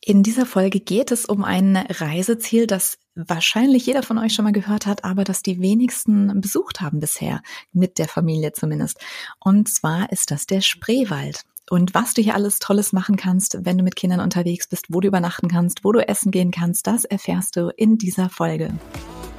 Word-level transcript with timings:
In 0.00 0.22
dieser 0.22 0.46
Folge 0.46 0.80
geht 0.80 1.10
es 1.10 1.24
um 1.24 1.44
ein 1.44 1.76
Reiseziel, 1.76 2.66
das 2.66 2.98
wahrscheinlich 3.14 3.84
jeder 3.86 4.02
von 4.02 4.18
euch 4.18 4.32
schon 4.32 4.44
mal 4.44 4.52
gehört 4.52 4.86
hat, 4.86 5.04
aber 5.04 5.24
das 5.24 5.42
die 5.42 5.60
wenigsten 5.60 6.40
besucht 6.40 6.80
haben 6.80 7.00
bisher, 7.00 7.42
mit 7.72 7.98
der 7.98 8.08
Familie 8.08 8.52
zumindest. 8.52 8.98
Und 9.40 9.68
zwar 9.68 10.12
ist 10.12 10.30
das 10.30 10.46
der 10.46 10.60
Spreewald. 10.60 11.42
Und 11.68 11.94
was 11.94 12.14
du 12.14 12.22
hier 12.22 12.34
alles 12.34 12.60
Tolles 12.60 12.92
machen 12.92 13.16
kannst, 13.16 13.58
wenn 13.64 13.76
du 13.76 13.84
mit 13.84 13.96
Kindern 13.96 14.20
unterwegs 14.20 14.68
bist, 14.68 14.86
wo 14.88 15.00
du 15.00 15.08
übernachten 15.08 15.48
kannst, 15.48 15.84
wo 15.84 15.92
du 15.92 16.06
essen 16.06 16.30
gehen 16.30 16.50
kannst, 16.50 16.86
das 16.86 17.04
erfährst 17.04 17.56
du 17.56 17.70
in 17.76 17.98
dieser 17.98 18.30
Folge. 18.30 18.72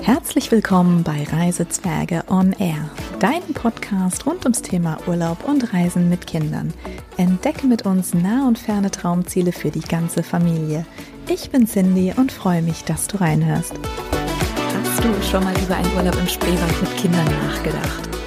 Herzlich 0.01 0.49
willkommen 0.49 1.03
bei 1.03 1.23
Reisezwerge 1.23 2.23
on 2.29 2.53
Air, 2.53 2.89
deinem 3.19 3.53
Podcast 3.53 4.25
rund 4.25 4.45
ums 4.45 4.61
Thema 4.61 4.97
Urlaub 5.07 5.43
und 5.43 5.73
Reisen 5.73 6.07
mit 6.07 6.25
Kindern. 6.25 6.73
Entdecke 7.17 7.67
mit 7.67 7.85
uns 7.85 8.13
nah 8.13 8.47
und 8.47 8.57
ferne 8.57 8.91
Traumziele 8.91 9.51
für 9.51 9.71
die 9.71 9.81
ganze 9.81 10.23
Familie. 10.23 10.85
Ich 11.27 11.51
bin 11.51 11.67
Cindy 11.67 12.13
und 12.15 12.31
freue 12.31 12.61
mich, 12.61 12.85
dass 12.85 13.07
du 13.07 13.17
reinhörst. 13.17 13.73
Hast 14.83 15.03
du 15.03 15.21
schon 15.29 15.43
mal 15.43 15.53
über 15.61 15.75
einen 15.75 15.93
Urlaub 15.95 16.17
im 16.17 16.27
Spreewald 16.27 16.81
mit 16.81 16.97
Kindern 16.97 17.27
nachgedacht? 17.47 18.18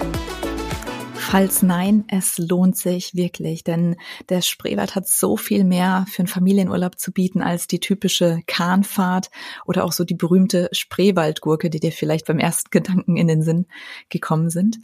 Falls 1.33 1.63
nein, 1.63 2.05
es 2.09 2.37
lohnt 2.37 2.77
sich 2.77 3.15
wirklich, 3.15 3.65
denn 3.65 3.97
der 4.29 4.43
Spreewald 4.43 4.95
hat 4.95 5.09
so 5.09 5.39
viel 5.39 5.65
mehr 5.65 6.05
für 6.11 6.19
einen 6.19 6.29
Familienurlaub 6.29 6.99
zu 6.99 7.11
bieten 7.11 7.41
als 7.41 7.67
die 7.67 7.81
typische 7.81 8.43
Kahnfahrt 8.47 9.31
oder 9.65 9.85
auch 9.85 9.93
so 9.93 10.05
die 10.05 10.15
berühmte 10.15 10.69
Spreewaldgurke, 10.73 11.71
die 11.71 11.81
dir 11.81 11.91
vielleicht 11.91 12.27
beim 12.27 12.39
ersten 12.39 12.69
Gedanken 12.71 13.17
in 13.17 13.29
den 13.29 13.43
Sinn 13.43 13.65
gekommen 14.11 14.51
sind. 14.51 14.81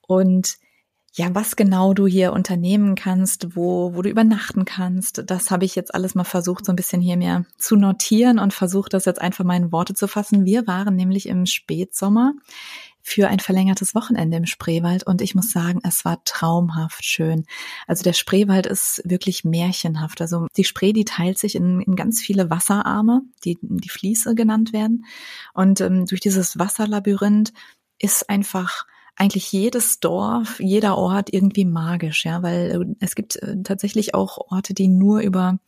Und 0.00 0.56
ja, 1.12 1.34
was 1.34 1.56
genau 1.56 1.92
du 1.92 2.06
hier 2.06 2.32
unternehmen 2.32 2.94
kannst, 2.94 3.54
wo, 3.54 3.94
wo 3.94 4.00
du 4.00 4.08
übernachten 4.08 4.64
kannst, 4.64 5.24
das 5.26 5.50
habe 5.50 5.66
ich 5.66 5.74
jetzt 5.74 5.94
alles 5.94 6.14
mal 6.14 6.24
versucht, 6.24 6.64
so 6.64 6.72
ein 6.72 6.76
bisschen 6.76 7.02
hier 7.02 7.18
mehr 7.18 7.44
zu 7.58 7.76
notieren 7.76 8.38
und 8.38 8.54
versucht, 8.54 8.94
das 8.94 9.04
jetzt 9.04 9.20
einfach 9.20 9.44
mal 9.44 9.56
in 9.56 9.72
Worte 9.72 9.92
zu 9.92 10.08
fassen. 10.08 10.46
Wir 10.46 10.66
waren 10.66 10.96
nämlich 10.96 11.28
im 11.28 11.44
Spätsommer 11.44 12.32
für 13.08 13.28
ein 13.28 13.38
verlängertes 13.38 13.94
Wochenende 13.94 14.36
im 14.36 14.46
Spreewald 14.46 15.06
und 15.06 15.22
ich 15.22 15.36
muss 15.36 15.52
sagen, 15.52 15.78
es 15.84 16.04
war 16.04 16.24
traumhaft 16.24 17.04
schön. 17.04 17.44
Also 17.86 18.02
der 18.02 18.14
Spreewald 18.14 18.66
ist 18.66 19.00
wirklich 19.04 19.44
märchenhaft. 19.44 20.20
Also 20.20 20.48
die 20.56 20.64
Spree, 20.64 20.92
die 20.92 21.04
teilt 21.04 21.38
sich 21.38 21.54
in, 21.54 21.80
in 21.80 21.94
ganz 21.94 22.20
viele 22.20 22.50
Wasserarme, 22.50 23.22
die 23.44 23.58
die 23.62 23.88
Fließe 23.88 24.34
genannt 24.34 24.72
werden. 24.72 25.04
Und 25.54 25.80
ähm, 25.80 26.06
durch 26.06 26.20
dieses 26.20 26.58
Wasserlabyrinth 26.58 27.52
ist 28.00 28.28
einfach 28.28 28.86
eigentlich 29.14 29.52
jedes 29.52 30.00
Dorf, 30.00 30.58
jeder 30.58 30.98
Ort 30.98 31.32
irgendwie 31.32 31.64
magisch, 31.64 32.24
ja, 32.24 32.42
weil 32.42 32.70
äh, 32.72 32.94
es 32.98 33.14
gibt 33.14 33.36
äh, 33.36 33.54
tatsächlich 33.62 34.16
auch 34.16 34.36
Orte, 34.50 34.74
die 34.74 34.88
nur 34.88 35.20
über, 35.20 35.60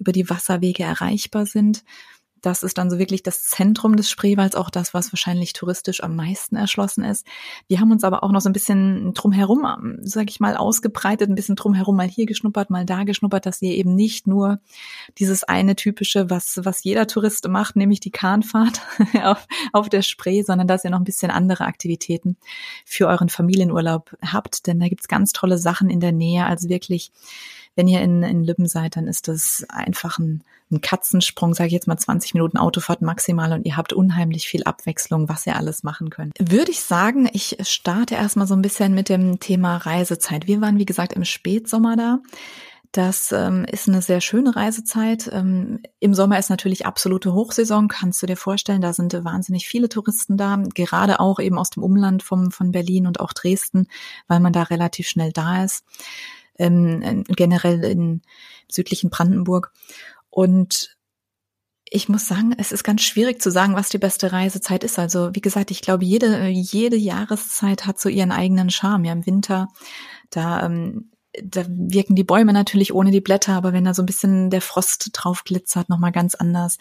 über 0.00 0.10
die 0.10 0.28
Wasserwege 0.28 0.82
erreichbar 0.82 1.46
sind. 1.46 1.84
Das 2.42 2.62
ist 2.62 2.78
dann 2.78 2.90
so 2.90 2.98
wirklich 2.98 3.22
das 3.22 3.42
Zentrum 3.42 3.96
des 3.96 4.10
Spreewalds, 4.10 4.56
auch 4.56 4.70
das, 4.70 4.94
was 4.94 5.12
wahrscheinlich 5.12 5.52
touristisch 5.52 6.02
am 6.02 6.16
meisten 6.16 6.56
erschlossen 6.56 7.04
ist. 7.04 7.26
Wir 7.68 7.80
haben 7.80 7.90
uns 7.90 8.04
aber 8.04 8.22
auch 8.22 8.32
noch 8.32 8.40
so 8.40 8.48
ein 8.48 8.52
bisschen 8.52 9.14
drumherum, 9.14 9.64
ähm, 9.64 9.98
sag 10.02 10.30
ich 10.30 10.40
mal, 10.40 10.56
ausgebreitet, 10.56 11.28
ein 11.28 11.34
bisschen 11.34 11.56
drumherum 11.56 11.96
mal 11.96 12.08
hier 12.08 12.26
geschnuppert, 12.26 12.70
mal 12.70 12.84
da 12.84 13.04
geschnuppert, 13.04 13.46
dass 13.46 13.62
ihr 13.62 13.74
eben 13.74 13.94
nicht 13.94 14.26
nur 14.26 14.60
dieses 15.18 15.44
eine 15.44 15.76
typische, 15.76 16.30
was, 16.30 16.60
was 16.62 16.82
jeder 16.82 17.06
Tourist 17.06 17.48
macht, 17.48 17.76
nämlich 17.76 18.00
die 18.00 18.10
Kahnfahrt 18.10 18.80
auf, 19.22 19.46
auf 19.72 19.88
der 19.88 20.02
Spree, 20.02 20.42
sondern 20.42 20.66
dass 20.66 20.84
ihr 20.84 20.90
noch 20.90 21.00
ein 21.00 21.04
bisschen 21.04 21.30
andere 21.30 21.64
Aktivitäten 21.64 22.36
für 22.84 23.06
euren 23.06 23.28
Familienurlaub 23.28 24.16
habt, 24.24 24.66
denn 24.66 24.80
da 24.80 24.88
gibt's 24.88 25.08
ganz 25.08 25.32
tolle 25.32 25.58
Sachen 25.58 25.90
in 25.90 26.00
der 26.00 26.12
Nähe, 26.12 26.46
also 26.46 26.68
wirklich 26.68 27.12
wenn 27.76 27.88
ihr 27.88 28.00
in, 28.02 28.22
in 28.22 28.44
Lübben 28.44 28.66
seid, 28.66 28.96
dann 28.96 29.06
ist 29.06 29.28
das 29.28 29.64
einfach 29.68 30.18
ein, 30.18 30.42
ein 30.70 30.80
Katzensprung, 30.80 31.54
sage 31.54 31.68
ich 31.68 31.72
jetzt 31.72 31.86
mal 31.86 31.96
20 31.96 32.34
Minuten 32.34 32.58
Autofahrt 32.58 33.02
maximal 33.02 33.52
und 33.52 33.64
ihr 33.64 33.76
habt 33.76 33.92
unheimlich 33.92 34.48
viel 34.48 34.64
Abwechslung, 34.64 35.28
was 35.28 35.46
ihr 35.46 35.56
alles 35.56 35.82
machen 35.82 36.10
könnt. 36.10 36.34
Würde 36.38 36.70
ich 36.70 36.82
sagen, 36.82 37.28
ich 37.32 37.56
starte 37.62 38.14
erstmal 38.14 38.46
so 38.46 38.54
ein 38.54 38.62
bisschen 38.62 38.94
mit 38.94 39.08
dem 39.08 39.40
Thema 39.40 39.76
Reisezeit. 39.76 40.46
Wir 40.46 40.60
waren, 40.60 40.78
wie 40.78 40.86
gesagt, 40.86 41.12
im 41.12 41.24
Spätsommer 41.24 41.96
da. 41.96 42.18
Das 42.92 43.30
ähm, 43.30 43.64
ist 43.70 43.88
eine 43.88 44.02
sehr 44.02 44.20
schöne 44.20 44.56
Reisezeit. 44.56 45.30
Ähm, 45.32 45.78
Im 46.00 46.12
Sommer 46.12 46.40
ist 46.40 46.50
natürlich 46.50 46.86
absolute 46.86 47.32
Hochsaison, 47.32 47.86
kannst 47.86 48.20
du 48.20 48.26
dir 48.26 48.36
vorstellen. 48.36 48.80
Da 48.80 48.92
sind 48.92 49.12
wahnsinnig 49.24 49.68
viele 49.68 49.88
Touristen 49.88 50.36
da, 50.36 50.60
gerade 50.74 51.20
auch 51.20 51.38
eben 51.38 51.56
aus 51.56 51.70
dem 51.70 51.84
Umland 51.84 52.24
vom, 52.24 52.50
von 52.50 52.72
Berlin 52.72 53.06
und 53.06 53.20
auch 53.20 53.32
Dresden, 53.32 53.86
weil 54.26 54.40
man 54.40 54.52
da 54.52 54.64
relativ 54.64 55.06
schnell 55.08 55.30
da 55.30 55.62
ist 55.62 55.84
ähm, 56.60 57.24
generell 57.28 57.82
in 57.84 58.22
südlichen 58.70 59.10
Brandenburg. 59.10 59.72
Und 60.28 60.96
ich 61.92 62.08
muss 62.08 62.28
sagen, 62.28 62.54
es 62.56 62.70
ist 62.70 62.84
ganz 62.84 63.02
schwierig 63.02 63.42
zu 63.42 63.50
sagen, 63.50 63.74
was 63.74 63.88
die 63.88 63.98
beste 63.98 64.32
Reisezeit 64.32 64.84
ist. 64.84 64.98
Also 64.98 65.34
wie 65.34 65.40
gesagt, 65.40 65.72
ich 65.72 65.82
glaube, 65.82 66.04
jede, 66.04 66.46
jede 66.46 66.96
Jahreszeit 66.96 67.84
hat 67.84 67.98
so 67.98 68.08
ihren 68.08 68.30
eigenen 68.30 68.70
Charme. 68.70 69.04
Ja, 69.04 69.12
im 69.12 69.26
Winter, 69.26 69.68
da 70.30 70.64
ähm, 70.64 71.10
da 71.44 71.64
wirken 71.68 72.14
die 72.14 72.24
Bäume 72.24 72.52
natürlich 72.52 72.94
ohne 72.94 73.10
die 73.10 73.20
Blätter, 73.20 73.54
aber 73.54 73.72
wenn 73.72 73.84
da 73.84 73.94
so 73.94 74.02
ein 74.02 74.06
bisschen 74.06 74.50
der 74.50 74.60
Frost 74.60 75.10
drauf 75.12 75.44
glitzert, 75.44 75.88
nochmal 75.88 76.12
ganz 76.12 76.34
anders. 76.34 76.78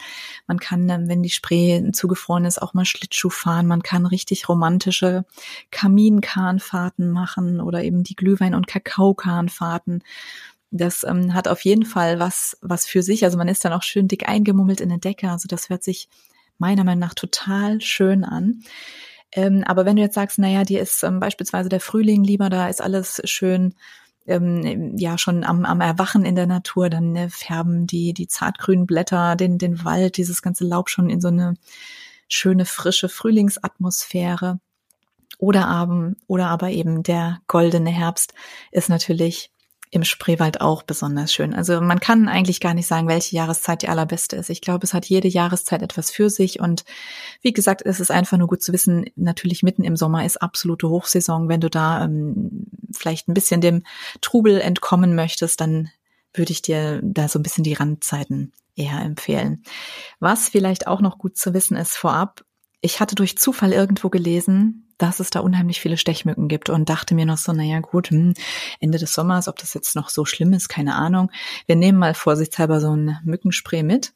Man 0.48 0.60
kann, 0.60 0.88
wenn 1.08 1.24
die 1.24 1.30
Spree 1.30 1.92
zugefroren 1.92 2.46
ist, 2.46 2.62
auch 2.62 2.74
mal 2.74 2.86
Schlittschuh 2.86 3.30
fahren. 3.30 3.68
Man 3.68 3.84
kann 3.84 4.06
richtig 4.06 4.50
romantische 4.50 5.26
Kaminkahnfahrten 5.72 7.10
machen 7.10 7.62
oder 7.62 7.84
eben 7.84 8.04
die 8.04 8.16
Glühwein- 8.16 8.56
und 8.56 8.68
Kakaokahnfahrten. 8.68 10.04
Das 10.72 11.04
ähm, 11.04 11.34
hat 11.34 11.48
auf 11.48 11.66
jeden 11.66 11.86
Fall 11.86 12.20
was, 12.20 12.58
was 12.62 12.86
für 12.86 13.02
sich. 13.02 13.24
Also 13.24 13.38
man 13.38 13.48
ist 13.48 13.66
dann 13.66 13.74
auch 13.74 13.84
schön 13.84 14.08
dick 14.08 14.30
eingemummelt 14.30 14.82
in 14.82 14.90
der 14.90 15.00
Decke. 15.00 15.30
Also 15.30 15.48
das 15.48 15.70
hört 15.70 15.84
sich 15.84 16.10
meiner 16.60 16.84
Meinung 16.84 17.00
nach 17.00 17.16
total 17.16 17.82
schön 17.82 18.24
an. 18.24 18.62
Ähm, 19.32 19.64
aber 19.66 19.86
wenn 19.86 19.96
du 19.96 20.02
jetzt 20.02 20.16
sagst, 20.16 20.40
naja, 20.40 20.64
dir 20.64 20.82
ist 20.82 21.04
ähm, 21.04 21.20
beispielsweise 21.20 21.70
der 21.70 21.80
Frühling 21.80 22.24
lieber, 22.24 22.50
da 22.50 22.68
ist 22.68 22.82
alles 22.82 23.22
schön 23.26 23.76
ähm, 24.28 24.98
ja 24.98 25.18
schon 25.18 25.44
am, 25.44 25.66
am 25.66 25.82
Erwachen 25.82 26.26
in 26.26 26.36
der 26.36 26.48
Natur, 26.48 26.90
dann 26.90 27.12
ne, 27.12 27.30
färben 27.30 27.88
die, 27.88 28.14
die 28.14 28.28
zartgrünen 28.28 28.86
Blätter 28.86 29.36
den, 29.36 29.58
den 29.58 29.84
Wald, 29.84 30.18
dieses 30.18 30.42
ganze 30.42 30.66
Laub 30.66 30.90
schon 30.90 31.10
in 31.10 31.22
so 31.22 31.30
eine 31.30 31.56
schöne, 32.28 32.66
frische 32.66 33.10
Frühlingsatmosphäre. 33.10 34.60
Oder, 35.40 35.68
aber, 35.68 36.14
oder 36.28 36.48
aber 36.48 36.70
eben 36.70 37.02
der 37.04 37.40
goldene 37.48 37.90
Herbst 37.90 38.34
ist 38.72 38.90
natürlich 38.90 39.52
im 39.92 40.04
Spreewald 40.04 40.62
auch 40.62 40.84
besonders 40.84 41.34
schön. 41.34 41.56
Also 41.56 41.82
man 41.82 42.00
kann 42.00 42.28
eigentlich 42.28 42.60
gar 42.60 42.76
nicht 42.76 42.86
sagen, 42.86 43.08
welche 43.08 43.36
Jahreszeit 43.36 43.82
die 43.82 43.90
allerbeste 43.90 44.36
ist. 44.36 44.52
Ich 44.52 44.62
glaube, 44.62 44.86
es 44.86 44.94
hat 44.94 45.08
jede 45.08 45.28
Jahreszeit 45.28 45.82
etwas 45.82 46.12
für 46.12 46.30
sich. 46.30 46.60
Und 46.60 46.86
wie 47.42 47.54
gesagt, 47.54 47.82
es 47.84 48.00
ist 48.00 48.12
einfach 48.12 48.38
nur 48.38 48.48
gut 48.48 48.62
zu 48.62 48.72
wissen, 48.72 49.06
natürlich 49.16 49.64
mitten 49.64 49.84
im 49.84 49.96
Sommer 49.96 50.26
ist 50.26 50.42
absolute 50.42 50.90
Hochsaison. 50.90 51.50
Wenn 51.50 51.62
du 51.62 51.72
da 51.72 52.04
ähm, 52.04 52.68
vielleicht 52.96 53.28
ein 53.28 53.34
bisschen 53.34 53.62
dem 53.62 53.84
Trubel 54.22 54.62
entkommen 54.62 55.16
möchtest, 55.16 55.60
dann 55.60 55.90
würde 56.34 56.52
ich 56.52 56.62
dir 56.62 57.02
da 57.04 57.28
so 57.28 57.40
ein 57.40 57.44
bisschen 57.44 57.64
die 57.64 57.74
Randzeiten 57.74 58.54
eher 58.76 59.00
empfehlen. 59.00 59.64
Was 60.20 60.50
vielleicht 60.50 60.86
auch 60.86 61.02
noch 61.02 61.18
gut 61.18 61.36
zu 61.36 61.56
wissen 61.56 61.76
ist 61.76 61.98
vorab, 61.98 62.44
ich 62.82 63.00
hatte 63.00 63.16
durch 63.16 63.38
Zufall 63.38 63.74
irgendwo 63.74 64.10
gelesen, 64.10 64.88
dass 64.98 65.20
es 65.20 65.30
da 65.30 65.40
unheimlich 65.40 65.80
viele 65.80 65.98
Stechmücken 65.98 66.48
gibt 66.48 66.70
und 66.70 66.90
dachte 66.90 67.16
mir 67.16 67.26
noch 67.26 67.38
so, 67.38 67.54
naja 67.54 67.80
gut, 67.80 68.10
hm, 68.10 68.34
Ende 68.80 68.98
des 68.98 69.14
Sommers, 69.14 69.48
ob 69.48 69.58
das 69.58 69.74
jetzt 69.74 69.96
noch 69.96 70.10
so 70.10 70.26
schlimm 70.26 70.54
ist, 70.54 70.68
keine 70.68 70.96
Ahnung. 70.96 71.32
Wir 71.66 71.76
nehmen 71.76 71.98
mal 71.98 72.14
vorsichtshalber 72.14 72.82
so 72.82 72.96
ein 72.96 73.18
Mückenspray 73.24 73.84
mit. 73.84 74.14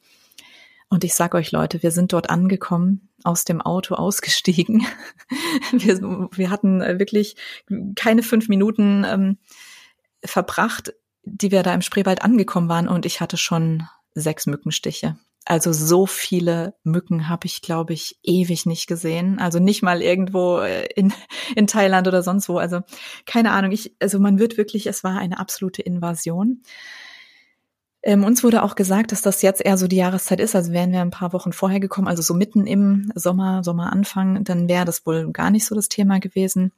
Und 0.89 1.03
ich 1.03 1.15
sag 1.15 1.33
euch 1.33 1.51
Leute, 1.51 1.81
wir 1.81 1.91
sind 1.91 2.13
dort 2.13 2.29
angekommen, 2.29 3.09
aus 3.23 3.45
dem 3.45 3.61
Auto 3.61 3.95
ausgestiegen. 3.95 4.85
Wir, 5.71 5.99
wir 5.99 6.49
hatten 6.51 6.81
wirklich 6.99 7.35
keine 7.95 8.21
fünf 8.21 8.47
Minuten 8.47 9.03
ähm, 9.07 9.37
verbracht, 10.23 10.93
die 11.23 11.51
wir 11.51 11.63
da 11.63 11.73
im 11.73 11.81
Spreewald 11.81 12.21
angekommen 12.21 12.69
waren 12.69 12.87
und 12.87 13.05
ich 13.05 13.21
hatte 13.21 13.37
schon 13.37 13.87
sechs 14.13 14.45
Mückenstiche. 14.45 15.17
Also 15.45 15.73
so 15.73 16.05
viele 16.05 16.75
Mücken 16.83 17.27
habe 17.27 17.47
ich, 17.47 17.61
glaube 17.61 17.93
ich, 17.93 18.17
ewig 18.23 18.65
nicht 18.65 18.87
gesehen. 18.87 19.39
Also 19.39 19.59
nicht 19.59 19.81
mal 19.81 20.01
irgendwo 20.01 20.59
äh, 20.59 20.85
in, 20.95 21.13
in 21.55 21.67
Thailand 21.67 22.07
oder 22.07 22.23
sonst 22.23 22.47
wo. 22.47 22.57
Also 22.57 22.81
keine 23.25 23.51
Ahnung. 23.51 23.71
Ich, 23.71 23.95
also 23.99 24.19
man 24.19 24.39
wird 24.39 24.57
wirklich, 24.57 24.87
es 24.87 25.03
war 25.03 25.17
eine 25.17 25.39
absolute 25.39 25.81
Invasion. 25.81 26.61
Ähm, 28.03 28.23
uns 28.25 28.43
wurde 28.43 28.63
auch 28.63 28.75
gesagt, 28.75 29.13
dass 29.13 29.21
das 29.21 29.41
jetzt 29.41 29.65
eher 29.65 29.77
so 29.77 29.87
die 29.87 29.95
Jahreszeit 29.95 30.39
ist. 30.39 30.55
Also 30.55 30.73
wären 30.73 30.91
wir 30.91 31.01
ein 31.01 31.09
paar 31.09 31.33
Wochen 31.33 31.53
vorher 31.53 31.79
gekommen, 31.79 32.07
also 32.09 32.21
so 32.21 32.33
mitten 32.33 32.67
im 32.67 33.11
Sommer, 33.15 33.63
Sommeranfang, 33.63 34.43
dann 34.43 34.67
wäre 34.67 34.85
das 34.85 35.05
wohl 35.05 35.31
gar 35.31 35.51
nicht 35.51 35.65
so 35.65 35.73
das 35.73 35.87
Thema 35.87 36.19
gewesen. 36.19 36.73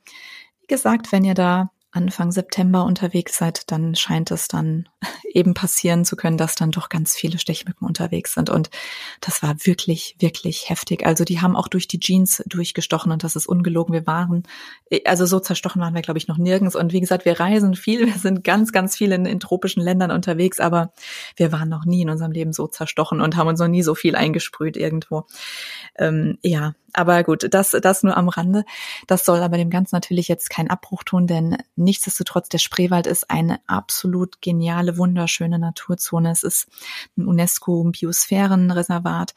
Wie 0.62 0.68
gesagt, 0.68 1.12
wenn 1.12 1.24
ihr 1.24 1.34
da 1.34 1.72
Anfang 1.96 2.32
September 2.32 2.84
unterwegs 2.84 3.38
seid, 3.38 3.72
dann 3.72 3.96
scheint 3.96 4.30
es 4.32 4.48
dann 4.48 4.90
eben 5.34 5.54
passieren 5.54 6.04
zu 6.04 6.16
können, 6.16 6.38
dass 6.38 6.56
dann 6.56 6.72
doch 6.72 6.90
ganz 6.90 7.16
viele 7.16 7.40
Stechmücken 7.40 7.88
unterwegs 7.88 8.34
sind. 8.34 8.50
Und 8.50 8.70
das 9.22 9.42
war 9.42 9.56
wirklich, 9.64 10.16
wirklich 10.20 10.70
heftig. 10.70 11.06
Also 11.06 11.24
die 11.24 11.42
haben 11.42 11.56
auch 11.56 11.68
durch 11.68 11.88
die 11.88 12.00
Jeans 12.00 12.44
durchgestochen 12.48 13.12
und 13.12 13.24
das 13.24 13.36
ist 13.36 13.48
ungelogen. 13.48 13.94
Wir 13.94 14.06
waren, 14.06 14.44
also 15.06 15.26
so 15.26 15.40
zerstochen 15.40 15.82
waren 15.82 15.96
wir, 15.96 16.02
glaube 16.02 16.18
ich, 16.18 16.28
noch 16.28 16.38
nirgends. 16.38 16.76
Und 16.76 16.92
wie 16.92 17.02
gesagt, 17.02 17.26
wir 17.26 17.40
reisen 17.40 17.76
viel, 17.76 18.06
wir 18.06 18.20
sind 18.20 18.44
ganz, 18.44 18.72
ganz 18.72 18.98
viel 18.98 19.12
in, 19.12 19.26
in 19.26 19.40
tropischen 19.40 19.82
Ländern 19.82 20.12
unterwegs, 20.12 20.60
aber 20.60 20.92
wir 21.38 21.52
waren 21.52 21.70
noch 21.70 21.86
nie 21.86 22.02
in 22.02 22.10
unserem 22.10 22.32
Leben 22.32 22.52
so 22.52 22.68
zerstochen 22.68 23.22
und 23.22 23.38
haben 23.38 23.48
uns 23.48 23.60
noch 23.60 23.68
nie 23.68 23.84
so 23.84 23.96
viel 23.96 24.16
eingesprüht 24.16 24.76
irgendwo. 24.76 25.26
Ähm, 25.98 26.38
ja, 26.42 26.74
aber 26.98 27.24
gut, 27.24 27.48
das, 27.54 27.72
das 27.72 28.04
nur 28.04 28.18
am 28.18 28.30
Rande. 28.30 28.66
Das 29.08 29.26
soll 29.26 29.42
aber 29.42 29.58
dem 29.58 29.70
Ganzen 29.70 29.96
natürlich 29.96 30.28
jetzt 30.28 30.50
keinen 30.50 30.70
Abbruch 30.70 31.04
tun, 31.04 31.28
denn 31.28 31.58
nichtsdestotrotz, 31.76 32.50
der 32.50 32.58
Spreewald 32.60 33.08
ist 33.08 33.30
eine 33.30 33.60
absolut 33.68 34.42
geniale, 34.42 34.98
wunderschöne 34.98 35.60
Naturzone. 35.60 36.32
Es 36.32 36.44
ist 36.44 36.68
ein 37.18 37.28
UNESCO-Biosphärenreservat. 37.28 39.34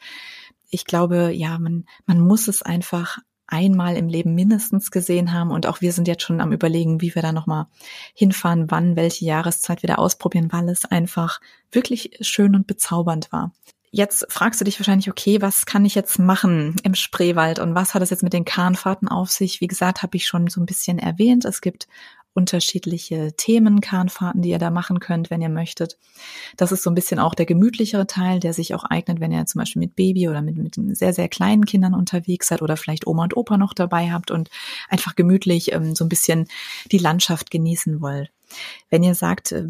Ich 0.69 0.85
glaube, 0.85 1.31
ja, 1.33 1.57
man, 1.59 1.85
man 2.05 2.19
muss 2.19 2.47
es 2.47 2.61
einfach 2.61 3.19
einmal 3.51 3.97
im 3.97 4.07
Leben 4.07 4.35
mindestens 4.35 4.91
gesehen 4.91 5.33
haben. 5.33 5.51
Und 5.51 5.65
auch 5.65 5.81
wir 5.81 5.91
sind 5.91 6.07
jetzt 6.07 6.23
schon 6.23 6.41
am 6.41 6.51
überlegen, 6.51 7.01
wie 7.01 7.15
wir 7.15 7.21
da 7.21 7.31
nochmal 7.31 7.67
hinfahren, 8.13 8.69
wann, 8.69 8.95
welche 8.95 9.25
Jahreszeit 9.25 9.81
wir 9.81 9.87
da 9.87 9.95
ausprobieren, 9.95 10.51
weil 10.51 10.69
es 10.69 10.85
einfach 10.85 11.41
wirklich 11.71 12.17
schön 12.21 12.55
und 12.55 12.67
bezaubernd 12.67 13.31
war. 13.31 13.51
Jetzt 13.91 14.27
fragst 14.29 14.61
du 14.61 14.65
dich 14.65 14.79
wahrscheinlich, 14.79 15.09
okay, 15.09 15.41
was 15.41 15.65
kann 15.65 15.83
ich 15.83 15.95
jetzt 15.95 16.19
machen 16.19 16.75
im 16.83 16.93
Spreewald 16.93 17.57
und 17.57 17.73
was 17.73 17.95
hat 17.95 18.03
es 18.03 18.11
jetzt 18.11 18.21
mit 18.21 18.33
den 18.33 18.45
Kahnfahrten 18.45 19.07
auf 19.07 19.31
sich? 19.31 19.61
Wie 19.61 19.67
gesagt, 19.67 20.03
habe 20.03 20.15
ich 20.15 20.27
schon 20.27 20.47
so 20.47 20.61
ein 20.61 20.67
bisschen 20.67 20.99
erwähnt. 20.99 21.43
Es 21.43 21.59
gibt 21.59 21.87
unterschiedliche 22.33 23.33
Themen, 23.35 23.81
Kahnfahrten, 23.81 24.41
die 24.41 24.49
ihr 24.49 24.59
da 24.59 24.69
machen 24.69 24.99
könnt, 24.99 25.29
wenn 25.29 25.41
ihr 25.41 25.49
möchtet. 25.49 25.97
Das 26.55 26.71
ist 26.71 26.83
so 26.83 26.91
ein 26.91 26.95
bisschen 26.95 27.19
auch 27.19 27.33
der 27.33 27.47
gemütlichere 27.47 28.05
Teil, 28.05 28.39
der 28.39 28.53
sich 28.53 28.75
auch 28.75 28.83
eignet, 28.83 29.19
wenn 29.19 29.31
ihr 29.31 29.45
zum 29.47 29.59
Beispiel 29.59 29.79
mit 29.79 29.95
Baby 29.95 30.29
oder 30.29 30.41
mit, 30.41 30.55
mit 30.55 30.75
sehr, 30.95 31.13
sehr 31.13 31.27
kleinen 31.27 31.65
Kindern 31.65 31.95
unterwegs 31.95 32.47
seid 32.47 32.61
oder 32.61 32.77
vielleicht 32.77 33.07
Oma 33.07 33.23
und 33.23 33.35
Opa 33.35 33.57
noch 33.57 33.73
dabei 33.73 34.11
habt 34.11 34.29
und 34.29 34.49
einfach 34.87 35.15
gemütlich 35.15 35.73
ähm, 35.73 35.95
so 35.95 36.05
ein 36.05 36.09
bisschen 36.09 36.47
die 36.91 36.99
Landschaft 36.99 37.49
genießen 37.49 38.01
wollt. 38.01 38.31
Wenn 38.89 39.03
ihr 39.03 39.15
sagt, 39.15 39.51
äh, 39.51 39.65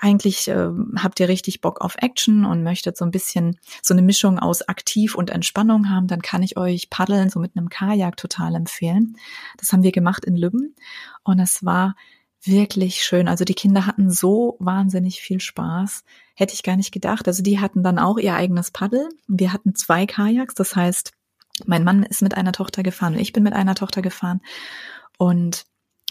eigentlich 0.00 0.48
äh, 0.48 0.68
habt 0.96 1.20
ihr 1.20 1.28
richtig 1.28 1.60
Bock 1.60 1.80
auf 1.80 1.96
Action 1.98 2.44
und 2.44 2.62
möchtet 2.62 2.96
so 2.96 3.04
ein 3.04 3.10
bisschen 3.10 3.58
so 3.82 3.94
eine 3.94 4.02
Mischung 4.02 4.38
aus 4.38 4.62
aktiv 4.62 5.14
und 5.14 5.30
Entspannung 5.30 5.90
haben, 5.90 6.06
dann 6.06 6.22
kann 6.22 6.42
ich 6.42 6.56
euch 6.56 6.90
Paddeln 6.90 7.30
so 7.30 7.40
mit 7.40 7.56
einem 7.56 7.68
Kajak 7.68 8.16
total 8.16 8.54
empfehlen. 8.54 9.16
Das 9.58 9.72
haben 9.72 9.82
wir 9.82 9.92
gemacht 9.92 10.24
in 10.24 10.36
Lübben 10.36 10.74
und 11.24 11.38
es 11.38 11.64
war 11.64 11.94
wirklich 12.42 13.02
schön. 13.02 13.28
Also 13.28 13.44
die 13.44 13.54
Kinder 13.54 13.86
hatten 13.86 14.10
so 14.10 14.56
wahnsinnig 14.60 15.20
viel 15.20 15.40
Spaß. 15.40 16.04
Hätte 16.34 16.54
ich 16.54 16.62
gar 16.62 16.76
nicht 16.76 16.92
gedacht. 16.92 17.28
Also 17.28 17.42
die 17.42 17.60
hatten 17.60 17.82
dann 17.82 17.98
auch 17.98 18.18
ihr 18.18 18.34
eigenes 18.34 18.70
Paddel. 18.70 19.08
Wir 19.28 19.52
hatten 19.52 19.74
zwei 19.74 20.06
Kajaks. 20.06 20.54
Das 20.54 20.74
heißt, 20.74 21.12
mein 21.66 21.84
Mann 21.84 22.02
ist 22.02 22.22
mit 22.22 22.34
einer 22.36 22.52
Tochter 22.52 22.82
gefahren 22.82 23.14
und 23.14 23.20
ich 23.20 23.32
bin 23.32 23.42
mit 23.42 23.52
einer 23.52 23.74
Tochter 23.74 24.02
gefahren. 24.02 24.40
Und 25.18 25.66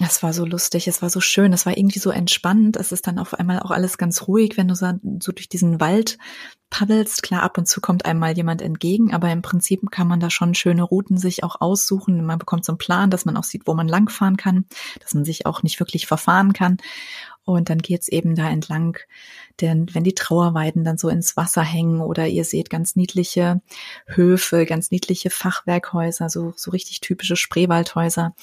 es 0.07 0.23
war 0.23 0.33
so 0.33 0.45
lustig, 0.45 0.87
es 0.87 1.01
war 1.01 1.09
so 1.09 1.19
schön, 1.19 1.51
es 1.51 1.65
war 1.65 1.77
irgendwie 1.77 1.99
so 1.99 2.09
entspannend. 2.09 2.77
Es 2.77 2.91
ist 2.91 3.07
dann 3.07 3.19
auf 3.19 3.33
einmal 3.33 3.59
auch 3.59 3.71
alles 3.71 3.97
ganz 3.97 4.27
ruhig, 4.27 4.55
wenn 4.55 4.67
du 4.67 4.75
so, 4.75 4.91
so 5.19 5.31
durch 5.31 5.49
diesen 5.49 5.79
Wald 5.81 6.17
paddelst. 6.69 7.23
Klar, 7.23 7.43
ab 7.43 7.57
und 7.57 7.67
zu 7.67 7.81
kommt 7.81 8.05
einem 8.05 8.19
mal 8.19 8.35
jemand 8.35 8.61
entgegen, 8.61 9.13
aber 9.13 9.31
im 9.31 9.41
Prinzip 9.41 9.81
kann 9.91 10.07
man 10.07 10.19
da 10.19 10.29
schon 10.29 10.55
schöne 10.55 10.83
Routen 10.83 11.17
sich 11.17 11.43
auch 11.43 11.59
aussuchen. 11.59 12.25
Man 12.25 12.39
bekommt 12.39 12.63
so 12.63 12.71
einen 12.71 12.77
Plan, 12.77 13.09
dass 13.09 13.25
man 13.25 13.35
auch 13.35 13.43
sieht, 13.43 13.63
wo 13.65 13.73
man 13.73 13.87
langfahren 13.87 14.37
kann, 14.37 14.65
dass 15.01 15.13
man 15.13 15.25
sich 15.25 15.45
auch 15.45 15.63
nicht 15.63 15.79
wirklich 15.79 16.07
verfahren 16.07 16.53
kann. 16.53 16.77
Und 17.43 17.69
dann 17.69 17.79
geht's 17.79 18.09
eben 18.09 18.35
da 18.35 18.47
entlang, 18.47 18.99
denn 19.59 19.87
wenn 19.93 20.03
die 20.03 20.13
Trauerweiden 20.13 20.83
dann 20.83 20.99
so 20.99 21.09
ins 21.09 21.35
Wasser 21.35 21.63
hängen 21.63 21.99
oder 21.99 22.27
ihr 22.27 22.45
seht 22.45 22.69
ganz 22.69 22.95
niedliche 22.95 23.61
Höfe, 24.05 24.67
ganz 24.67 24.91
niedliche 24.91 25.31
Fachwerkhäuser, 25.31 26.29
so, 26.29 26.53
so 26.55 26.69
richtig 26.69 26.99
typische 27.01 27.35
Spreewaldhäuser 27.35 28.35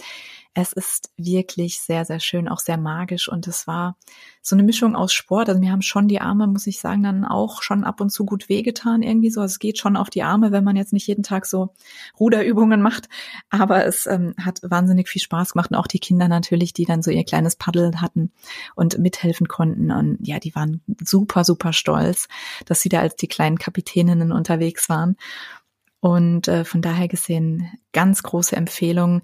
es 0.58 0.72
ist 0.72 1.10
wirklich 1.18 1.82
sehr, 1.82 2.06
sehr 2.06 2.18
schön, 2.18 2.48
auch 2.48 2.60
sehr 2.60 2.78
magisch 2.78 3.28
und 3.28 3.46
es 3.46 3.66
war 3.66 3.98
so 4.40 4.56
eine 4.56 4.62
Mischung 4.62 4.96
aus 4.96 5.12
Sport. 5.12 5.50
Also 5.50 5.60
mir 5.60 5.70
haben 5.70 5.82
schon 5.82 6.08
die 6.08 6.22
Arme, 6.22 6.46
muss 6.46 6.66
ich 6.66 6.80
sagen, 6.80 7.02
dann 7.02 7.26
auch 7.26 7.62
schon 7.62 7.84
ab 7.84 8.00
und 8.00 8.08
zu 8.08 8.24
gut 8.24 8.48
wehgetan 8.48 9.02
irgendwie 9.02 9.28
so. 9.28 9.42
Also 9.42 9.52
es 9.52 9.58
geht 9.58 9.76
schon 9.76 9.98
auf 9.98 10.08
die 10.08 10.22
Arme, 10.22 10.52
wenn 10.52 10.64
man 10.64 10.74
jetzt 10.74 10.94
nicht 10.94 11.06
jeden 11.08 11.22
Tag 11.22 11.44
so 11.44 11.74
Ruderübungen 12.18 12.80
macht, 12.80 13.10
aber 13.50 13.84
es 13.84 14.06
ähm, 14.06 14.34
hat 14.42 14.60
wahnsinnig 14.62 15.10
viel 15.10 15.20
Spaß 15.20 15.52
gemacht 15.52 15.72
und 15.72 15.76
auch 15.76 15.88
die 15.88 15.98
Kinder 15.98 16.26
natürlich, 16.26 16.72
die 16.72 16.86
dann 16.86 17.02
so 17.02 17.10
ihr 17.10 17.24
kleines 17.24 17.56
Paddel 17.56 18.00
hatten 18.00 18.32
und 18.74 18.96
mithelfen 18.98 19.48
konnten 19.48 19.90
und 19.90 20.18
ja, 20.22 20.38
die 20.38 20.54
waren 20.54 20.80
super, 21.02 21.44
super 21.44 21.74
stolz, 21.74 22.28
dass 22.64 22.80
sie 22.80 22.88
da 22.88 23.00
als 23.00 23.16
die 23.16 23.28
kleinen 23.28 23.58
Kapitäninnen 23.58 24.32
unterwegs 24.32 24.88
waren. 24.88 25.16
Und 26.06 26.46
äh, 26.46 26.64
von 26.64 26.82
daher 26.82 27.08
gesehen, 27.08 27.68
ganz 27.92 28.22
große 28.22 28.54
Empfehlung. 28.54 29.22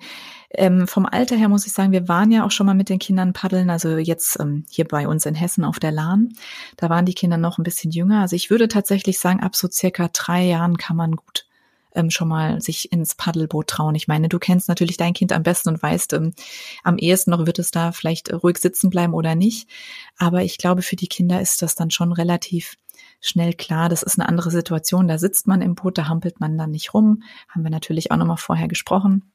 Ähm, 0.50 0.88
vom 0.88 1.06
Alter 1.06 1.36
her 1.36 1.48
muss 1.48 1.64
ich 1.64 1.72
sagen, 1.72 1.92
wir 1.92 2.08
waren 2.08 2.32
ja 2.32 2.44
auch 2.44 2.50
schon 2.50 2.66
mal 2.66 2.74
mit 2.74 2.88
den 2.88 2.98
Kindern 2.98 3.32
paddeln, 3.32 3.70
also 3.70 3.98
jetzt 3.98 4.40
ähm, 4.40 4.64
hier 4.68 4.88
bei 4.88 5.06
uns 5.06 5.24
in 5.24 5.36
Hessen 5.36 5.64
auf 5.64 5.78
der 5.78 5.92
Lahn. 5.92 6.32
Da 6.76 6.90
waren 6.90 7.06
die 7.06 7.14
Kinder 7.14 7.36
noch 7.36 7.56
ein 7.56 7.62
bisschen 7.62 7.92
jünger. 7.92 8.22
Also 8.22 8.34
ich 8.34 8.50
würde 8.50 8.66
tatsächlich 8.66 9.20
sagen, 9.20 9.38
ab 9.38 9.54
so 9.54 9.68
circa 9.70 10.08
drei 10.12 10.42
Jahren 10.42 10.76
kann 10.76 10.96
man 10.96 11.12
gut 11.14 11.46
ähm, 11.94 12.10
schon 12.10 12.26
mal 12.26 12.60
sich 12.60 12.90
ins 12.90 13.14
Paddelboot 13.14 13.68
trauen. 13.68 13.94
Ich 13.94 14.08
meine, 14.08 14.28
du 14.28 14.40
kennst 14.40 14.68
natürlich 14.68 14.96
dein 14.96 15.14
Kind 15.14 15.32
am 15.32 15.44
besten 15.44 15.68
und 15.68 15.80
weißt, 15.80 16.14
ähm, 16.14 16.32
am 16.82 16.98
ehesten 16.98 17.30
noch 17.30 17.46
wird 17.46 17.60
es 17.60 17.70
da 17.70 17.92
vielleicht 17.92 18.32
ruhig 18.32 18.58
sitzen 18.58 18.90
bleiben 18.90 19.14
oder 19.14 19.36
nicht. 19.36 19.68
Aber 20.16 20.42
ich 20.42 20.58
glaube, 20.58 20.82
für 20.82 20.96
die 20.96 21.06
Kinder 21.06 21.40
ist 21.40 21.62
das 21.62 21.76
dann 21.76 21.92
schon 21.92 22.10
relativ 22.10 22.74
schnell 23.22 23.54
klar, 23.54 23.88
das 23.88 24.02
ist 24.02 24.18
eine 24.18 24.28
andere 24.28 24.50
Situation. 24.50 25.08
Da 25.08 25.16
sitzt 25.16 25.46
man 25.46 25.62
im 25.62 25.74
Boot, 25.74 25.96
da 25.96 26.08
hampelt 26.08 26.40
man 26.40 26.58
dann 26.58 26.72
nicht 26.72 26.92
rum. 26.92 27.22
Haben 27.48 27.62
wir 27.62 27.70
natürlich 27.70 28.10
auch 28.10 28.16
nochmal 28.16 28.36
vorher 28.36 28.68
gesprochen. 28.68 29.32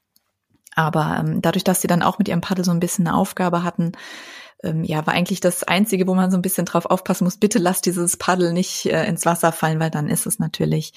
Aber 0.75 1.17
ähm, 1.19 1.41
dadurch, 1.41 1.63
dass 1.63 1.81
sie 1.81 1.87
dann 1.87 2.03
auch 2.03 2.19
mit 2.19 2.27
ihrem 2.27 2.41
Paddel 2.41 2.63
so 2.63 2.71
ein 2.71 2.79
bisschen 2.79 3.07
eine 3.07 3.17
Aufgabe 3.17 3.63
hatten, 3.63 3.93
ähm, 4.63 4.83
ja, 4.83 5.05
war 5.05 5.13
eigentlich 5.13 5.39
das 5.39 5.63
Einzige, 5.63 6.07
wo 6.07 6.15
man 6.15 6.31
so 6.31 6.37
ein 6.37 6.41
bisschen 6.41 6.65
drauf 6.65 6.87
aufpassen 6.87 7.25
muss. 7.25 7.37
Bitte 7.37 7.59
lasst 7.59 7.85
dieses 7.85 8.17
Paddel 8.17 8.53
nicht 8.53 8.87
äh, 8.87 9.05
ins 9.05 9.25
Wasser 9.25 9.51
fallen, 9.51 9.79
weil 9.79 9.91
dann 9.91 10.09
ist 10.09 10.25
es 10.25 10.39
natürlich, 10.39 10.93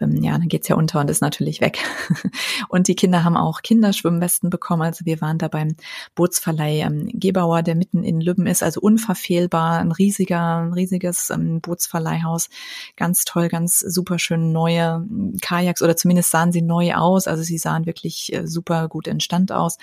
ähm, 0.00 0.22
ja, 0.22 0.32
dann 0.32 0.46
geht's 0.46 0.68
ja 0.68 0.76
unter 0.76 1.00
und 1.00 1.10
ist 1.10 1.20
natürlich 1.20 1.60
weg. 1.60 1.78
und 2.68 2.86
die 2.86 2.94
Kinder 2.94 3.24
haben 3.24 3.36
auch 3.36 3.62
Kinderschwimmwesten 3.62 4.48
bekommen. 4.48 4.82
Also 4.82 5.04
wir 5.06 5.20
waren 5.20 5.38
da 5.38 5.48
beim 5.48 5.74
Bootsverleih 6.14 6.82
ähm, 6.86 7.08
Gebauer, 7.12 7.62
der 7.62 7.74
mitten 7.74 8.04
in 8.04 8.20
Lübben 8.20 8.46
ist, 8.46 8.62
also 8.62 8.80
unverfehlbar, 8.80 9.80
ein 9.80 9.90
riesiger, 9.90 10.58
ein 10.58 10.72
riesiges 10.72 11.30
ähm, 11.30 11.60
Bootsverleihhaus. 11.60 12.48
Ganz 12.96 13.24
toll, 13.24 13.48
ganz 13.48 13.80
super 13.80 14.20
schön 14.20 14.52
neue 14.52 15.04
Kajaks 15.42 15.82
oder 15.82 15.96
zumindest 15.96 16.30
sahen 16.30 16.52
sie 16.52 16.62
neu 16.62 16.94
aus. 16.94 17.26
Also 17.26 17.42
sie 17.42 17.58
sahen 17.58 17.86
wirklich 17.86 18.32
äh, 18.32 18.46
super 18.46 18.88
gut 18.88 19.08
in 19.08 19.18
Stand 19.18 19.50
aus 19.50 19.78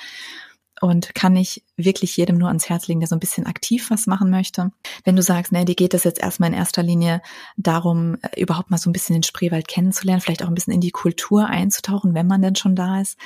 und 0.82 1.16
kann 1.16 1.36
ich 1.36 1.64
wirklich 1.76 2.16
jedem 2.18 2.38
nur 2.38 2.48
ans 2.50 2.70
Herz 2.70 2.88
legen, 2.88 3.00
der 3.00 3.10
so 3.10 3.16
ein 3.16 3.20
bisschen 3.20 3.46
aktiv 3.46 3.90
was 3.90 4.08
machen 4.08 4.30
möchte. 4.30 4.72
Wenn 5.04 5.16
du 5.16 5.22
sagst, 5.22 5.52
nee, 5.52 5.66
dir 5.66 5.76
geht 5.76 5.94
es 5.94 6.04
jetzt 6.04 6.20
erstmal 6.20 6.50
in 6.50 6.56
erster 6.56 6.84
Linie 6.84 7.22
darum, 7.56 8.18
äh, 8.22 8.40
überhaupt 8.40 8.70
mal 8.70 8.78
so 8.78 8.90
ein 8.90 8.94
bisschen 8.94 9.14
den 9.16 9.24
Spreewald 9.24 9.68
kennenzulernen, 9.68 10.22
vielleicht 10.22 10.44
auch 10.44 10.48
ein 10.48 10.56
bisschen 10.56 10.74
in 10.74 10.82
die 10.82 10.92
Kultur 10.92 11.48
einzutauchen, 11.48 12.14
wenn 12.14 12.28
man 12.28 12.42
denn 12.42 12.56
schon 12.56 12.76
da 12.76 13.02
ist, 13.02 13.18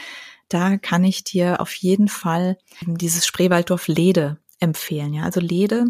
da 0.49 0.77
kann 0.77 1.03
ich 1.03 1.23
dir 1.23 1.61
auf 1.61 1.73
jeden 1.75 2.09
Fall 2.09 2.57
dieses 2.85 3.25
Spreewalddorf 3.25 3.87
Lede 3.87 4.37
empfehlen. 4.59 5.13
Ja, 5.13 5.23
also 5.23 5.39
Lede 5.39 5.85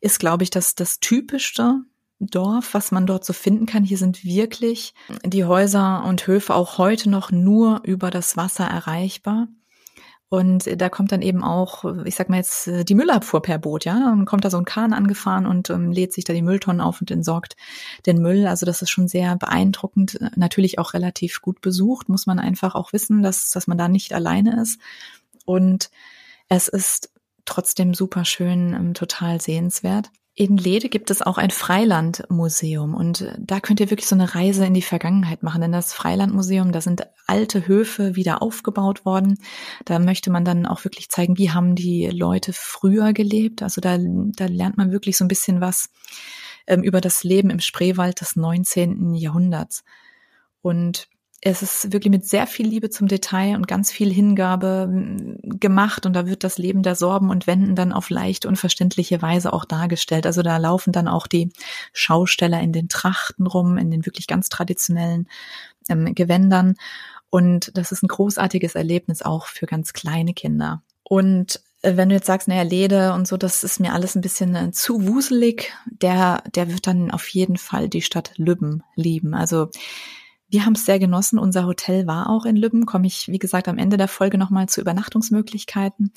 ist, 0.00 0.20
glaube 0.20 0.44
ich, 0.44 0.50
das, 0.50 0.74
das 0.74 1.00
typischste 1.00 1.80
Dorf, 2.20 2.74
was 2.74 2.92
man 2.92 3.06
dort 3.06 3.24
so 3.24 3.32
finden 3.32 3.66
kann. 3.66 3.84
Hier 3.84 3.98
sind 3.98 4.24
wirklich 4.24 4.94
die 5.24 5.44
Häuser 5.44 6.04
und 6.04 6.26
Höfe 6.26 6.54
auch 6.54 6.78
heute 6.78 7.10
noch 7.10 7.30
nur 7.30 7.82
über 7.84 8.10
das 8.10 8.36
Wasser 8.36 8.64
erreichbar. 8.64 9.48
Und 10.34 10.80
da 10.80 10.88
kommt 10.88 11.12
dann 11.12 11.22
eben 11.22 11.44
auch, 11.44 11.84
ich 12.04 12.16
sag 12.16 12.28
mal 12.28 12.38
jetzt, 12.38 12.66
äh, 12.66 12.84
die 12.84 12.96
Müllabfuhr 12.96 13.40
per 13.40 13.58
Boot, 13.58 13.84
ja. 13.84 14.12
Und 14.12 14.24
kommt 14.24 14.44
da 14.44 14.50
so 14.50 14.56
ein 14.56 14.64
Kahn 14.64 14.92
angefahren 14.92 15.46
und 15.46 15.70
ähm, 15.70 15.92
lädt 15.92 16.12
sich 16.12 16.24
da 16.24 16.32
die 16.32 16.42
Mülltonnen 16.42 16.80
auf 16.80 17.00
und 17.00 17.12
entsorgt 17.12 17.54
den 18.04 18.20
Müll. 18.20 18.48
Also 18.48 18.66
das 18.66 18.82
ist 18.82 18.90
schon 18.90 19.06
sehr 19.06 19.36
beeindruckend. 19.36 20.18
Natürlich 20.34 20.80
auch 20.80 20.92
relativ 20.92 21.40
gut 21.40 21.60
besucht, 21.60 22.08
muss 22.08 22.26
man 22.26 22.40
einfach 22.40 22.74
auch 22.74 22.92
wissen, 22.92 23.22
dass, 23.22 23.50
dass 23.50 23.68
man 23.68 23.78
da 23.78 23.86
nicht 23.86 24.12
alleine 24.12 24.60
ist. 24.60 24.80
Und 25.44 25.90
es 26.48 26.66
ist 26.66 27.10
trotzdem 27.44 27.94
super 27.94 28.24
schön, 28.24 28.74
ähm, 28.74 28.94
total 28.94 29.40
sehenswert. 29.40 30.10
In 30.36 30.56
Lede 30.56 30.88
gibt 30.88 31.12
es 31.12 31.22
auch 31.22 31.38
ein 31.38 31.50
Freilandmuseum 31.50 32.94
und 32.94 33.32
da 33.38 33.60
könnt 33.60 33.78
ihr 33.78 33.90
wirklich 33.90 34.08
so 34.08 34.16
eine 34.16 34.34
Reise 34.34 34.66
in 34.66 34.74
die 34.74 34.82
Vergangenheit 34.82 35.44
machen. 35.44 35.60
Denn 35.60 35.70
das 35.70 35.92
Freilandmuseum, 35.92 36.72
da 36.72 36.80
sind 36.80 37.06
alte 37.28 37.68
Höfe 37.68 38.16
wieder 38.16 38.42
aufgebaut 38.42 39.04
worden. 39.04 39.38
Da 39.84 40.00
möchte 40.00 40.32
man 40.32 40.44
dann 40.44 40.66
auch 40.66 40.82
wirklich 40.82 41.08
zeigen, 41.08 41.38
wie 41.38 41.52
haben 41.52 41.76
die 41.76 42.08
Leute 42.08 42.52
früher 42.52 43.12
gelebt. 43.12 43.62
Also 43.62 43.80
da, 43.80 43.96
da 43.96 44.46
lernt 44.46 44.76
man 44.76 44.90
wirklich 44.90 45.16
so 45.16 45.24
ein 45.24 45.28
bisschen 45.28 45.60
was 45.60 45.90
ähm, 46.66 46.82
über 46.82 47.00
das 47.00 47.22
Leben 47.22 47.50
im 47.50 47.60
Spreewald 47.60 48.20
des 48.20 48.34
19. 48.34 49.14
Jahrhunderts. 49.14 49.84
Und 50.62 51.06
es 51.46 51.62
ist 51.62 51.92
wirklich 51.92 52.10
mit 52.10 52.26
sehr 52.26 52.46
viel 52.46 52.66
Liebe 52.66 52.88
zum 52.88 53.06
Detail 53.06 53.54
und 53.54 53.68
ganz 53.68 53.92
viel 53.92 54.10
Hingabe 54.10 55.36
gemacht 55.42 56.06
und 56.06 56.14
da 56.14 56.26
wird 56.26 56.42
das 56.42 56.56
Leben 56.56 56.82
der 56.82 56.94
Sorben 56.94 57.28
und 57.28 57.46
Wenden 57.46 57.76
dann 57.76 57.92
auf 57.92 58.08
leicht 58.08 58.46
unverständliche 58.46 59.20
Weise 59.20 59.52
auch 59.52 59.66
dargestellt. 59.66 60.26
Also 60.26 60.40
da 60.40 60.56
laufen 60.56 60.92
dann 60.92 61.06
auch 61.06 61.26
die 61.26 61.52
Schausteller 61.92 62.60
in 62.60 62.72
den 62.72 62.88
Trachten 62.88 63.46
rum, 63.46 63.76
in 63.76 63.90
den 63.90 64.06
wirklich 64.06 64.26
ganz 64.26 64.48
traditionellen 64.48 65.28
ähm, 65.90 66.14
Gewändern 66.14 66.76
und 67.34 67.76
das 67.76 67.90
ist 67.90 68.04
ein 68.04 68.08
großartiges 68.08 68.76
Erlebnis 68.76 69.20
auch 69.20 69.46
für 69.46 69.66
ganz 69.66 69.92
kleine 69.92 70.34
Kinder. 70.34 70.82
Und 71.02 71.60
äh, 71.82 71.96
wenn 71.96 72.08
du 72.08 72.14
jetzt 72.14 72.28
sagst, 72.28 72.46
naja, 72.46 72.62
Lede 72.62 73.12
und 73.12 73.26
so, 73.26 73.36
das 73.36 73.64
ist 73.64 73.80
mir 73.80 73.92
alles 73.92 74.14
ein 74.14 74.20
bisschen 74.20 74.54
äh, 74.54 74.70
zu 74.70 75.06
wuselig, 75.06 75.72
der, 75.84 76.44
der 76.54 76.70
wird 76.70 76.86
dann 76.86 77.10
auf 77.10 77.26
jeden 77.28 77.56
Fall 77.56 77.88
die 77.88 78.02
Stadt 78.02 78.32
Lübben 78.36 78.84
lieben. 78.94 79.34
Also 79.34 79.70
wir 80.54 80.64
haben 80.64 80.74
es 80.74 80.86
sehr 80.86 81.00
genossen. 81.00 81.40
Unser 81.40 81.66
Hotel 81.66 82.06
war 82.06 82.30
auch 82.30 82.44
in 82.44 82.54
Lübben. 82.54 82.86
Komme 82.86 83.08
ich, 83.08 83.26
wie 83.26 83.40
gesagt, 83.40 83.66
am 83.66 83.76
Ende 83.76 83.96
der 83.96 84.06
Folge 84.06 84.38
nochmal 84.38 84.68
zu 84.68 84.80
Übernachtungsmöglichkeiten. 84.80 86.12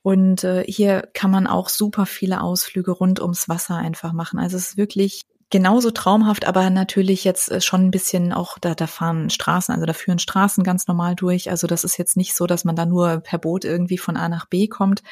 Und 0.00 0.44
äh, 0.44 0.64
hier 0.66 1.10
kann 1.12 1.30
man 1.30 1.46
auch 1.46 1.68
super 1.68 2.06
viele 2.06 2.40
Ausflüge 2.40 2.90
rund 2.90 3.20
ums 3.20 3.50
Wasser 3.50 3.76
einfach 3.76 4.14
machen. 4.14 4.38
Also 4.38 4.56
es 4.56 4.70
ist 4.70 4.76
wirklich 4.78 5.20
genauso 5.50 5.90
traumhaft, 5.90 6.46
aber 6.46 6.70
natürlich 6.70 7.22
jetzt 7.24 7.50
äh, 7.50 7.60
schon 7.60 7.82
ein 7.82 7.90
bisschen 7.90 8.32
auch, 8.32 8.58
da, 8.58 8.74
da 8.74 8.86
fahren 8.86 9.28
Straßen, 9.28 9.74
also 9.74 9.84
da 9.84 9.92
führen 9.92 10.18
Straßen 10.18 10.64
ganz 10.64 10.86
normal 10.86 11.14
durch. 11.14 11.50
Also 11.50 11.66
das 11.66 11.84
ist 11.84 11.98
jetzt 11.98 12.16
nicht 12.16 12.34
so, 12.34 12.46
dass 12.46 12.64
man 12.64 12.76
da 12.76 12.86
nur 12.86 13.18
per 13.18 13.38
Boot 13.38 13.66
irgendwie 13.66 13.98
von 13.98 14.16
A 14.16 14.30
nach 14.30 14.46
B 14.46 14.68
kommt. 14.68 15.02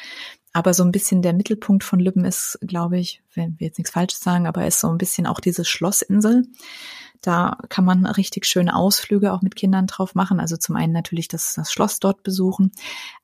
Aber 0.54 0.72
so 0.72 0.84
ein 0.84 0.92
bisschen 0.92 1.20
der 1.20 1.34
Mittelpunkt 1.34 1.84
von 1.84 2.00
Lübben 2.00 2.24
ist, 2.24 2.58
glaube 2.62 2.98
ich, 2.98 3.22
wenn 3.34 3.60
wir 3.60 3.66
jetzt 3.66 3.76
nichts 3.76 3.90
Falsches 3.90 4.20
sagen, 4.20 4.46
aber 4.46 4.66
ist 4.66 4.80
so 4.80 4.88
ein 4.88 4.96
bisschen 4.96 5.26
auch 5.26 5.40
diese 5.40 5.66
Schlossinsel. 5.66 6.46
Da 7.20 7.58
kann 7.68 7.84
man 7.84 8.06
richtig 8.06 8.46
schöne 8.46 8.74
Ausflüge 8.74 9.32
auch 9.32 9.42
mit 9.42 9.56
Kindern 9.56 9.86
drauf 9.86 10.14
machen. 10.14 10.40
Also 10.40 10.56
zum 10.56 10.76
einen 10.76 10.92
natürlich 10.92 11.28
das, 11.28 11.54
das 11.54 11.72
Schloss 11.72 11.98
dort 11.98 12.22
besuchen, 12.22 12.72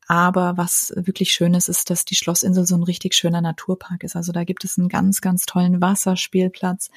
aber 0.06 0.56
was 0.56 0.92
wirklich 0.96 1.32
schön 1.32 1.54
ist, 1.54 1.68
ist, 1.68 1.88
dass 1.90 2.04
die 2.04 2.14
Schlossinsel 2.14 2.66
so 2.66 2.74
ein 2.76 2.82
richtig 2.82 3.14
schöner 3.14 3.40
Naturpark 3.40 4.04
ist. 4.04 4.16
Also 4.16 4.32
da 4.32 4.44
gibt 4.44 4.64
es 4.64 4.78
einen 4.78 4.88
ganz, 4.88 5.20
ganz 5.20 5.46
tollen 5.46 5.80
Wasserspielplatz. 5.80 6.90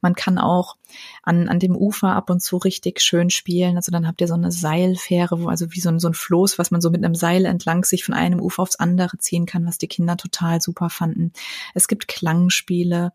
Man 0.00 0.14
kann 0.14 0.38
auch 0.38 0.76
an, 1.22 1.48
an 1.48 1.58
dem 1.58 1.76
Ufer 1.76 2.12
ab 2.14 2.30
und 2.30 2.40
zu 2.40 2.56
richtig 2.56 3.00
schön 3.00 3.30
spielen. 3.30 3.76
Also 3.76 3.92
dann 3.92 4.06
habt 4.06 4.20
ihr 4.20 4.28
so 4.28 4.34
eine 4.34 4.50
Seilfähre, 4.50 5.42
wo 5.42 5.48
also 5.48 5.72
wie 5.72 5.80
so 5.80 5.90
ein, 5.90 5.98
so 5.98 6.08
ein 6.08 6.14
Floß, 6.14 6.58
was 6.58 6.70
man 6.70 6.80
so 6.80 6.90
mit 6.90 7.04
einem 7.04 7.14
Seil 7.14 7.44
entlang 7.44 7.84
sich 7.84 8.04
von 8.04 8.14
einem 8.14 8.40
Ufer 8.40 8.62
aufs 8.62 8.76
andere 8.76 9.18
ziehen 9.18 9.46
kann, 9.46 9.66
was 9.66 9.78
die 9.78 9.88
Kinder 9.88 10.16
total 10.16 10.60
super 10.60 10.88
fanden. 10.88 11.32
Es 11.74 11.88
gibt 11.88 12.08
Klangspiele. 12.08 13.12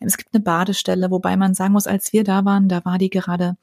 Es 0.00 0.16
gibt 0.16 0.34
eine 0.34 0.42
Badestelle, 0.42 1.10
wobei 1.10 1.36
man 1.36 1.54
sagen 1.54 1.72
muss, 1.72 1.86
als 1.86 2.12
wir 2.12 2.24
da 2.24 2.44
waren, 2.44 2.68
da 2.68 2.84
war 2.84 2.98
die 2.98 3.10
gerade 3.10 3.56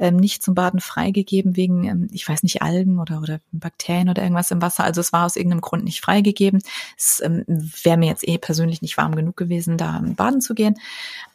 ähm, 0.00 0.16
nicht 0.16 0.42
zum 0.42 0.54
Baden 0.54 0.80
freigegeben 0.80 1.56
wegen, 1.56 1.84
ähm, 1.84 2.08
ich 2.10 2.28
weiß 2.28 2.42
nicht, 2.42 2.62
Algen 2.62 2.98
oder, 2.98 3.20
oder 3.20 3.40
Bakterien 3.52 4.08
oder 4.08 4.22
irgendwas 4.22 4.50
im 4.50 4.62
Wasser. 4.62 4.82
Also 4.82 5.00
es 5.00 5.12
war 5.12 5.26
aus 5.26 5.36
irgendeinem 5.36 5.60
Grund 5.60 5.84
nicht 5.84 6.00
freigegeben. 6.00 6.62
Es 6.96 7.20
ähm, 7.24 7.44
wäre 7.46 7.98
mir 7.98 8.08
jetzt 8.08 8.26
eh 8.26 8.38
persönlich 8.38 8.82
nicht 8.82 8.96
warm 8.96 9.14
genug 9.14 9.36
gewesen, 9.36 9.76
da 9.76 10.02
baden 10.16 10.40
zu 10.40 10.54
gehen. 10.54 10.76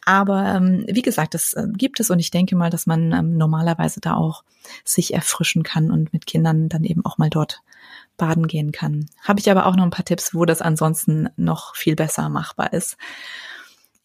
Aber 0.04 0.44
ähm, 0.44 0.84
wie 0.88 1.02
gesagt, 1.02 1.34
das 1.34 1.54
äh, 1.54 1.66
gibt 1.72 2.00
es 2.00 2.10
und 2.10 2.18
ich 2.18 2.30
denke 2.30 2.56
mal, 2.56 2.70
dass 2.70 2.86
man 2.86 3.12
ähm, 3.12 3.36
normalerweise 3.36 4.00
da 4.00 4.14
auch 4.14 4.42
sich 4.84 5.14
erfrischen 5.14 5.62
kann 5.62 5.90
und 5.92 6.12
mit 6.12 6.26
Kindern 6.26 6.68
dann 6.68 6.84
eben 6.84 7.04
auch 7.04 7.18
mal 7.18 7.30
dort 7.30 7.62
baden 8.16 8.48
gehen 8.48 8.72
kann. 8.72 9.06
Habe 9.22 9.38
ich 9.40 9.50
aber 9.50 9.66
auch 9.66 9.76
noch 9.76 9.84
ein 9.84 9.90
paar 9.90 10.04
Tipps, 10.04 10.34
wo 10.34 10.44
das 10.44 10.60
ansonsten 10.60 11.28
noch 11.36 11.76
viel 11.76 11.94
besser 11.94 12.28
machbar 12.28 12.72
ist. 12.72 12.96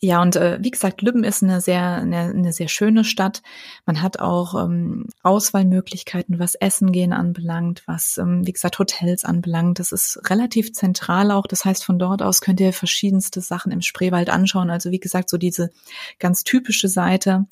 Ja, 0.03 0.20
und 0.24 0.36
äh, 0.36 0.58
wie 0.60 0.72
gesagt, 0.72 1.03
Lübben 1.03 1.24
ist 1.24 1.43
eine 1.43 1.62
sehr, 1.62 1.98
eine, 1.98 2.22
eine 2.22 2.53
sehr 2.53 2.70
schöne 2.70 3.03
Stadt. 3.03 3.43
Man 3.86 4.01
hat 4.01 4.20
auch 4.20 4.55
ähm, 4.55 5.05
Auswahlmöglichkeiten, 5.22 6.39
was 6.39 6.55
Essen 6.55 6.91
gehen 6.91 7.13
anbelangt, 7.13 7.84
was, 7.86 8.17
ähm, 8.17 8.48
wie 8.48 8.51
gesagt, 8.51 8.79
Hotels 8.79 9.25
anbelangt. 9.25 9.77
Das 9.77 9.91
ist 9.91 10.20
relativ 10.27 10.74
zentral 10.74 11.29
auch. 11.29 11.46
Das 11.46 11.65
heißt, 11.65 11.86
von 11.86 12.00
dort 12.00 12.24
aus 12.24 12.41
könnt 12.41 12.60
ihr 12.60 12.74
verschiedenste 12.74 13.41
Sachen 13.41 13.72
im 13.72 13.81
Spreewald 13.81 14.31
anschauen. 14.31 14.72
Also 14.72 14.89
wie 14.89 15.00
gesagt, 15.00 15.29
so 15.29 15.38
diese 15.38 15.70
ganz 16.17 16.43
typische 16.43 16.88
Seite, 16.88 17.46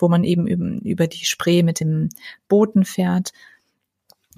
wo 0.00 0.08
man 0.08 0.24
eben 0.24 0.48
über 0.80 1.06
die 1.06 1.24
Spree 1.24 1.62
mit 1.62 1.78
dem 1.78 2.08
Booten 2.48 2.84
fährt 2.84 3.32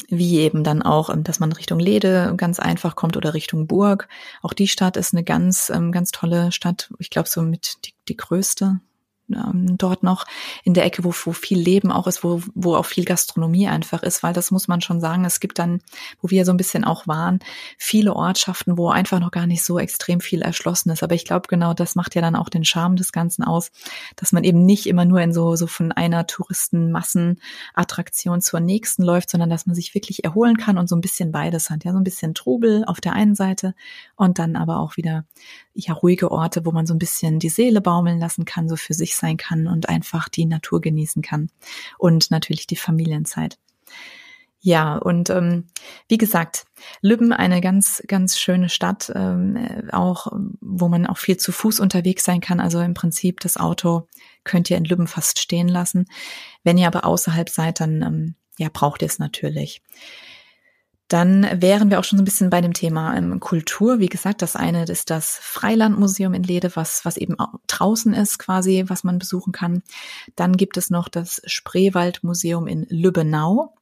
wie 0.09 0.39
eben 0.39 0.65
dann 0.65 0.83
auch, 0.83 1.11
ähm, 1.11 1.25
dass 1.25 1.41
man 1.41 1.53
Richtung 1.53 1.79
Lede 1.79 2.35
ganz 2.37 2.61
einfach 2.61 2.97
kommt 2.97 3.17
oder 3.17 3.35
Richtung 3.35 3.67
Burg. 3.67 4.09
Auch 4.43 4.53
die 4.53 4.69
Stadt 4.69 4.97
ist 4.97 5.15
eine 5.15 5.25
ganz, 5.25 5.71
ähm, 5.71 5.93
ganz 5.93 6.11
tolle 6.11 6.53
Stadt. 6.53 6.93
Ich 6.99 7.11
glaube, 7.11 7.29
so 7.29 7.43
mit 7.43 7.87
die, 7.87 7.95
die 8.09 8.17
größte 8.17 8.81
ähm, 9.33 9.76
dort 9.78 10.02
noch 10.02 10.26
in 10.64 10.75
der 10.75 10.85
Ecke, 10.85 11.04
wo, 11.04 11.14
wo 11.25 11.33
viel 11.33 11.59
Leben 11.59 11.90
auch 11.90 12.07
ist, 12.07 12.25
wo, 12.25 12.43
wo 12.54 12.76
auch 12.76 12.87
viel 12.87 13.04
Gastronomie 13.04 13.69
einfach 13.69 14.02
ist, 14.02 14.23
weil 14.23 14.33
das 14.33 14.50
muss 14.50 14.69
man 14.69 14.81
schon 14.81 15.00
sagen. 15.00 15.25
Es 15.25 15.40
gibt 15.40 15.59
dann, 15.59 15.81
wo 16.21 16.31
wir 16.31 16.45
so 16.45 16.52
ein 16.52 16.57
bisschen 16.57 16.85
auch 16.85 17.07
waren, 17.07 17.40
viele 17.78 18.14
Ortschaften, 18.14 18.76
wo 18.76 18.90
einfach 18.90 19.21
noch 19.21 19.31
gar 19.31 19.47
nicht 19.47 19.64
so 19.64 19.78
extrem 19.78 20.21
viel 20.21 20.43
erschlossen 20.43 20.90
ist. 20.90 21.02
Aber 21.02 21.14
ich 21.14 21.25
glaube, 21.25 21.49
genau 21.49 21.75
das 21.75 21.95
macht 21.95 22.14
ja 22.14 22.21
dann 22.21 22.37
auch 22.37 22.49
den 22.49 22.64
Charme 22.64 22.97
des 22.97 23.12
Ganzen 23.12 23.45
aus, 23.45 23.71
dass 24.16 24.33
man 24.33 24.45
eben 24.45 24.64
nicht 24.64 24.87
immer 24.87 25.04
nur 25.04 25.21
in 25.21 25.33
so, 25.33 25.57
so 25.57 25.66
von 25.66 25.93
einer 25.93 26.26
Touristenmassenattraktion 26.26 28.40
zur 28.40 28.61
nächsten 28.61 29.02
läuft, 29.02 29.31
sondern 29.31 29.50
dass 29.50 29.66
man 29.66 29.75
sich 29.75 29.95
wirklich 29.95 30.25
erholen 30.25 30.57
kann 30.57 30.78
und 30.78 30.88
so 30.88 30.97
ein 30.97 31.00
bisschen 31.00 31.33
beides 31.33 31.71
hat. 31.71 31.85
Ja, 31.85 31.93
so 31.93 31.99
ein 31.99 32.04
bisschen 32.04 32.35
Trubel 32.35 32.85
auf 32.87 33.00
der 33.00 33.14
einen 33.14 33.35
Seite 33.35 33.75
und 34.16 34.38
dann 34.38 34.57
aber 34.57 34.78
auch 34.78 34.97
wieder 34.97 35.25
ja 35.75 35.93
ruhige 35.93 36.31
Orte, 36.31 36.64
wo 36.64 36.73
man 36.73 36.87
so 36.87 36.95
ein 36.95 36.99
bisschen 36.99 37.38
die 37.38 37.49
Seele 37.49 37.81
baumeln 37.81 38.19
lassen 38.19 38.45
kann, 38.45 38.69
so 38.69 38.76
für 38.76 38.95
sich 38.95 39.13
sein 39.16 39.37
kann 39.37 39.66
und 39.66 39.88
einfach 39.88 40.28
die 40.28 40.47
Natur 40.47 40.80
genießen 40.80 41.23
kann 41.23 41.50
und 41.99 42.30
natürlich 42.30 42.66
die 42.66 42.76
Familienzeit. 42.76 43.59
Ja, 44.66 44.97
und 44.97 45.28
ähm, 45.28 45.66
wie 46.09 46.16
gesagt, 46.16 46.64
Lübben 47.02 47.35
eine 47.35 47.61
ganz, 47.61 48.02
ganz 48.09 48.38
schöne 48.38 48.71
Stadt, 48.71 49.12
ähm, 49.14 49.59
auch 49.92 50.33
wo 50.62 50.88
man 50.88 51.06
auch 51.06 51.18
viel 51.18 51.37
zu 51.37 51.52
Fuß 51.52 51.80
unterwegs 51.80 52.25
sein 52.25 52.40
kann. 52.40 52.61
Also 52.61 52.80
im 52.80 52.94
Prinzip 52.94 53.40
das 53.40 53.59
Auto 53.59 54.09
könnt 54.42 54.71
ihr 54.71 54.78
in 54.78 54.87
Lübben 54.87 55.06
fast 55.06 55.38
stehen 55.38 55.68
lassen. 55.68 56.06
Wenn 56.62 56.78
ihr 56.78 56.87
aber 56.87 57.04
außerhalb 57.04 57.50
seid, 57.50 57.78
dann 57.80 58.00
ähm, 58.00 58.35
ja 58.56 58.71
braucht 58.73 59.02
ihr 59.02 59.09
es 59.09 59.18
natürlich. 59.18 59.83
Dann 61.08 61.46
wären 61.61 61.90
wir 61.90 61.99
auch 61.99 62.04
schon 62.04 62.18
so 62.18 62.23
ein 62.23 62.25
bisschen 62.25 62.50
bei 62.50 62.61
dem 62.61 62.73
Thema 62.73 63.14
ähm, 63.16 63.38
Kultur. 63.38 63.99
Wie 63.99 64.08
gesagt, 64.08 64.40
das 64.40 64.56
eine 64.56 64.84
ist 64.84 65.11
das 65.11 65.38
Freilandmuseum 65.40 66.32
in 66.32 66.42
Lede, 66.42 66.75
was, 66.75 67.04
was 67.04 67.16
eben 67.16 67.37
draußen 67.66 68.14
ist 68.14 68.38
quasi, 68.38 68.84
was 68.87 69.04
man 69.04 69.18
besuchen 69.18 69.52
kann. 69.52 69.82
Dann 70.34 70.56
gibt 70.56 70.76
es 70.76 70.88
noch 70.88 71.08
das 71.08 71.42
Spreewaldmuseum 71.44 72.66
in 72.66 72.87
Lübbenau. 72.88 73.75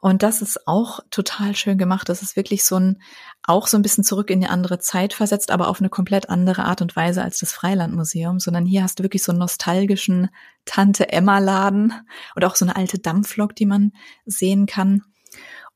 Und 0.00 0.22
das 0.22 0.42
ist 0.42 0.68
auch 0.68 1.00
total 1.10 1.56
schön 1.56 1.78
gemacht. 1.78 2.08
Das 2.08 2.22
ist 2.22 2.36
wirklich 2.36 2.64
so 2.64 2.76
ein, 2.76 3.02
auch 3.42 3.66
so 3.66 3.76
ein 3.76 3.82
bisschen 3.82 4.04
zurück 4.04 4.30
in 4.30 4.40
die 4.40 4.46
andere 4.46 4.78
Zeit 4.78 5.12
versetzt, 5.12 5.50
aber 5.50 5.68
auf 5.68 5.80
eine 5.80 5.88
komplett 5.88 6.30
andere 6.30 6.64
Art 6.64 6.80
und 6.82 6.94
Weise 6.94 7.22
als 7.22 7.38
das 7.38 7.52
Freilandmuseum, 7.52 8.38
sondern 8.38 8.66
hier 8.66 8.82
hast 8.82 8.98
du 8.98 9.02
wirklich 9.02 9.24
so 9.24 9.32
einen 9.32 9.40
nostalgischen 9.40 10.28
Tante 10.64 11.10
Emma 11.10 11.38
Laden 11.38 11.92
und 12.36 12.44
auch 12.44 12.54
so 12.54 12.64
eine 12.64 12.76
alte 12.76 12.98
Dampflok, 12.98 13.56
die 13.56 13.66
man 13.66 13.92
sehen 14.24 14.66
kann. 14.66 15.02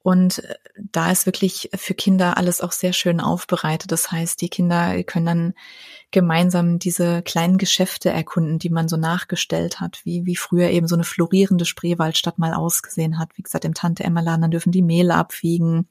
Und 0.03 0.45
äh, 0.45 0.55
da 0.77 1.11
ist 1.11 1.27
wirklich 1.27 1.71
für 1.75 1.95
Kinder 1.95 2.37
alles 2.37 2.61
auch 2.61 2.73
sehr 2.73 2.93
schön 2.93 3.21
aufbereitet. 3.21 3.93
Das 3.93 4.11
heißt, 4.11 4.41
die 4.41 4.49
Kinder 4.49 5.03
können 5.05 5.27
dann 5.27 5.55
gemeinsam 6.11 6.79
diese 6.79 7.23
kleinen 7.23 7.57
Geschäfte 7.57 8.11
erkunden, 8.11 8.59
die 8.59 8.69
man 8.69 8.87
so 8.87 8.97
nachgestellt 8.97 9.81
hat, 9.81 10.03
wie, 10.05 10.27
wie 10.27 10.37
früher 10.37 10.69
eben 10.69 10.87
so 10.87 10.95
eine 10.95 11.05
florierende 11.05 11.65
Spreewaldstadt 11.65 12.39
mal 12.39 12.53
ausgesehen 12.53 13.19
hat. 13.19 13.31
Wie 13.37 13.43
gesagt, 13.43 13.65
im 13.65 13.75
Tante 13.75 14.05
Emma 14.05 14.21
Laden, 14.21 14.43
dann 14.43 14.51
dürfen 14.51 14.73
die 14.73 14.83
Mehl 14.83 15.11
abwiegen, 15.11 15.89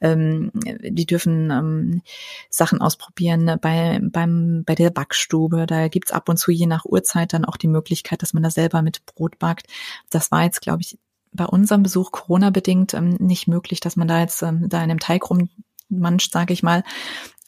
ähm, 0.00 0.50
die 0.54 1.04
dürfen 1.04 1.50
ähm, 1.50 2.02
Sachen 2.48 2.80
ausprobieren 2.80 3.58
bei, 3.60 4.00
beim, 4.02 4.64
bei 4.64 4.74
der 4.74 4.90
Backstube. 4.90 5.66
Da 5.66 5.88
gibt's 5.88 6.10
ab 6.10 6.28
und 6.30 6.38
zu 6.38 6.50
je 6.50 6.66
nach 6.66 6.86
Uhrzeit 6.86 7.34
dann 7.34 7.44
auch 7.44 7.58
die 7.58 7.68
Möglichkeit, 7.68 8.22
dass 8.22 8.32
man 8.32 8.42
da 8.42 8.50
selber 8.50 8.80
mit 8.80 9.04
Brot 9.04 9.38
backt. 9.38 9.66
Das 10.08 10.30
war 10.30 10.44
jetzt, 10.44 10.62
glaube 10.62 10.80
ich, 10.80 10.98
bei 11.32 11.44
unserem 11.44 11.82
Besuch 11.82 12.12
Corona-bedingt 12.12 12.94
ähm, 12.94 13.16
nicht 13.18 13.48
möglich, 13.48 13.80
dass 13.80 13.96
man 13.96 14.08
da 14.08 14.20
jetzt 14.20 14.42
ähm, 14.42 14.68
da 14.68 14.78
in 14.78 14.90
einem 14.90 14.98
Teig 14.98 15.24
rummanscht, 15.30 16.32
sage 16.32 16.52
ich 16.52 16.62
mal. 16.62 16.82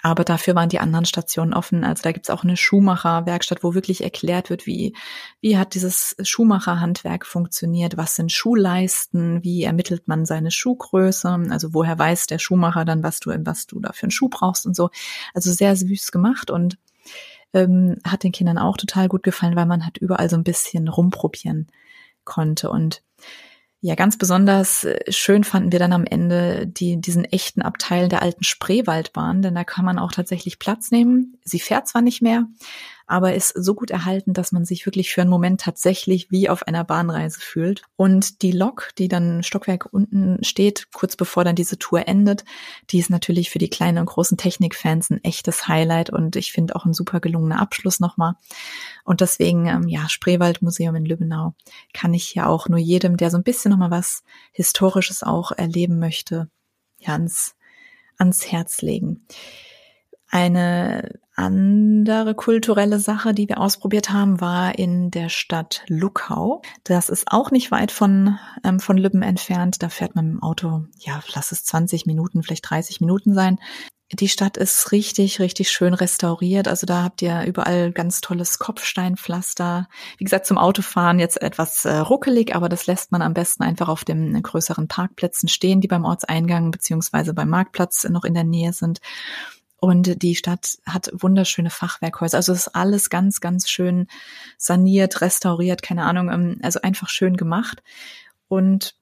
Aber 0.05 0.25
dafür 0.25 0.57
waren 0.57 0.69
die 0.69 0.81
anderen 0.81 1.05
Stationen 1.05 1.55
offen. 1.55 1.85
Also 1.85 2.03
da 2.03 2.11
gibt's 2.11 2.29
auch 2.29 2.43
eine 2.43 2.57
Schuhmacher-Werkstatt, 2.57 3.63
wo 3.63 3.75
wirklich 3.75 4.03
erklärt 4.03 4.51
wird, 4.51 4.67
wie, 4.67 4.97
wie 5.41 5.57
hat 5.57 5.75
dieses 5.75 6.17
Schuhmacher-Handwerk 6.21 7.25
funktioniert, 7.25 7.97
was 7.97 8.17
sind 8.17 8.33
Schuhleisten, 8.33 9.45
wie 9.45 9.63
ermittelt 9.63 10.09
man 10.09 10.27
seine 10.27 10.51
Schuhgröße, 10.51 11.29
also 11.51 11.73
woher 11.73 11.97
weiß 11.97 12.27
der 12.27 12.41
Schuhmacher 12.41 12.85
dann, 12.85 13.05
was 13.05 13.21
du, 13.21 13.31
was 13.45 13.69
du 13.69 13.79
da 13.79 13.93
für 13.93 14.05
einen 14.05 14.11
Schuh 14.11 14.29
brauchst 14.29 14.67
und 14.67 14.75
so. 14.75 14.91
Also 15.35 15.53
sehr 15.53 15.77
süß 15.77 16.11
gemacht 16.11 16.51
und 16.51 16.79
ähm, 17.55 17.99
hat 18.05 18.25
den 18.25 18.33
Kindern 18.33 18.59
auch 18.59 18.77
total 18.77 19.07
gut 19.07 19.23
gefallen, 19.23 19.55
weil 19.55 19.67
man 19.67 19.87
hat 19.87 19.99
überall 19.99 20.29
so 20.29 20.37
ein 20.37 20.45
bisschen 20.45 20.89
rumprobieren 20.89 21.69
konnte. 22.25 22.71
Und 22.71 23.03
ja, 23.85 23.97
ganz 23.97 24.17
besonders 24.17 24.85
äh, 24.85 25.01
schön 25.11 25.43
fanden 25.43 25.73
wir 25.73 25.81
dann 25.81 25.93
am 25.93 26.05
Ende 26.05 26.69
die, 26.69 27.01
diesen 27.01 27.25
echten 27.25 27.63
Abteil 27.63 28.09
der 28.09 28.23
alten 28.23 28.45
Spreewaldbahn, 28.45 29.43
denn 29.43 29.57
da 29.57 29.65
kann 29.65 29.85
man 29.85 29.99
auch 29.99 30.13
tatsächlich 30.13 30.61
Platz 30.61 30.93
nehmen. 30.93 31.37
Sie 31.43 31.59
fährt 31.59 31.89
zwar 31.89 32.01
nicht 32.01 32.23
mehr, 32.23 32.47
aber 33.07 33.35
ist 33.35 33.53
so 33.57 33.75
gut 33.75 33.91
erhalten, 33.91 34.33
dass 34.33 34.53
man 34.53 34.65
sich 34.65 34.87
wirklich 34.87 35.13
für 35.13 35.21
einen 35.21 35.31
Moment 35.31 35.61
tatsächlich 35.61 36.31
wie 36.31 36.49
auf 36.49 36.67
einer 36.67 36.85
Bahnreise 36.85 37.41
fühlt. 37.41 37.83
Und 37.97 38.43
die 38.43 38.53
Lok, 38.53 38.91
die 38.99 39.09
dann 39.09 39.43
Stockwerk 39.43 39.89
unten 39.93 40.43
steht, 40.45 40.89
kurz 40.93 41.17
bevor 41.17 41.45
dann 41.45 41.57
diese 41.57 41.79
Tour 41.79 42.07
endet, 42.09 42.45
die 42.91 42.99
ist 42.99 43.11
natürlich 43.11 43.51
für 43.51 43.59
die 43.59 43.71
kleinen 43.71 43.99
und 43.99 44.07
großen 44.07 44.37
Technikfans 44.37 45.11
ein 45.11 45.23
echtes 45.25 45.69
Highlight 45.69 46.11
und 46.11 46.37
ich 46.37 46.53
finde 46.53 46.77
auch 46.77 46.85
ein 46.85 46.95
super 46.95 47.21
gelungener 47.21 47.61
Abschluss 47.61 48.01
nochmal. 48.01 48.35
Und 49.05 49.21
deswegen, 49.21 49.67
ähm, 49.67 49.89
ja, 49.89 50.09
Spreewaldmuseum 50.09 50.95
in 50.95 51.05
Lübbenau 51.05 51.55
kann 51.93 52.15
ich 52.15 52.25
hier 52.25 52.49
auch 52.49 52.69
nur 52.69 52.79
jedem, 52.79 53.17
der 53.17 53.31
so 53.31 53.37
ein 53.37 53.43
bisschen 53.43 53.71
nochmal 53.71 53.91
was 53.91 54.23
Historisches 54.53 55.23
auch 55.23 55.53
erleben 55.53 55.99
möchte, 55.99 56.49
ja, 56.99 57.13
ans, 57.13 57.57
ans 58.17 58.51
Herz 58.51 58.83
legen. 58.83 59.27
Eine 60.33 61.21
andere 61.37 62.35
kulturelle 62.35 62.99
Sache, 62.99 63.35
die 63.35 63.51
wir 63.51 63.61
ausprobiert 63.61 64.09
haben, 64.09 64.41
war 64.41 64.79
in 64.79 65.11
der 65.11 65.29
Stadt 65.29 65.85
Luckau. 65.89 66.63
Das 66.85 67.11
ist 67.11 67.31
auch 67.31 67.51
nicht 67.51 67.71
weit 67.71 67.93
von, 67.93 68.39
ähm, 68.65 68.81
von 68.81 68.97
Lübben 68.97 69.21
entfernt. 69.21 69.83
Da 69.83 69.91
fährt 69.91 70.15
man 70.15 70.31
im 70.31 70.43
Auto, 70.43 70.87
ja, 70.99 71.23
lass 71.35 71.53
es 71.53 71.65
20 71.65 72.07
Minuten, 72.07 72.43
vielleicht 72.43 72.71
30 72.71 73.03
Minuten 73.03 73.35
sein. 73.35 73.59
Die 74.11 74.29
Stadt 74.29 74.57
ist 74.57 74.91
richtig, 74.91 75.39
richtig 75.39 75.71
schön 75.71 75.93
restauriert. 75.93 76.67
Also 76.67 76.87
da 76.87 77.03
habt 77.03 77.21
ihr 77.21 77.45
überall 77.45 77.93
ganz 77.93 78.23
tolles 78.23 78.59
Kopfsteinpflaster. 78.59 79.87
Wie 80.17 80.25
gesagt, 80.25 80.47
zum 80.47 80.57
Autofahren 80.57 81.19
jetzt 81.19 81.43
etwas 81.43 81.85
äh, 81.85 81.97
ruckelig, 81.97 82.57
aber 82.57 82.71
das 82.71 82.87
lässt 82.87 83.13
man 83.13 83.21
am 83.21 83.35
besten 83.35 83.65
einfach 83.65 83.91
auf 83.91 84.07
den 84.07 84.43
größeren 84.43 84.89
Parkplätzen 84.89 85.51
stehen, 85.51 85.83
die 85.83 85.89
beim 85.89 86.07
Ortseingang 86.07 86.71
beziehungsweise 86.71 87.35
beim 87.35 87.51
Marktplatz 87.51 88.09
noch 88.09 88.25
in 88.25 88.33
der 88.33 88.45
Nähe 88.45 88.73
sind. 88.73 89.01
Und 89.85 90.23
die 90.23 90.37
Stadt 90.37 90.79
hat 90.87 91.11
wunderschöne 91.13 91.69
Fachwerkhäuser. 91.69 92.37
Also 92.37 92.53
es 92.53 92.69
ist 92.69 92.77
alles 92.77 93.11
ganz, 93.11 93.41
ganz 93.41 93.69
schön 93.69 94.07
saniert, 94.57 95.21
restauriert, 95.21 95.83
keine 95.83 96.05
Ahnung, 96.05 96.31
ähm, 96.31 96.61
also 96.63 96.81
einfach 96.83 97.09
schön 97.09 97.37
gemacht. 97.37 97.83
Und 98.47 98.95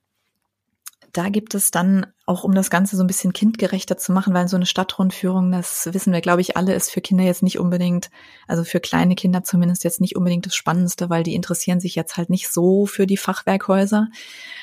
da 1.13 1.29
gibt 1.29 1.55
es 1.55 1.71
dann 1.71 2.07
auch, 2.27 2.45
um 2.45 2.55
das 2.55 2.71
Ganze 2.71 2.97
so 2.97 3.03
ein 3.03 3.07
bisschen 3.07 3.33
kindgerechter 3.33 3.97
zu 3.97 4.13
machen, 4.13 4.35
weil 4.35 4.49
so 4.49 4.57
eine 4.57 4.67
Stadtrundführung, 4.67 5.51
das 5.51 5.89
wissen 5.93 6.13
wir, 6.13 6.21
glaube 6.21 6.41
ich, 6.41 6.57
alle, 6.57 6.75
ist 6.75 6.91
für 6.91 7.01
Kinder 7.01 7.25
jetzt 7.25 7.43
nicht 7.43 7.59
unbedingt, 7.59 8.11
also 8.47 8.65
für 8.65 8.81
kleine 8.81 9.15
Kinder 9.15 9.43
zumindest 9.43 9.85
jetzt 9.85 10.01
nicht 10.01 10.17
unbedingt 10.17 10.47
das 10.47 10.55
Spannendste, 10.55 11.11
weil 11.11 11.23
die 11.23 11.35
interessieren 11.35 11.81
sich 11.81 11.95
jetzt 11.95 12.17
halt 12.17 12.31
nicht 12.31 12.49
so 12.51 12.87
für 12.87 13.07
die 13.07 13.17
Fachwerkhäuser. 13.17 14.09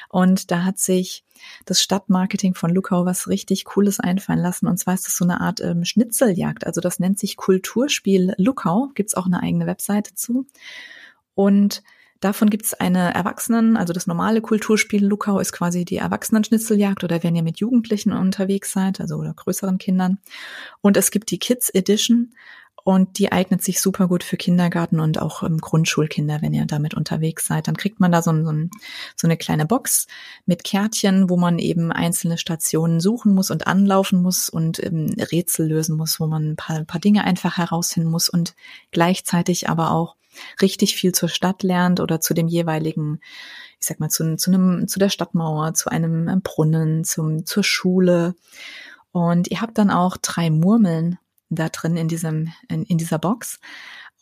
Und 0.10 0.52
da 0.52 0.64
hat 0.64 0.80
sich 0.80 1.26
das 1.66 1.82
Stadtmarketing 1.82 2.56
von 2.56 2.72
Lukau 2.72 3.06
was 3.06 3.28
richtig 3.28 3.66
Cooles 3.66 4.00
einfallen 4.00 4.40
lassen. 4.40 4.68
Und 4.68 4.78
zwar 4.78 4.94
ist 4.94 5.08
das 5.08 5.18
so 5.18 5.26
eine 5.26 5.42
Art 5.42 5.60
ähm, 5.62 5.84
Schnitzeljagd. 5.86 6.66
Also 6.66 6.82
das 6.82 7.00
nennt 7.00 7.20
sich 7.20 7.36
Kulturspiel 7.36 8.34
Lukau. 8.38 8.90
Gibt's 8.96 9.16
auch 9.16 9.26
eine 9.26 9.42
eigene 9.42 9.68
Webseite 9.68 10.16
zu. 10.16 10.46
Und 11.36 11.84
Davon 12.20 12.50
gibt 12.50 12.66
es 12.66 12.74
eine 12.74 13.14
Erwachsenen, 13.14 13.78
also 13.78 13.94
das 13.94 14.08
normale 14.08 14.42
Kulturspiel 14.42 15.06
Lukau 15.06 15.40
ist 15.40 15.52
quasi 15.52 15.86
die 15.86 15.98
Erwachsenen-Schnitzeljagd 15.98 17.04
oder 17.04 17.22
wenn 17.24 17.36
ihr 17.36 17.44
mit 17.44 17.60
Jugendlichen 17.60 18.12
unterwegs 18.12 18.72
seid, 18.72 19.00
also 19.00 19.18
oder 19.18 19.34
größeren 19.34 19.78
Kindern. 19.78 20.20
Und 20.82 20.98
es 20.98 21.12
gibt 21.12 21.30
die 21.32 21.40
Kids 21.40 21.70
Edition 21.70 22.34
und 22.88 23.20
die 23.20 23.34
eignet 23.34 23.62
sich 23.62 23.82
super 23.82 24.08
gut 24.08 24.24
für 24.24 24.38
Kindergarten 24.38 25.02
und 25.02 25.22
auch 25.22 25.44
ähm, 25.44 25.58
Grundschulkinder, 25.58 26.42
wenn 26.42 26.54
ihr 26.54 26.66
damit 26.66 26.94
unterwegs 26.94 27.46
seid. 27.46 27.68
Dann 27.68 27.76
kriegt 27.76 28.00
man 28.00 28.14
da 28.14 28.22
so, 28.22 28.32
so, 28.46 28.54
so 29.18 29.28
eine 29.28 29.36
kleine 29.36 29.66
Box 29.66 30.08
mit 30.46 30.64
Kärtchen, 30.64 31.30
wo 31.30 31.36
man 31.36 31.60
eben 31.60 31.92
einzelne 31.92 32.38
Stationen 32.38 33.02
suchen 33.02 33.36
muss 33.36 33.52
und 33.52 33.68
anlaufen 33.68 34.22
muss 34.22 34.48
und 34.48 34.82
ähm, 34.82 35.14
Rätsel 35.20 35.68
lösen 35.68 35.98
muss, 35.98 36.22
wo 36.22 36.28
man 36.28 36.52
ein 36.52 36.56
paar, 36.56 36.86
paar 36.86 37.02
Dinge 37.02 37.26
einfach 37.26 37.58
herausfinden 37.58 38.10
muss 38.10 38.30
und 38.30 38.56
gleichzeitig 38.92 39.68
aber 39.68 39.92
auch 39.92 40.16
richtig 40.62 40.96
viel 40.96 41.12
zur 41.12 41.28
Stadt 41.28 41.64
lernt 41.64 42.00
oder 42.00 42.22
zu 42.22 42.34
dem 42.34 42.48
jeweiligen, 42.48 43.20
ich 43.82 43.88
sag 43.88 44.00
mal, 44.00 44.08
zu, 44.08 44.38
zu 44.38 44.50
einem, 44.50 44.88
zu 44.88 44.98
der 44.98 45.10
Stadtmauer, 45.10 45.74
zu 45.74 45.90
einem 45.90 46.30
ähm, 46.30 46.42
Brunnen, 46.42 47.04
zum, 47.04 47.46
zur 47.46 47.66
Schule. 47.66 48.34
Und 49.12 49.52
ihr 49.52 49.60
habt 49.60 49.78
dann 49.78 49.92
auch 49.92 50.16
drei 50.16 50.50
Murmeln 50.50 51.20
da 51.50 51.70
drin 51.70 51.98
in 51.98 52.08
diesem, 52.08 52.52
in, 52.70 52.84
in 52.84 52.98
dieser 52.98 53.20
Box. 53.20 53.60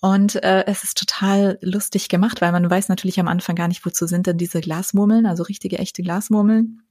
Und 0.01 0.36
äh, 0.44 0.65
es 0.67 0.84
ist 0.84 0.98
total 0.98 1.58
lustig 1.62 2.10
gemacht, 2.10 2.41
weil 2.41 2.51
man 2.51 2.70
weiß 2.70 2.89
natürlich 2.89 3.20
am 3.20 3.27
Anfang 3.27 3.55
gar 3.55 3.67
nicht, 3.67 3.86
wozu 3.86 4.05
sind 4.08 4.27
denn 4.27 4.38
diese 4.38 4.62
Glasmurmeln, 4.62 5.25
also 5.25 5.44
richtige, 5.44 5.79
echte 5.79 6.03
Glasmurmeln. 6.03 6.82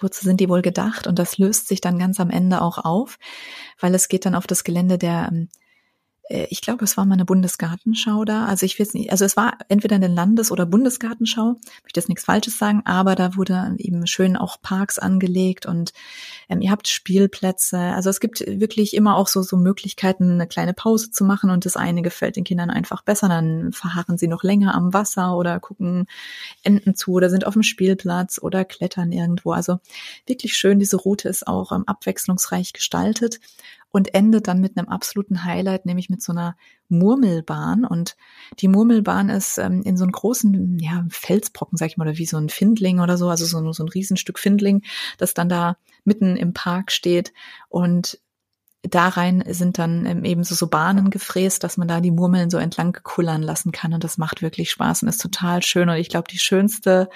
Wozu 0.00 0.24
sind 0.24 0.40
die 0.40 0.48
wohl 0.48 0.62
gedacht? 0.62 1.06
Und 1.06 1.18
das 1.18 1.38
löst 1.38 1.68
sich 1.68 1.80
dann 1.80 1.98
ganz 1.98 2.18
am 2.18 2.30
Ende 2.30 2.60
auch 2.60 2.78
auf, 2.78 3.18
weil 3.78 3.94
es 3.94 4.08
geht 4.08 4.26
dann 4.26 4.34
auf 4.34 4.46
das 4.46 4.64
Gelände 4.64 4.98
der 4.98 5.28
ähm, 5.30 5.48
äh, 5.48 5.71
ich 6.28 6.62
glaube, 6.62 6.84
es 6.84 6.96
war 6.96 7.04
mal 7.04 7.14
eine 7.14 7.24
Bundesgartenschau 7.24 8.24
da. 8.24 8.46
Also 8.46 8.64
ich 8.64 8.78
weiß 8.78 8.94
nicht, 8.94 9.10
also 9.10 9.24
es 9.24 9.36
war 9.36 9.58
entweder 9.68 9.96
eine 9.96 10.06
Landes- 10.06 10.50
oder 10.50 10.66
Bundesgartenschau, 10.66 11.56
möchte 11.82 12.00
jetzt 12.00 12.08
nichts 12.08 12.24
Falsches 12.24 12.58
sagen, 12.58 12.82
aber 12.84 13.16
da 13.16 13.36
wurde 13.36 13.74
eben 13.78 14.06
schön 14.06 14.36
auch 14.36 14.62
Parks 14.62 14.98
angelegt 14.98 15.66
und 15.66 15.92
ähm, 16.48 16.60
ihr 16.60 16.70
habt 16.70 16.88
Spielplätze. 16.88 17.78
Also 17.78 18.08
es 18.08 18.20
gibt 18.20 18.40
wirklich 18.46 18.94
immer 18.94 19.16
auch 19.16 19.26
so, 19.26 19.42
so 19.42 19.56
Möglichkeiten, 19.56 20.32
eine 20.32 20.46
kleine 20.46 20.74
Pause 20.74 21.10
zu 21.10 21.24
machen 21.24 21.50
und 21.50 21.66
das 21.66 21.76
eine 21.76 22.02
gefällt 22.02 22.36
den 22.36 22.44
Kindern 22.44 22.70
einfach 22.70 23.02
besser. 23.02 23.28
Dann 23.28 23.72
verharren 23.72 24.16
sie 24.16 24.28
noch 24.28 24.44
länger 24.44 24.74
am 24.74 24.94
Wasser 24.94 25.36
oder 25.36 25.60
gucken 25.60 26.06
Enten 26.62 26.94
zu 26.94 27.12
oder 27.12 27.30
sind 27.30 27.46
auf 27.46 27.54
dem 27.54 27.62
Spielplatz 27.62 28.38
oder 28.40 28.64
klettern 28.64 29.12
irgendwo. 29.12 29.52
Also 29.52 29.80
wirklich 30.26 30.56
schön. 30.56 30.78
Diese 30.78 30.96
Route 30.96 31.28
ist 31.28 31.46
auch 31.46 31.72
ähm, 31.72 31.84
abwechslungsreich 31.86 32.72
gestaltet 32.72 33.40
und 33.92 34.14
endet 34.14 34.48
dann 34.48 34.60
mit 34.60 34.76
einem 34.76 34.88
absoluten 34.88 35.44
Highlight, 35.44 35.86
nämlich 35.86 36.10
mit 36.10 36.22
so 36.22 36.32
einer 36.32 36.56
Murmelbahn. 36.88 37.84
Und 37.84 38.16
die 38.58 38.68
Murmelbahn 38.68 39.28
ist 39.28 39.58
ähm, 39.58 39.82
in 39.82 39.96
so 39.96 40.04
einem 40.04 40.12
großen 40.12 40.78
ja, 40.80 41.04
Felsbrocken, 41.10 41.76
sag 41.76 41.88
ich 41.88 41.96
mal, 41.98 42.08
oder 42.08 42.18
wie 42.18 42.26
so 42.26 42.38
ein 42.38 42.48
Findling 42.48 43.00
oder 43.00 43.18
so, 43.18 43.28
also 43.28 43.44
so, 43.44 43.72
so 43.72 43.84
ein 43.84 43.88
Riesenstück 43.88 44.38
Findling, 44.38 44.82
das 45.18 45.34
dann 45.34 45.50
da 45.50 45.76
mitten 46.04 46.36
im 46.36 46.54
Park 46.54 46.90
steht. 46.90 47.32
Und 47.68 48.18
da 48.82 49.08
rein 49.08 49.44
sind 49.46 49.78
dann 49.78 50.06
ähm, 50.06 50.24
eben 50.24 50.42
so, 50.42 50.54
so 50.54 50.66
Bahnen 50.66 51.10
gefräst, 51.10 51.62
dass 51.62 51.76
man 51.76 51.86
da 51.86 52.00
die 52.00 52.10
Murmeln 52.10 52.50
so 52.50 52.58
entlang 52.58 52.98
kullern 53.02 53.42
lassen 53.42 53.72
kann. 53.72 53.92
Und 53.92 54.02
das 54.02 54.18
macht 54.18 54.42
wirklich 54.42 54.70
Spaß 54.70 55.02
und 55.02 55.08
ist 55.08 55.20
total 55.20 55.62
schön. 55.62 55.88
Und 55.88 55.96
ich 55.96 56.08
glaube, 56.08 56.28
die 56.30 56.38
schönste 56.38 57.08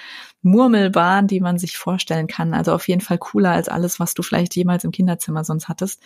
Murmelbahn, 0.43 1.27
die 1.27 1.41
man 1.41 1.59
sich 1.59 1.77
vorstellen 1.77 2.29
kann. 2.29 2.55
Also 2.55 2.73
auf 2.73 2.87
jeden 2.87 3.01
Fall 3.01 3.19
cooler 3.19 3.51
als 3.51 3.69
alles, 3.69 3.99
was 3.99 4.15
du 4.15 4.23
vielleicht 4.23 4.55
jemals 4.55 4.85
im 4.85 4.93
Kinderzimmer 4.93 5.43
sonst 5.43 5.69
hattest. 5.69 6.03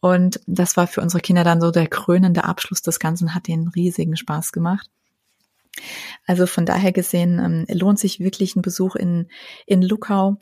Und 0.00 0.40
das 0.46 0.76
war 0.76 0.86
für 0.86 1.02
unsere 1.02 1.20
Kinder 1.20 1.44
dann 1.44 1.60
so 1.60 1.70
der 1.70 1.86
krönende 1.86 2.44
Abschluss 2.44 2.82
des 2.82 2.98
Ganzen, 2.98 3.34
hat 3.34 3.48
den 3.48 3.68
riesigen 3.68 4.16
Spaß 4.16 4.52
gemacht. 4.52 4.88
Also 6.26 6.46
von 6.46 6.66
daher 6.66 6.92
gesehen 6.92 7.38
ähm, 7.38 7.78
lohnt 7.78 7.98
sich 7.98 8.20
wirklich 8.20 8.56
ein 8.56 8.62
Besuch 8.62 8.96
in, 8.96 9.28
in 9.66 9.82
Luckau. 9.82 10.36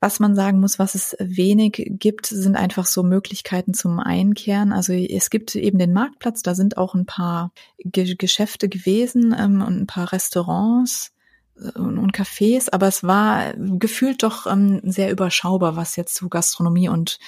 Was 0.00 0.20
man 0.20 0.34
sagen 0.34 0.60
muss, 0.60 0.78
was 0.78 0.94
es 0.94 1.16
wenig 1.18 1.86
gibt, 1.88 2.26
sind 2.26 2.56
einfach 2.56 2.86
so 2.86 3.02
Möglichkeiten 3.02 3.74
zum 3.74 3.98
Einkehren. 3.98 4.72
Also 4.72 4.92
es 4.92 5.30
gibt 5.30 5.54
eben 5.56 5.78
den 5.78 5.92
Marktplatz, 5.92 6.42
da 6.42 6.54
sind 6.54 6.76
auch 6.76 6.94
ein 6.94 7.06
paar 7.06 7.52
Ge 7.78 8.14
Geschäfte 8.14 8.68
gewesen 8.68 9.34
ähm, 9.38 9.62
und 9.62 9.80
ein 9.80 9.86
paar 9.86 10.12
Restaurants 10.12 11.12
äh, 11.56 11.78
und, 11.78 11.98
und 11.98 12.14
Cafés, 12.14 12.68
aber 12.70 12.86
es 12.86 13.02
war 13.02 13.54
gefühlt 13.56 14.22
doch 14.22 14.46
ähm, 14.46 14.80
sehr 14.84 15.10
überschaubar, 15.10 15.76
was 15.76 15.96
jetzt 15.96 16.14
so 16.14 16.28
Gastronomie 16.28 16.88
und 16.88 17.18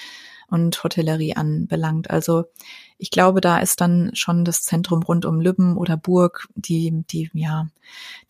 und 0.49 0.83
Hotellerie 0.83 1.35
anbelangt. 1.35 2.09
Also 2.09 2.45
ich 2.97 3.11
glaube, 3.11 3.41
da 3.41 3.59
ist 3.59 3.81
dann 3.81 4.11
schon 4.13 4.45
das 4.45 4.63
Zentrum 4.63 5.03
rund 5.03 5.25
um 5.25 5.39
Lübben 5.41 5.77
oder 5.77 5.97
Burg 5.97 6.47
die, 6.55 7.03
die, 7.09 7.29
ja, 7.33 7.67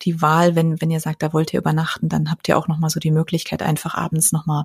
die 0.02 0.20
Wahl, 0.20 0.54
wenn, 0.56 0.80
wenn 0.80 0.90
ihr 0.90 1.00
sagt, 1.00 1.22
da 1.22 1.32
wollt 1.32 1.54
ihr 1.54 1.60
übernachten, 1.60 2.08
dann 2.08 2.30
habt 2.30 2.48
ihr 2.48 2.58
auch 2.58 2.68
nochmal 2.68 2.90
so 2.90 3.00
die 3.00 3.10
Möglichkeit, 3.10 3.62
einfach 3.62 3.94
abends 3.94 4.32
nochmal 4.32 4.64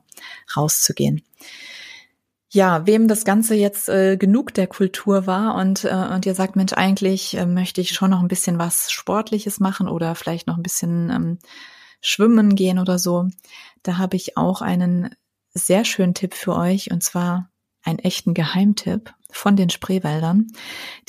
rauszugehen. 0.56 1.22
Ja, 2.50 2.86
wem 2.86 3.08
das 3.08 3.26
Ganze 3.26 3.56
jetzt 3.56 3.90
äh, 3.90 4.16
genug 4.16 4.54
der 4.54 4.68
Kultur 4.68 5.26
war 5.26 5.56
und, 5.56 5.86
äh, 5.86 6.10
und 6.14 6.26
ihr 6.28 6.36
sagt, 6.36 6.56
Mensch, 6.56 6.74
eigentlich 6.74 7.36
äh, 7.36 7.48
möchte 7.48 7.82
ich 7.82 7.94
schon 7.94 8.12
noch 8.12 8.20
ein 8.20 8.28
bisschen 8.28 8.60
was 8.60 8.92
Sportliches 8.92 9.60
machen 9.60 9.88
oder 9.88 10.14
vielleicht 10.14 10.46
noch 10.46 10.58
ein 10.58 10.64
bisschen 10.64 11.10
ähm, 11.10 11.40
schwimmen 12.00 12.56
gehen 12.56 12.78
oder 12.78 13.00
so, 13.00 13.30
da 13.82 13.98
habe 13.98 14.18
ich 14.18 14.38
auch 14.38 14.62
einen 14.62 15.16
sehr 15.54 15.86
schönen 15.86 16.14
Tipp 16.14 16.34
für 16.34 16.56
euch 16.56 16.92
und 16.92 17.04
zwar 17.04 17.50
einen 17.84 18.00
echten 18.00 18.34
Geheimtipp 18.34 19.14
von 19.30 19.56
den 19.56 19.70
Spreewäldern. 19.70 20.48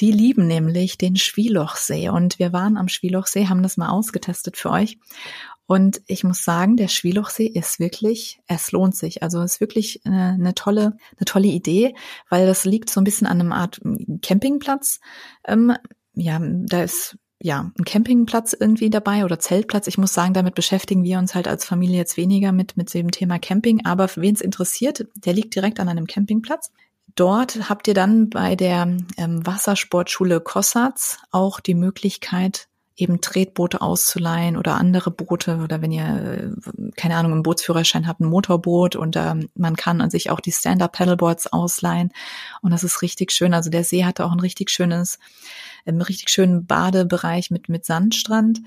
Die 0.01 0.11
lieben 0.11 0.47
nämlich 0.47 0.99
den 0.99 1.17
Schwielochsee 1.17 2.09
und 2.09 2.39
wir 2.39 2.53
waren 2.53 2.77
am 2.77 2.89
Schwielochsee, 2.89 3.47
haben 3.49 3.63
das 3.63 3.77
mal 3.77 3.91
ausgetestet 3.91 4.57
für 4.57 4.71
euch. 4.71 4.99
Und 5.67 6.03
ich 6.07 6.25
muss 6.25 6.43
sagen, 6.43 6.77
der 6.77 6.89
Schwielochsee 6.89 7.47
ist 7.47 7.81
wirklich, 7.81 8.39
es 8.47 8.73
lohnt 8.73 8.97
sich. 8.97 9.23
Also 9.23 9.41
es 9.41 9.55
ist 9.55 9.61
wirklich 9.61 10.03
eine, 10.05 10.35
eine 10.35 10.55
tolle, 10.55 10.97
eine 11.17 11.25
tolle 11.25 11.49
Idee, 11.49 11.95
weil 12.29 12.47
das 12.47 12.65
liegt 12.65 12.91
so 12.91 13.01
ein 13.01 13.05
bisschen 13.05 13.27
an 13.27 13.41
einem 13.41 13.53
Art 13.53 13.81
Campingplatz. 14.21 15.01
Ähm, 15.47 15.75
ja, 16.13 16.39
da 16.41 16.83
ist 16.83 17.17
ja, 17.45 17.71
ein 17.79 17.85
Campingplatz 17.85 18.57
irgendwie 18.59 18.89
dabei 18.89 19.23
oder 19.23 19.39
Zeltplatz. 19.39 19.87
Ich 19.87 19.99
muss 19.99 20.15
sagen, 20.15 20.33
damit 20.33 20.55
beschäftigen 20.55 21.05
wir 21.05 21.19
uns 21.19 21.35
halt 21.35 21.47
als 21.47 21.67
Familie 21.67 21.99
jetzt 21.99 22.17
weniger 22.17 22.53
mit, 22.53 22.79
mit 22.79 22.93
dem 22.95 23.11
Thema 23.11 23.39
Camping. 23.39 23.85
Aber 23.85 24.09
wen 24.17 24.35
es 24.35 24.41
interessiert, 24.41 25.07
der 25.15 25.35
liegt 25.35 25.55
direkt 25.55 25.79
an 25.79 25.91
einem 25.91 26.07
Campingplatz. 26.07 26.73
dort 27.17 27.69
habt 27.69 27.87
ihr 27.87 27.93
dann 27.93 28.31
bei 28.31 28.57
der 28.57 28.97
ähm, 29.19 29.47
Wassersportschule 29.47 30.41
Kossatz 30.41 31.19
auch 31.33 31.61
die 31.61 31.75
Möglichkeit, 31.75 32.67
eben 32.97 33.21
Tretboote 33.21 33.81
auszuleihen 33.81 34.57
oder 34.57 34.77
andere 34.77 35.11
Boote 35.11 35.57
oder 35.57 35.83
wenn 35.83 35.91
ihr, 35.91 36.05
äh, 36.05 36.91
keine 36.97 37.17
Ahnung, 37.17 37.33
einen 37.33 37.43
Bootsführerschein 37.43 38.07
habt, 38.07 38.21
ein 38.21 38.27
Motorboot 38.27 38.95
und 38.95 39.17
ähm, 39.17 39.49
man 39.57 39.75
kann 39.75 40.09
sich 40.11 40.31
auch 40.31 40.41
die 40.41 40.53
Stand-Up-Paddleboards 40.53 41.53
ausleihen 41.53 42.13
und 42.63 42.71
das 42.71 42.85
ist 42.85 43.03
richtig 43.03 43.33
schön. 43.33 43.53
Also 43.53 43.71
der 43.71 43.83
See 43.83 44.05
hatte 44.05 44.25
auch 44.25 44.33
ein 44.33 44.41
richtig 44.41 44.71
schönes, 44.71 45.19
einen 45.87 46.03
richtig 46.03 46.31
schönen 46.31 46.67
Badebereich 46.67 47.51
mit, 47.51 47.69
mit 47.69 47.85
Sandstrand 47.85 48.61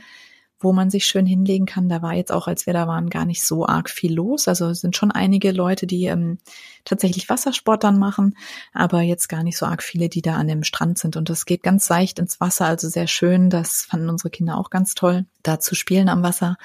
wo 0.59 0.73
man 0.73 0.89
sich 0.89 1.05
schön 1.05 1.25
hinlegen 1.25 1.65
kann. 1.65 1.89
Da 1.89 2.01
war 2.01 2.13
jetzt 2.13 2.31
auch, 2.31 2.47
als 2.47 2.65
wir 2.65 2.73
da 2.73 2.87
waren, 2.87 3.09
gar 3.09 3.25
nicht 3.25 3.43
so 3.43 3.65
arg 3.65 3.89
viel 3.89 4.13
los. 4.13 4.47
Also 4.47 4.67
es 4.69 4.81
sind 4.81 4.95
schon 4.97 5.11
einige 5.11 5.51
Leute, 5.51 5.85
die 5.87 6.05
ähm, 6.05 6.39
tatsächlich 6.83 7.29
Wassersport 7.29 7.83
dann 7.83 7.99
machen, 7.99 8.35
aber 8.73 9.01
jetzt 9.01 9.29
gar 9.29 9.43
nicht 9.43 9.57
so 9.57 9.65
arg 9.65 9.83
viele, 9.83 10.09
die 10.09 10.21
da 10.21 10.35
an 10.35 10.47
dem 10.47 10.63
Strand 10.63 10.97
sind. 10.97 11.15
Und 11.15 11.29
das 11.29 11.45
geht 11.45 11.63
ganz 11.63 11.85
seicht 11.85 12.19
ins 12.19 12.39
Wasser, 12.39 12.65
also 12.65 12.89
sehr 12.89 13.07
schön. 13.07 13.49
Das 13.49 13.83
fanden 13.83 14.09
unsere 14.09 14.29
Kinder 14.29 14.57
auch 14.57 14.69
ganz 14.69 14.95
toll, 14.95 15.25
da 15.43 15.59
zu 15.59 15.75
spielen 15.75 16.09
am 16.09 16.23
Wasser. 16.23 16.57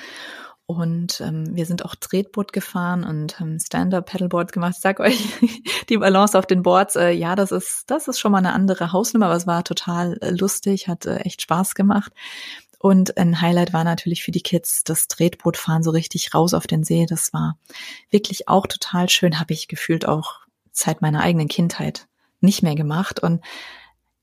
Und 0.65 1.21
ähm, 1.21 1.55
wir 1.55 1.67
sind 1.67 1.85
auch 1.85 1.95
Tretboot 1.95 2.53
gefahren 2.53 3.05
und 3.05 3.41
ähm, 3.41 3.59
Stand-up-Paddleboard 3.59 4.53
gemacht. 4.53 4.75
Ich 4.77 4.81
sag 4.81 5.01
euch, 5.01 5.19
die 5.89 5.99
Balance 5.99 6.39
auf 6.39 6.47
den 6.47 6.63
Boards, 6.63 6.97
äh, 6.97 7.11
ja, 7.11 7.35
das 7.35 7.53
ist, 7.53 7.91
das 7.91 8.09
ist 8.09 8.21
schon 8.21 8.33
mal 8.33 8.39
eine 8.39 8.53
andere 8.53 8.93
Hausnummer, 8.93 9.27
aber 9.27 9.37
es 9.37 9.47
war 9.47 9.65
total 9.65 10.19
äh, 10.23 10.31
lustig, 10.31 10.89
hat 10.89 11.05
äh, 11.05 11.17
echt 11.17 11.43
Spaß 11.43 11.75
gemacht. 11.75 12.13
Und 12.83 13.17
ein 13.17 13.41
Highlight 13.41 13.73
war 13.73 13.85
natürlich 13.85 14.25
für 14.25 14.33
die 14.33 14.41
Kids 14.41 14.83
das 14.83 15.07
Tretbootfahren 15.07 15.85
so 15.85 15.93
richtig 15.93 16.35
raus 16.35 16.53
auf 16.53 16.67
den 16.67 16.83
See. 16.83 17.07
Das 17.07 17.33
war 17.33 17.57
wirklich 18.11 18.49
auch 18.49 18.67
total 18.67 19.09
schön, 19.09 19.39
habe 19.39 19.53
ich 19.55 19.69
gefühlt 19.69 20.09
auch 20.09 20.41
seit 20.73 21.01
meiner 21.01 21.21
eigenen 21.21 21.47
Kindheit 21.47 22.09
nicht 22.41 22.65
mehr 22.65 22.75
gemacht. 22.75 23.21
Und 23.21 23.41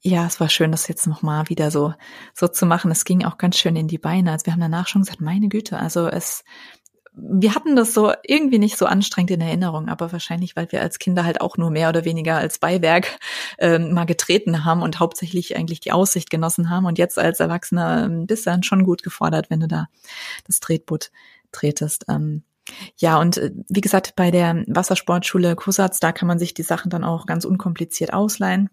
ja, 0.02 0.26
es 0.26 0.42
war 0.42 0.50
schön, 0.50 0.74
das 0.74 0.90
jetzt 0.90 1.08
nochmal 1.08 1.48
wieder 1.48 1.72
so, 1.72 1.94
so 2.34 2.50
zu 2.50 2.66
machen. 2.66 2.92
Es 2.92 3.06
ging 3.06 3.24
auch 3.24 3.38
ganz 3.38 3.58
schön 3.58 3.78
in 3.78 3.88
die 3.88 3.98
Beine. 3.98 4.34
Also 4.34 4.48
wir 4.48 4.52
haben 4.52 4.60
danach 4.60 4.90
schon 4.90 5.04
gesagt, 5.04 5.22
meine 5.22 5.48
Güte, 5.48 5.80
also 5.80 6.10
es, 6.10 6.44
wir 7.22 7.56
hatten 7.56 7.76
das 7.76 7.94
so 7.94 8.14
irgendwie 8.24 8.60
nicht 8.60 8.78
so 8.78 8.86
anstrengend 8.86 9.32
in 9.32 9.42
Erinnerung, 9.42 9.90
aber 9.90 10.12
wahrscheinlich, 10.12 10.56
weil 10.56 10.72
wir 10.72 10.82
als 10.82 11.00
Kinder 11.00 11.24
halt 11.24 11.42
auch 11.42 11.58
nur 11.58 11.72
mehr 11.72 11.90
oder 11.90 12.06
weniger 12.06 12.38
als 12.38 12.60
Beiwerk 12.60 13.20
ähm, 13.58 13.94
mal 13.94 14.06
getreten 14.06 14.66
haben 14.66 14.82
und 14.82 15.00
hauptsächlich 15.00 15.56
eigentlich 15.56 15.80
die 15.80 15.92
Aussicht 15.92 16.30
genossen 16.30 16.70
haben. 16.70 16.86
Und 16.86 16.98
jetzt 16.98 17.20
als 17.20 17.40
Erwachsener 17.40 18.06
ähm, 18.06 18.28
bist 18.28 18.46
du 18.46 18.52
dann 18.52 18.64
schon 18.64 18.84
gut 18.84 19.04
gefordert, 19.04 19.50
wenn 19.50 19.60
du 19.60 19.68
da 19.68 19.88
das 20.46 20.60
Tretboot 20.60 21.12
tretest. 21.52 22.06
Ähm, 22.10 22.44
ja, 22.98 23.20
und 23.20 23.38
äh, 23.38 23.52
wie 23.68 23.82
gesagt, 23.82 24.16
bei 24.16 24.32
der 24.32 24.64
Wassersportschule 24.68 25.56
Kusatz, 25.56 26.00
da 26.00 26.12
kann 26.12 26.28
man 26.28 26.40
sich 26.40 26.54
die 26.54 26.64
Sachen 26.64 26.90
dann 26.90 27.04
auch 27.04 27.26
ganz 27.26 27.46
unkompliziert 27.46 28.14
ausleihen 28.14 28.70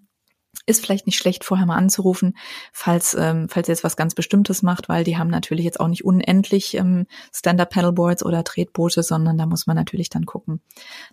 ist 0.64 0.84
vielleicht 0.84 1.06
nicht 1.06 1.18
schlecht, 1.18 1.44
vorher 1.44 1.66
mal 1.66 1.76
anzurufen, 1.76 2.36
falls, 2.72 3.14
ähm, 3.14 3.48
falls 3.48 3.68
ihr 3.68 3.72
jetzt 3.72 3.84
was 3.84 3.96
ganz 3.96 4.14
Bestimmtes 4.14 4.62
macht, 4.62 4.88
weil 4.88 5.04
die 5.04 5.18
haben 5.18 5.28
natürlich 5.28 5.64
jetzt 5.64 5.80
auch 5.80 5.88
nicht 5.88 6.04
unendlich 6.04 6.74
ähm, 6.74 7.06
Stand-Up-Paddleboards 7.32 8.24
oder 8.24 8.44
Tretboote, 8.44 9.02
sondern 9.02 9.38
da 9.38 9.46
muss 9.46 9.66
man 9.66 9.76
natürlich 9.76 10.10
dann 10.10 10.26
gucken, 10.26 10.60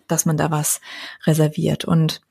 dass 0.08 0.26
man 0.26 0.36
da 0.36 0.50
was 0.50 0.80
reserviert. 1.26 1.84
Und 1.84 2.22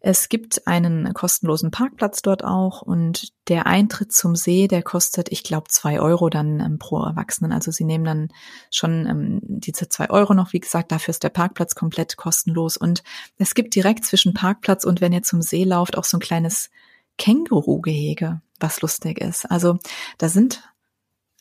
es 0.00 0.28
gibt 0.28 0.66
einen 0.66 1.12
kostenlosen 1.14 1.70
Parkplatz 1.70 2.22
dort 2.22 2.44
auch 2.44 2.82
und 2.82 3.32
der 3.48 3.66
Eintritt 3.66 4.12
zum 4.12 4.36
See, 4.36 4.68
der 4.68 4.82
kostet, 4.82 5.32
ich 5.32 5.42
glaube, 5.42 5.68
zwei 5.68 6.00
Euro 6.00 6.28
dann 6.28 6.60
ähm, 6.60 6.78
pro 6.78 7.02
Erwachsenen. 7.02 7.52
Also 7.52 7.70
sie 7.70 7.84
nehmen 7.84 8.04
dann 8.04 8.28
schon 8.70 9.06
ähm, 9.06 9.40
diese 9.42 9.88
zwei 9.88 10.10
Euro 10.10 10.34
noch, 10.34 10.52
wie 10.52 10.60
gesagt, 10.60 10.92
dafür 10.92 11.12
ist 11.12 11.22
der 11.22 11.30
Parkplatz 11.30 11.74
komplett 11.74 12.16
kostenlos. 12.16 12.76
Und 12.76 13.02
es 13.38 13.54
gibt 13.54 13.74
direkt 13.74 14.04
zwischen 14.04 14.34
Parkplatz 14.34 14.84
und 14.84 15.00
wenn 15.00 15.12
ihr 15.12 15.22
zum 15.22 15.42
See 15.42 15.64
lauft, 15.64 15.96
auch 15.96 16.04
so 16.04 16.18
ein 16.18 16.20
kleines 16.20 16.70
Känguru-Gehege, 17.18 18.42
was 18.60 18.82
lustig 18.82 19.20
ist. 19.20 19.50
Also 19.50 19.78
da 20.18 20.28
sind 20.28 20.62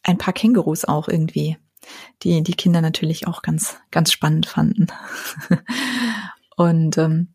ein 0.04 0.18
paar 0.18 0.34
Kängurus 0.34 0.86
auch 0.86 1.08
irgendwie, 1.08 1.58
die 2.24 2.42
die 2.42 2.56
Kinder 2.56 2.82
natürlich 2.82 3.28
auch 3.28 3.42
ganz, 3.42 3.78
ganz 3.92 4.12
spannend 4.12 4.46
fanden. 4.46 4.88
und 6.56 6.98
ähm, 6.98 7.35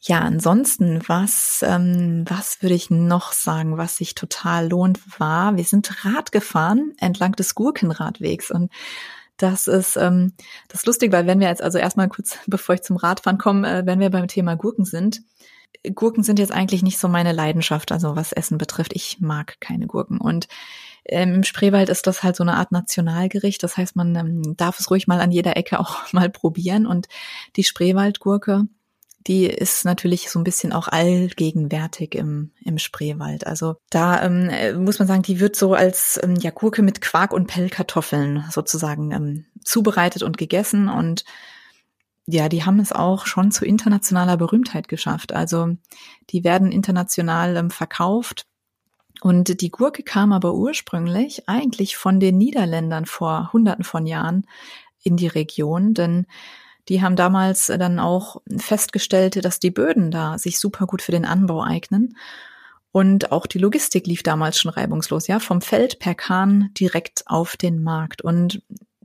ja, 0.00 0.20
ansonsten, 0.20 1.00
was, 1.06 1.64
ähm, 1.66 2.24
was 2.28 2.62
würde 2.62 2.74
ich 2.74 2.90
noch 2.90 3.32
sagen, 3.32 3.76
was 3.76 3.96
sich 3.96 4.14
total 4.14 4.68
lohnt, 4.68 5.00
war, 5.20 5.56
wir 5.56 5.64
sind 5.64 6.04
Rad 6.04 6.32
gefahren 6.32 6.92
entlang 6.98 7.32
des 7.32 7.54
Gurkenradwegs 7.54 8.50
und 8.50 8.70
das 9.36 9.68
ist 9.68 9.96
ähm, 9.96 10.34
das 10.68 10.80
ist 10.80 10.86
lustig, 10.86 11.12
weil 11.12 11.26
wenn 11.26 11.40
wir 11.40 11.48
jetzt 11.48 11.62
also 11.62 11.78
erstmal 11.78 12.08
kurz, 12.08 12.36
bevor 12.46 12.74
ich 12.74 12.82
zum 12.82 12.96
Radfahren 12.96 13.38
komme, 13.38 13.80
äh, 13.80 13.86
wenn 13.86 14.00
wir 14.00 14.10
beim 14.10 14.28
Thema 14.28 14.56
Gurken 14.56 14.84
sind, 14.84 15.22
Gurken 15.94 16.22
sind 16.22 16.38
jetzt 16.38 16.52
eigentlich 16.52 16.82
nicht 16.82 16.98
so 16.98 17.08
meine 17.08 17.32
Leidenschaft, 17.32 17.90
also 17.92 18.16
was 18.16 18.32
Essen 18.32 18.58
betrifft. 18.58 18.92
Ich 18.94 19.20
mag 19.20 19.58
keine 19.60 19.86
Gurken 19.86 20.20
und 20.20 20.48
ähm, 21.04 21.34
Im 21.34 21.44
Spreewald 21.44 21.88
ist 21.88 22.06
das 22.06 22.22
halt 22.22 22.36
so 22.36 22.44
eine 22.44 22.54
Art 22.54 22.72
Nationalgericht. 22.72 23.62
Das 23.62 23.76
heißt, 23.76 23.96
man 23.96 24.14
ähm, 24.16 24.56
darf 24.56 24.78
es 24.78 24.90
ruhig 24.90 25.06
mal 25.06 25.20
an 25.20 25.32
jeder 25.32 25.56
Ecke 25.56 25.80
auch 25.80 26.12
mal 26.12 26.30
probieren. 26.30 26.86
Und 26.86 27.08
die 27.56 27.64
Spreewaldgurke, 27.64 28.66
die 29.26 29.46
ist 29.46 29.84
natürlich 29.84 30.30
so 30.30 30.38
ein 30.38 30.44
bisschen 30.44 30.72
auch 30.72 30.88
allgegenwärtig 30.88 32.14
im, 32.14 32.52
im 32.64 32.78
Spreewald. 32.78 33.46
Also 33.46 33.76
da 33.90 34.22
ähm, 34.22 34.48
äh, 34.48 34.72
muss 34.72 34.98
man 34.98 35.08
sagen, 35.08 35.22
die 35.22 35.40
wird 35.40 35.56
so 35.56 35.74
als 35.74 36.18
ähm, 36.22 36.36
ja, 36.36 36.50
Gurke 36.50 36.82
mit 36.82 37.00
Quark 37.00 37.32
und 37.32 37.46
Pellkartoffeln 37.46 38.44
sozusagen 38.50 39.12
ähm, 39.12 39.46
zubereitet 39.62 40.22
und 40.22 40.38
gegessen 40.38 40.88
und 40.88 41.24
ja, 42.26 42.48
die 42.48 42.64
haben 42.64 42.80
es 42.80 42.92
auch 42.92 43.26
schon 43.26 43.50
zu 43.50 43.64
internationaler 43.64 44.36
Berühmtheit 44.36 44.88
geschafft. 44.88 45.32
Also 45.32 45.76
die 46.30 46.44
werden 46.44 46.70
international 46.70 47.56
ähm, 47.56 47.70
verkauft. 47.70 48.46
Und 49.20 49.60
die 49.60 49.70
Gurke 49.70 50.02
kam 50.02 50.32
aber 50.32 50.54
ursprünglich 50.54 51.48
eigentlich 51.48 51.96
von 51.96 52.20
den 52.20 52.38
Niederländern 52.38 53.04
vor 53.04 53.52
Hunderten 53.52 53.84
von 53.84 54.06
Jahren 54.06 54.46
in 55.02 55.16
die 55.16 55.26
Region, 55.26 55.92
denn 55.92 56.26
die 56.90 57.00
haben 57.00 57.14
damals 57.14 57.66
dann 57.68 58.00
auch 58.00 58.42
festgestellt, 58.58 59.42
dass 59.44 59.60
die 59.60 59.70
Böden 59.70 60.10
da 60.10 60.36
sich 60.38 60.58
super 60.58 60.86
gut 60.86 61.02
für 61.02 61.12
den 61.12 61.24
Anbau 61.24 61.62
eignen. 61.62 62.16
Und 62.90 63.30
auch 63.30 63.46
die 63.46 63.58
Logistik 63.58 64.08
lief 64.08 64.24
damals 64.24 64.58
schon 64.58 64.72
reibungslos, 64.72 65.28
ja, 65.28 65.38
vom 65.38 65.60
Feld 65.60 66.00
per 66.00 66.16
Kahn 66.16 66.70
direkt 66.74 67.22
auf 67.26 67.56
den 67.56 67.84
Markt. 67.84 68.22
Und 68.22 68.62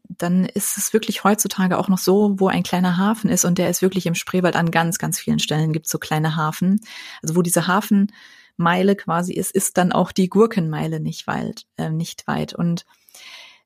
dann 0.09 0.45
ist 0.45 0.77
es 0.79 0.93
wirklich 0.93 1.23
heutzutage 1.23 1.77
auch 1.77 1.87
noch 1.87 1.99
so, 1.99 2.39
wo 2.39 2.47
ein 2.47 2.63
kleiner 2.63 2.97
Hafen 2.97 3.29
ist 3.29 3.45
und 3.45 3.59
der 3.59 3.69
ist 3.69 3.83
wirklich 3.83 4.07
im 4.07 4.15
Spreewald 4.15 4.55
an 4.55 4.71
ganz, 4.71 4.97
ganz 4.97 5.19
vielen 5.19 5.39
Stellen 5.39 5.71
gibt 5.71 5.87
so 5.87 5.99
kleine 5.99 6.35
Hafen. 6.35 6.81
Also 7.21 7.35
wo 7.35 7.43
diese 7.43 7.67
Hafenmeile 7.67 8.95
quasi 8.95 9.33
ist, 9.33 9.51
ist 9.51 9.77
dann 9.77 9.91
auch 9.91 10.11
die 10.11 10.29
Gurkenmeile 10.29 10.99
nicht 10.99 11.27
weit, 11.27 11.67
äh, 11.77 11.91
nicht 11.91 12.25
weit. 12.27 12.55
Und 12.55 12.85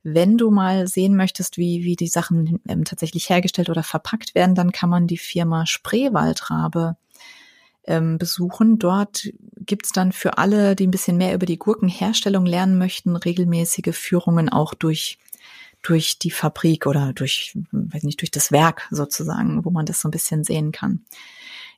wenn 0.03 0.37
du 0.37 0.49
mal 0.49 0.87
sehen 0.87 1.15
möchtest, 1.15 1.57
wie, 1.57 1.83
wie 1.83 1.95
die 1.95 2.07
Sachen 2.07 2.61
ähm, 2.67 2.85
tatsächlich 2.85 3.29
hergestellt 3.29 3.69
oder 3.69 3.83
verpackt 3.83 4.35
werden, 4.35 4.55
dann 4.55 4.71
kann 4.71 4.89
man 4.89 5.07
die 5.07 5.17
Firma 5.17 5.65
Spreewaldrabe 5.65 6.95
ähm, 7.85 8.17
besuchen. 8.17 8.79
Dort 8.79 9.29
gibt's 9.57 9.91
dann 9.91 10.11
für 10.11 10.37
alle, 10.37 10.75
die 10.75 10.87
ein 10.87 10.91
bisschen 10.91 11.17
mehr 11.17 11.33
über 11.33 11.45
die 11.45 11.59
Gurkenherstellung 11.59 12.45
lernen 12.45 12.77
möchten, 12.77 13.15
regelmäßige 13.15 13.95
Führungen 13.95 14.49
auch 14.49 14.73
durch 14.73 15.19
durch 15.81 16.19
die 16.19 16.31
Fabrik 16.31 16.87
oder 16.87 17.13
durch, 17.13 17.57
weiß 17.71 18.03
nicht, 18.03 18.21
durch 18.21 18.31
das 18.31 18.51
Werk 18.51 18.87
sozusagen, 18.91 19.63
wo 19.63 19.69
man 19.69 19.85
das 19.85 20.01
so 20.01 20.09
ein 20.09 20.11
bisschen 20.11 20.43
sehen 20.43 20.73
kann. 20.73 21.05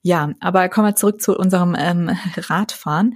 Ja, 0.04 0.34
aber 0.40 0.68
kommen 0.70 0.88
wir 0.88 0.96
zurück 0.96 1.22
zu 1.22 1.38
unserem 1.38 1.76
ähm, 1.78 2.10
Radfahren. 2.38 3.16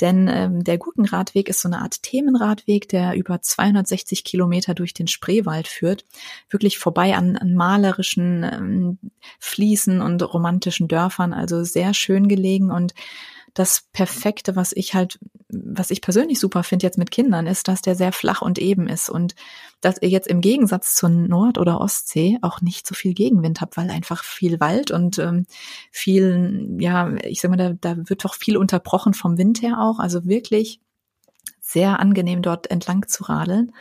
Denn 0.00 0.28
ähm, 0.28 0.64
der 0.64 0.78
Gurkenradweg 0.78 1.48
ist 1.48 1.60
so 1.60 1.68
eine 1.68 1.80
Art 1.80 2.02
Themenradweg, 2.02 2.88
der 2.88 3.14
über 3.14 3.42
260 3.42 4.24
Kilometer 4.24 4.74
durch 4.74 4.94
den 4.94 5.08
Spreewald 5.08 5.68
führt. 5.68 6.06
Wirklich 6.48 6.78
vorbei 6.78 7.14
an, 7.14 7.36
an 7.36 7.54
malerischen 7.54 8.42
ähm, 8.44 8.98
Fließen 9.38 10.00
und 10.00 10.22
romantischen 10.22 10.88
Dörfern. 10.88 11.34
Also 11.34 11.64
sehr 11.64 11.92
schön 11.92 12.28
gelegen 12.28 12.70
und 12.70 12.94
das 13.54 13.84
Perfekte, 13.92 14.56
was 14.56 14.72
ich 14.72 14.94
halt, 14.94 15.18
was 15.48 15.90
ich 15.90 16.00
persönlich 16.00 16.40
super 16.40 16.62
finde 16.62 16.86
jetzt 16.86 16.98
mit 16.98 17.10
Kindern, 17.10 17.46
ist, 17.46 17.68
dass 17.68 17.82
der 17.82 17.94
sehr 17.94 18.12
flach 18.12 18.40
und 18.40 18.58
eben 18.58 18.88
ist 18.88 19.10
und 19.10 19.34
dass 19.80 20.00
ihr 20.00 20.08
jetzt 20.08 20.28
im 20.28 20.40
Gegensatz 20.40 20.94
zur 20.94 21.10
Nord- 21.10 21.58
oder 21.58 21.80
Ostsee 21.80 22.38
auch 22.40 22.62
nicht 22.62 22.86
so 22.86 22.94
viel 22.94 23.12
Gegenwind 23.12 23.60
habt, 23.60 23.76
weil 23.76 23.90
einfach 23.90 24.24
viel 24.24 24.58
Wald 24.60 24.90
und 24.90 25.18
ähm, 25.18 25.46
viel, 25.90 26.76
ja, 26.78 27.14
ich 27.24 27.40
sag 27.40 27.50
mal, 27.50 27.56
da, 27.56 27.74
da 27.78 28.08
wird 28.08 28.24
doch 28.24 28.34
viel 28.34 28.56
unterbrochen 28.56 29.12
vom 29.12 29.36
Wind 29.36 29.60
her 29.60 29.80
auch. 29.80 29.98
Also 29.98 30.24
wirklich 30.24 30.80
sehr 31.60 32.00
angenehm 32.00 32.40
dort 32.42 32.70
entlang 32.70 33.06
zu 33.06 33.24
radeln 33.24 33.72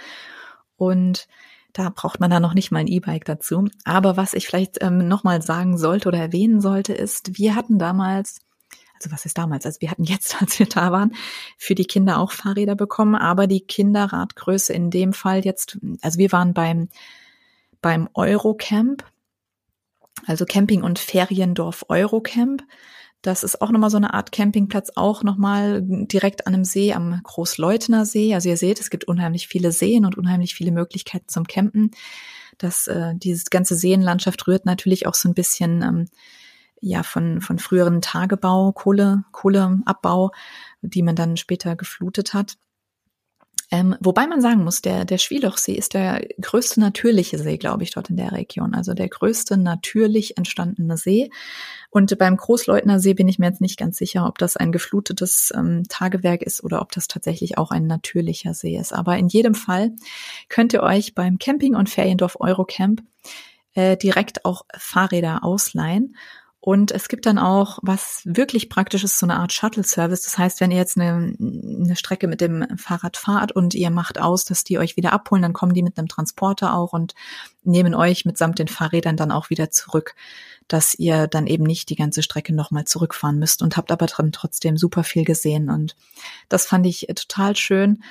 und 0.75 1.27
da 1.73 1.89
braucht 1.89 2.19
man 2.19 2.29
dann 2.29 2.41
noch 2.41 2.53
nicht 2.53 2.71
mal 2.71 2.79
ein 2.79 2.87
E-Bike 2.87 3.23
dazu. 3.23 3.65
Aber 3.85 4.17
was 4.17 4.33
ich 4.33 4.47
vielleicht 4.47 4.83
ähm, 4.83 5.07
nochmal 5.07 5.41
sagen 5.41 5.77
sollte 5.77 6.09
oder 6.09 6.17
erwähnen 6.17 6.59
sollte, 6.59 6.93
ist, 6.93 7.37
wir 7.37 7.55
hatten 7.55 7.79
damals 7.79 8.41
also 9.01 9.11
was 9.11 9.25
ist 9.25 9.37
damals? 9.37 9.65
Also 9.65 9.81
wir 9.81 9.91
hatten 9.91 10.03
jetzt, 10.03 10.35
als 10.41 10.59
wir 10.59 10.67
da 10.67 10.91
waren, 10.91 11.13
für 11.57 11.75
die 11.75 11.85
Kinder 11.85 12.19
auch 12.19 12.31
Fahrräder 12.31 12.75
bekommen, 12.75 13.15
aber 13.15 13.47
die 13.47 13.61
Kinderradgröße 13.61 14.73
in 14.73 14.91
dem 14.91 15.13
Fall 15.13 15.43
jetzt, 15.45 15.77
also 16.01 16.17
wir 16.17 16.31
waren 16.31 16.53
beim, 16.53 16.89
beim 17.81 18.09
Eurocamp 18.13 19.03
Also 20.27 20.45
Camping- 20.45 20.83
und 20.83 20.99
Feriendorf 20.99 21.85
Eurocamp. 21.89 22.63
Das 23.23 23.43
ist 23.43 23.61
auch 23.61 23.69
nochmal 23.69 23.91
so 23.91 23.97
eine 23.97 24.15
Art 24.15 24.31
Campingplatz, 24.31 24.91
auch 24.95 25.23
nochmal 25.23 25.81
direkt 25.83 26.47
an 26.47 26.55
einem 26.55 26.63
See, 26.63 26.93
am 26.93 27.21
Großleutner 27.23 28.05
See. 28.05 28.33
Also 28.33 28.49
ihr 28.49 28.57
seht, 28.57 28.79
es 28.79 28.89
gibt 28.89 29.03
unheimlich 29.03 29.47
viele 29.47 29.71
Seen 29.71 30.05
und 30.05 30.17
unheimlich 30.17 30.55
viele 30.55 30.71
Möglichkeiten 30.71 31.27
zum 31.27 31.45
Campen. 31.45 31.91
Das, 32.57 32.87
äh, 32.87 33.13
dieses 33.15 33.51
ganze 33.51 33.75
Seenlandschaft 33.75 34.47
rührt 34.47 34.65
natürlich 34.65 35.05
auch 35.05 35.13
so 35.13 35.29
ein 35.29 35.35
bisschen 35.35 35.83
ähm, 35.83 36.07
ja 36.81 37.03
von, 37.03 37.41
von 37.41 37.59
früheren 37.59 38.01
Tagebau, 38.01 38.71
Kohle, 38.73 39.23
Kohleabbau, 39.31 40.31
die 40.81 41.03
man 41.03 41.15
dann 41.15 41.37
später 41.37 41.75
geflutet 41.75 42.33
hat. 42.33 42.57
Ähm, 43.73 43.95
wobei 44.01 44.27
man 44.27 44.41
sagen 44.41 44.65
muss, 44.65 44.81
der, 44.81 45.05
der 45.05 45.17
Schwielochsee 45.17 45.71
ist 45.71 45.93
der 45.93 46.27
größte 46.41 46.81
natürliche 46.81 47.37
See, 47.37 47.55
glaube 47.55 47.83
ich, 47.83 47.91
dort 47.91 48.09
in 48.09 48.17
der 48.17 48.33
Region. 48.33 48.73
Also 48.73 48.93
der 48.93 49.07
größte 49.07 49.55
natürlich 49.55 50.37
entstandene 50.37 50.97
See. 50.97 51.29
Und 51.89 52.17
beim 52.17 52.35
Großleutner 52.35 52.99
See 52.99 53.13
bin 53.13 53.29
ich 53.29 53.39
mir 53.39 53.45
jetzt 53.45 53.61
nicht 53.61 53.79
ganz 53.79 53.95
sicher, 53.95 54.27
ob 54.27 54.39
das 54.39 54.57
ein 54.57 54.73
geflutetes 54.73 55.53
ähm, 55.55 55.83
Tagewerk 55.87 56.41
ist 56.41 56.61
oder 56.65 56.81
ob 56.81 56.91
das 56.91 57.07
tatsächlich 57.07 57.57
auch 57.57 57.71
ein 57.71 57.87
natürlicher 57.87 58.53
See 58.53 58.77
ist. 58.77 58.91
Aber 58.91 59.17
in 59.17 59.29
jedem 59.29 59.55
Fall 59.55 59.93
könnt 60.49 60.73
ihr 60.73 60.83
euch 60.83 61.15
beim 61.15 61.39
Camping- 61.39 61.75
und 61.75 61.89
Feriendorf 61.89 62.35
Eurocamp 62.41 63.01
äh, 63.73 63.95
direkt 63.95 64.43
auch 64.43 64.65
Fahrräder 64.77 65.45
ausleihen. 65.45 66.17
Und 66.63 66.91
es 66.91 67.07
gibt 67.07 67.25
dann 67.25 67.39
auch, 67.39 67.79
was 67.81 68.21
wirklich 68.23 68.69
praktisch 68.69 69.03
ist, 69.03 69.17
so 69.17 69.25
eine 69.25 69.37
Art 69.37 69.51
Shuttle-Service. 69.51 70.21
Das 70.21 70.37
heißt, 70.37 70.61
wenn 70.61 70.69
ihr 70.69 70.77
jetzt 70.77 70.95
eine, 70.95 71.33
eine 71.39 71.95
Strecke 71.95 72.27
mit 72.27 72.39
dem 72.39 72.77
Fahrrad 72.77 73.17
fahrt 73.17 73.51
und 73.51 73.73
ihr 73.73 73.89
macht 73.89 74.21
aus, 74.21 74.45
dass 74.45 74.63
die 74.63 74.77
euch 74.77 74.95
wieder 74.95 75.11
abholen, 75.11 75.41
dann 75.41 75.53
kommen 75.53 75.73
die 75.73 75.81
mit 75.81 75.97
einem 75.97 76.07
Transporter 76.07 76.75
auch 76.75 76.93
und 76.93 77.15
nehmen 77.63 77.95
euch 77.95 78.25
mitsamt 78.25 78.59
den 78.59 78.67
Fahrrädern 78.67 79.17
dann 79.17 79.31
auch 79.31 79.49
wieder 79.49 79.71
zurück, 79.71 80.13
dass 80.67 80.93
ihr 80.93 81.25
dann 81.25 81.47
eben 81.47 81.63
nicht 81.63 81.89
die 81.89 81.95
ganze 81.95 82.21
Strecke 82.21 82.53
nochmal 82.53 82.85
zurückfahren 82.85 83.39
müsst 83.39 83.63
und 83.63 83.75
habt 83.75 83.91
aber 83.91 84.05
drin 84.05 84.31
trotzdem 84.31 84.77
super 84.77 85.03
viel 85.03 85.25
gesehen. 85.25 85.67
Und 85.71 85.95
das 86.47 86.67
fand 86.67 86.85
ich 86.85 87.07
total 87.15 87.55
schön. 87.55 88.03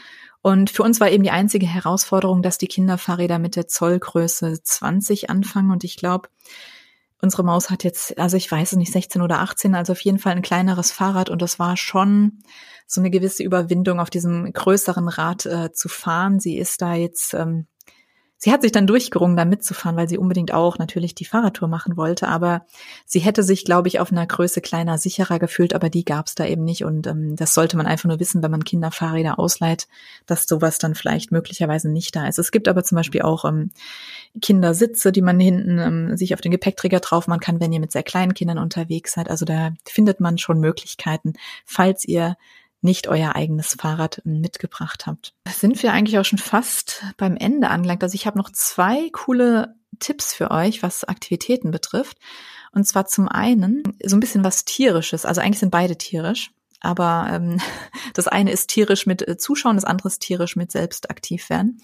Und 0.43 0.71
für 0.71 0.83
uns 0.83 0.99
war 0.99 1.09
eben 1.09 1.23
die 1.23 1.31
einzige 1.31 1.67
Herausforderung, 1.67 2.43
dass 2.43 2.59
die 2.59 2.67
Kinderfahrräder 2.67 3.39
mit 3.39 3.55
der 3.55 3.69
Zollgröße 3.69 4.61
20 4.61 5.31
anfangen. 5.31 5.71
Und 5.71 5.85
ich 5.85 5.97
glaube, 5.97 6.29
unsere 7.23 7.45
Maus 7.45 7.71
hat 7.71 7.85
jetzt, 7.85 8.19
also 8.19 8.37
ich 8.37 8.51
weiß 8.51 8.73
es 8.73 8.79
nicht, 8.79 8.93
16 8.93 9.23
oder 9.23 9.41
18, 9.41 9.75
also 9.75 9.93
auf 9.93 10.01
jeden 10.01 10.19
Fall 10.19 10.33
ein 10.33 10.43
kleineres 10.43 10.93
Fahrrad 10.93 11.31
und 11.31 11.43
das 11.43 11.59
war 11.59 11.77
schon 11.77 12.43
so 12.87 13.01
eine 13.01 13.11
gewisse 13.11 13.43
Überwindung, 13.43 14.01
auf 14.01 14.11
diesem 14.11 14.53
größeren 14.53 15.09
Rad 15.09 15.47
äh, 15.47 15.73
zu 15.73 15.89
fahren. 15.89 16.41
Sie 16.41 16.59
ist 16.59 16.83
da 16.83 16.95
jetzt 16.95 17.35
ähm, 17.35 17.67
Sie 18.43 18.51
hat 18.51 18.63
sich 18.63 18.73
dann 18.73 18.87
durchgerungen, 18.87 19.37
da 19.37 19.45
mitzufahren, 19.45 19.97
weil 19.97 20.09
sie 20.09 20.17
unbedingt 20.17 20.55
auch 20.55 20.79
natürlich 20.79 21.15
die 21.15 21.27
Fahrradtour 21.27 21.69
machen 21.69 21.99
wollte. 21.99 22.27
Aber 22.27 22.65
sie 23.05 23.19
hätte 23.19 23.43
sich, 23.43 23.67
glaube 23.67 23.89
ich, 23.89 24.01
auf 24.01 24.11
einer 24.11 24.27
Größe 24.27 24.63
kleiner 24.63 24.97
sicherer 24.97 25.39
gefühlt, 25.39 25.75
aber 25.75 25.91
die 25.91 26.07
gab 26.07 26.27
es 26.27 26.37
da 26.37 26.47
eben 26.47 26.65
nicht. 26.65 26.83
Und 26.83 27.07
ähm, 27.07 27.37
das 27.37 27.53
sollte 27.53 27.77
man 27.77 27.85
einfach 27.85 28.09
nur 28.09 28.19
wissen, 28.19 28.43
wenn 28.43 28.51
man 28.51 28.65
Kinderfahrräder 28.65 29.39
ausleiht, 29.39 29.89
dass 30.25 30.49
sowas 30.49 30.79
dann 30.79 30.95
vielleicht 30.95 31.33
möglicherweise 31.33 31.91
nicht 31.91 32.17
da 32.17 32.27
ist. 32.29 32.39
Es 32.39 32.51
gibt 32.51 32.67
aber 32.67 32.83
zum 32.83 32.97
Beispiel 32.97 33.21
auch 33.21 33.45
ähm, 33.45 33.73
Kindersitze, 34.41 35.13
die 35.13 35.23
man 35.23 35.39
hinten 35.39 35.79
ähm, 35.79 36.17
sich 36.17 36.33
auf 36.33 36.41
den 36.41 36.51
Gepäckträger 36.51 37.01
drauf 37.01 37.27
machen 37.27 37.41
kann, 37.41 37.61
wenn 37.61 37.75
ihr 37.75 37.81
mit 37.81 37.93
sehr 37.93 38.05
kleinen 38.05 38.33
Kindern 38.33 38.57
unterwegs 38.57 39.13
seid. 39.13 39.29
Also 39.29 39.45
da 39.45 39.73
findet 39.85 40.19
man 40.19 40.39
schon 40.39 40.61
Möglichkeiten, 40.61 41.35
falls 41.67 42.07
ihr 42.07 42.39
nicht 42.83 43.09
euer 43.09 43.37
eigenes 43.37 43.77
Fahrrad 43.79 44.23
mitgebracht 44.25 45.07
habt. 45.07 45.35
Sind 45.49 45.83
wir 45.83 45.93
eigentlich 45.93 46.19
auch 46.19 46.25
schon 46.25 46.39
fast 46.39 47.03
beim 47.17 47.37
Ende 47.37 47.69
angelangt. 47.69 48.03
Also 48.03 48.15
ich 48.15 48.27
habe 48.27 48.39
noch 48.39 48.51
zwei 48.51 49.11
coole 49.13 49.75
Tipps 49.99 50.33
für 50.33 50.51
euch, 50.51 50.83
was 50.83 51.05
Aktivitäten 51.05 51.71
betrifft. 51.71 52.19
Und 52.73 52.87
zwar 52.87 53.07
zum 53.07 53.29
einen 53.29 53.83
so 54.05 54.17
ein 54.17 54.21
bisschen 54.21 54.45
was 54.45 54.65
tierisches. 54.65 55.27
Also 55.27 55.41
eigentlich 55.41 55.59
sind 55.59 55.71
beide 55.71 55.97
tierisch. 55.97 56.53
Aber 56.81 57.29
ähm, 57.31 57.61
das 58.15 58.27
eine 58.27 58.51
ist 58.51 58.69
tierisch 58.71 59.07
mit 59.07 59.27
äh, 59.27 59.37
Zuschauen, 59.37 59.77
das 59.77 59.85
andere 59.85 60.09
ist 60.09 60.21
tierisch 60.21 60.57
mit 60.57 60.73
selbst 60.73 61.11
aktiv 61.11 61.51
werden. 61.51 61.81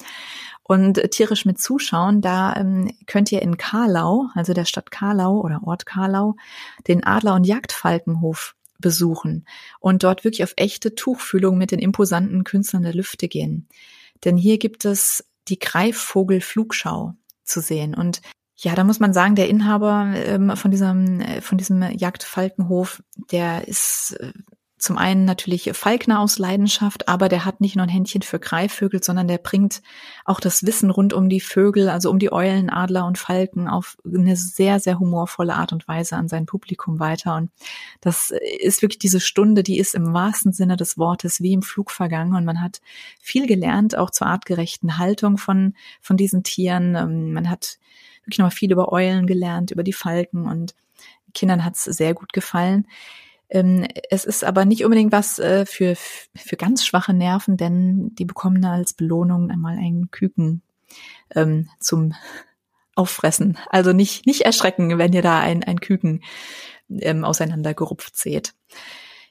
Und 0.62 0.98
äh, 0.98 1.08
tierisch 1.08 1.44
mit 1.44 1.60
Zuschauen, 1.60 2.22
da 2.22 2.56
ähm, 2.56 2.92
könnt 3.06 3.30
ihr 3.30 3.42
in 3.42 3.56
Karlau, 3.56 4.28
also 4.34 4.54
der 4.54 4.64
Stadt 4.64 4.90
Karlau 4.90 5.40
oder 5.40 5.60
Ort 5.64 5.86
Karlau, 5.86 6.36
den 6.88 7.04
Adler- 7.04 7.34
und 7.34 7.44
Jagdfalkenhof 7.44 8.54
besuchen 8.78 9.46
und 9.80 10.02
dort 10.02 10.24
wirklich 10.24 10.42
auf 10.44 10.54
echte 10.56 10.94
Tuchfühlung 10.94 11.58
mit 11.58 11.70
den 11.70 11.78
imposanten 11.78 12.44
Künstlern 12.44 12.82
der 12.82 12.94
Lüfte 12.94 13.28
gehen. 13.28 13.68
Denn 14.24 14.36
hier 14.36 14.58
gibt 14.58 14.84
es 14.84 15.24
die 15.48 15.58
Greifvogelflugschau 15.58 17.14
zu 17.44 17.60
sehen. 17.60 17.94
Und 17.94 18.22
ja, 18.56 18.74
da 18.74 18.84
muss 18.84 19.00
man 19.00 19.12
sagen, 19.12 19.36
der 19.36 19.48
Inhaber 19.48 20.12
ähm, 20.14 20.56
von 20.56 20.70
diesem, 20.70 21.20
äh, 21.20 21.40
von 21.40 21.58
diesem 21.58 21.82
Jagdfalkenhof, 21.82 23.02
der 23.30 23.68
ist 23.68 24.16
äh, 24.18 24.32
zum 24.86 24.98
einen 24.98 25.24
natürlich 25.24 25.68
Falkner 25.72 26.20
aus 26.20 26.38
Leidenschaft, 26.38 27.08
aber 27.08 27.28
der 27.28 27.44
hat 27.44 27.60
nicht 27.60 27.74
nur 27.74 27.82
ein 27.82 27.88
Händchen 27.88 28.22
für 28.22 28.38
Greifvögel, 28.38 29.02
sondern 29.02 29.26
der 29.26 29.38
bringt 29.38 29.82
auch 30.24 30.38
das 30.38 30.64
Wissen 30.64 30.90
rund 30.90 31.12
um 31.12 31.28
die 31.28 31.40
Vögel, 31.40 31.88
also 31.88 32.08
um 32.08 32.20
die 32.20 32.32
Eulen, 32.32 32.70
Adler 32.70 33.04
und 33.04 33.18
Falken 33.18 33.66
auf 33.66 33.96
eine 34.04 34.36
sehr, 34.36 34.78
sehr 34.78 35.00
humorvolle 35.00 35.54
Art 35.54 35.72
und 35.72 35.88
Weise 35.88 36.14
an 36.14 36.28
sein 36.28 36.46
Publikum 36.46 37.00
weiter. 37.00 37.34
Und 37.34 37.50
das 38.00 38.32
ist 38.60 38.80
wirklich 38.80 39.00
diese 39.00 39.18
Stunde, 39.18 39.64
die 39.64 39.80
ist 39.80 39.96
im 39.96 40.14
wahrsten 40.14 40.52
Sinne 40.52 40.76
des 40.76 40.96
Wortes 40.96 41.40
wie 41.42 41.52
im 41.52 41.62
Flug 41.62 41.90
vergangen 41.90 42.36
und 42.36 42.44
man 42.44 42.62
hat 42.62 42.80
viel 43.20 43.48
gelernt, 43.48 43.98
auch 43.98 44.10
zur 44.10 44.28
artgerechten 44.28 44.98
Haltung 44.98 45.36
von, 45.36 45.74
von 46.00 46.16
diesen 46.16 46.44
Tieren. 46.44 46.94
Ähm, 46.94 47.32
man 47.32 47.50
hat 47.50 47.78
wirklich 48.22 48.38
noch 48.38 48.52
viel 48.52 48.70
über 48.70 48.92
Eulen 48.92 49.26
gelernt, 49.26 49.72
über 49.72 49.82
die 49.82 49.92
Falken 49.92 50.46
und 50.46 50.76
Kindern 51.34 51.64
hat 51.64 51.74
es 51.74 51.82
sehr 51.82 52.14
gut 52.14 52.32
gefallen. 52.32 52.86
Ähm, 53.48 53.86
es 54.10 54.24
ist 54.24 54.44
aber 54.44 54.64
nicht 54.64 54.84
unbedingt 54.84 55.12
was 55.12 55.38
äh, 55.38 55.66
für, 55.66 55.94
für 55.96 56.56
ganz 56.56 56.84
schwache 56.84 57.14
Nerven, 57.14 57.56
denn 57.56 58.14
die 58.14 58.24
bekommen 58.24 58.64
als 58.64 58.92
Belohnung 58.92 59.50
einmal 59.50 59.76
einen 59.76 60.10
Küken 60.10 60.62
ähm, 61.34 61.68
zum 61.80 62.14
Auffressen. 62.94 63.58
Also 63.70 63.92
nicht, 63.92 64.26
nicht 64.26 64.42
erschrecken, 64.42 64.98
wenn 64.98 65.12
ihr 65.12 65.22
da 65.22 65.40
ein, 65.40 65.62
ein 65.62 65.80
Küken 65.80 66.22
ähm, 66.88 67.24
auseinandergerupft 67.24 68.16
seht. 68.16 68.54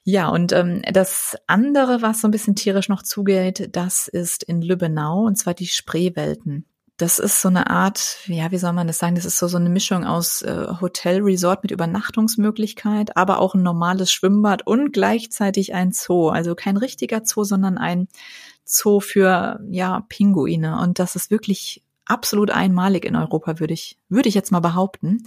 Ja, 0.04 0.30
und 0.30 0.52
ähm, 0.54 0.84
das 0.94 1.36
andere, 1.48 2.04
was 2.04 2.22
so 2.22 2.28
ein 2.28 2.32
bisschen 2.32 2.56
tierisch 2.56 2.90
noch 2.90 3.02
zugeht, 3.02 3.70
das 3.76 4.08
ist 4.08 4.44
in 4.44 4.62
Lübbenau, 4.62 5.24
und 5.24 5.36
zwar 5.36 5.56
die 5.56 5.66
Spreewelten. 5.66 6.66
Das 6.98 7.20
ist 7.20 7.42
so 7.42 7.50
eine 7.50 7.70
Art, 7.70 8.20
ja, 8.28 8.52
wie 8.52 8.58
soll 8.58 8.72
man 8.72 8.88
das 8.88 9.00
sagen? 9.00 9.16
Das 9.16 9.26
ist 9.26 9.38
so, 9.38 9.48
so 9.50 9.58
eine 9.58 9.70
Mischung 9.70 10.06
aus 10.06 10.42
äh, 10.44 10.68
Hotel, 10.80 11.22
Resort 11.22 11.62
mit 11.64 11.72
Übernachtungsmöglichkeit, 11.72 13.18
aber 13.18 13.40
auch 13.40 13.54
ein 13.54 13.64
normales 13.64 14.14
Schwimmbad 14.14 14.66
und 14.66 14.94
gleichzeitig 14.94 15.74
ein 15.74 15.92
Zoo. 15.92 16.30
Also 16.30 16.56
kein 16.56 16.78
richtiger 16.78 17.22
Zoo, 17.26 17.44
sondern 17.44 17.78
ein 17.78 18.08
Zoo 18.64 19.02
für, 19.02 19.60
ja, 19.70 20.06
Pinguine. 20.08 20.80
Und 20.80 20.98
das 21.00 21.18
ist 21.18 21.32
wirklich 21.32 21.84
absolut 22.06 22.50
einmalig 22.50 23.04
in 23.04 23.18
Europa, 23.18 23.60
würde 23.60 23.74
ich, 23.74 23.98
würde 24.08 24.30
ich 24.30 24.36
jetzt 24.36 24.52
mal 24.54 24.62
behaupten. 24.62 25.24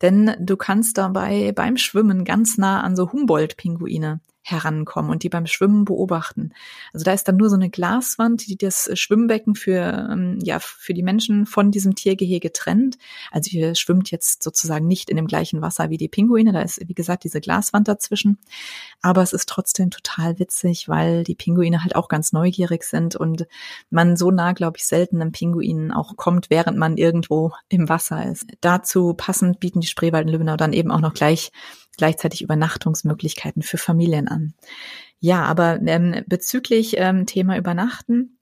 Denn 0.00 0.34
du 0.40 0.56
kannst 0.56 0.96
dabei 0.96 1.52
beim 1.52 1.76
Schwimmen 1.76 2.24
ganz 2.24 2.56
nah 2.56 2.80
an 2.80 2.96
so 2.96 3.12
Humboldt-Pinguine 3.12 4.20
herankommen 4.42 5.10
und 5.10 5.22
die 5.22 5.28
beim 5.28 5.46
Schwimmen 5.46 5.84
beobachten. 5.84 6.52
Also 6.92 7.04
da 7.04 7.12
ist 7.12 7.28
dann 7.28 7.36
nur 7.36 7.48
so 7.48 7.54
eine 7.54 7.70
Glaswand, 7.70 8.46
die 8.48 8.56
das 8.56 8.90
Schwimmbecken 8.94 9.54
für, 9.54 10.08
ähm, 10.10 10.38
ja, 10.42 10.58
für 10.58 10.94
die 10.94 11.02
Menschen 11.02 11.46
von 11.46 11.70
diesem 11.70 11.94
Tiergehege 11.94 12.52
trennt. 12.52 12.98
Also 13.30 13.56
ihr 13.56 13.74
schwimmt 13.74 14.10
jetzt 14.10 14.42
sozusagen 14.42 14.86
nicht 14.86 15.10
in 15.10 15.16
dem 15.16 15.28
gleichen 15.28 15.62
Wasser 15.62 15.90
wie 15.90 15.96
die 15.96 16.08
Pinguine. 16.08 16.52
Da 16.52 16.62
ist, 16.62 16.80
wie 16.86 16.94
gesagt, 16.94 17.24
diese 17.24 17.40
Glaswand 17.40 17.86
dazwischen. 17.86 18.38
Aber 19.00 19.22
es 19.22 19.32
ist 19.32 19.48
trotzdem 19.48 19.90
total 19.90 20.38
witzig, 20.40 20.88
weil 20.88 21.22
die 21.22 21.36
Pinguine 21.36 21.82
halt 21.82 21.94
auch 21.94 22.08
ganz 22.08 22.32
neugierig 22.32 22.82
sind 22.82 23.14
und 23.14 23.46
man 23.90 24.16
so 24.16 24.30
nah, 24.30 24.52
glaube 24.52 24.78
ich, 24.78 24.84
selten 24.84 25.20
einem 25.20 25.32
Pinguinen 25.32 25.92
auch 25.92 26.16
kommt, 26.16 26.50
während 26.50 26.78
man 26.78 26.96
irgendwo 26.96 27.52
im 27.68 27.88
Wasser 27.88 28.26
ist. 28.26 28.46
Dazu 28.60 29.14
passend 29.14 29.60
bieten 29.60 29.80
die 29.80 29.86
Spreewald 29.86 30.26
in 30.26 30.32
Lübbenau 30.32 30.56
dann 30.56 30.72
eben 30.72 30.90
auch 30.90 31.00
noch 31.00 31.14
gleich 31.14 31.52
gleichzeitig 31.96 32.42
Übernachtungsmöglichkeiten 32.42 33.62
für 33.62 33.78
Familien 33.78 34.28
an. 34.28 34.54
Ja, 35.20 35.44
aber 35.44 35.80
ähm, 35.86 36.22
bezüglich 36.26 36.96
ähm, 36.98 37.26
Thema 37.26 37.56
Übernachten, 37.56 38.38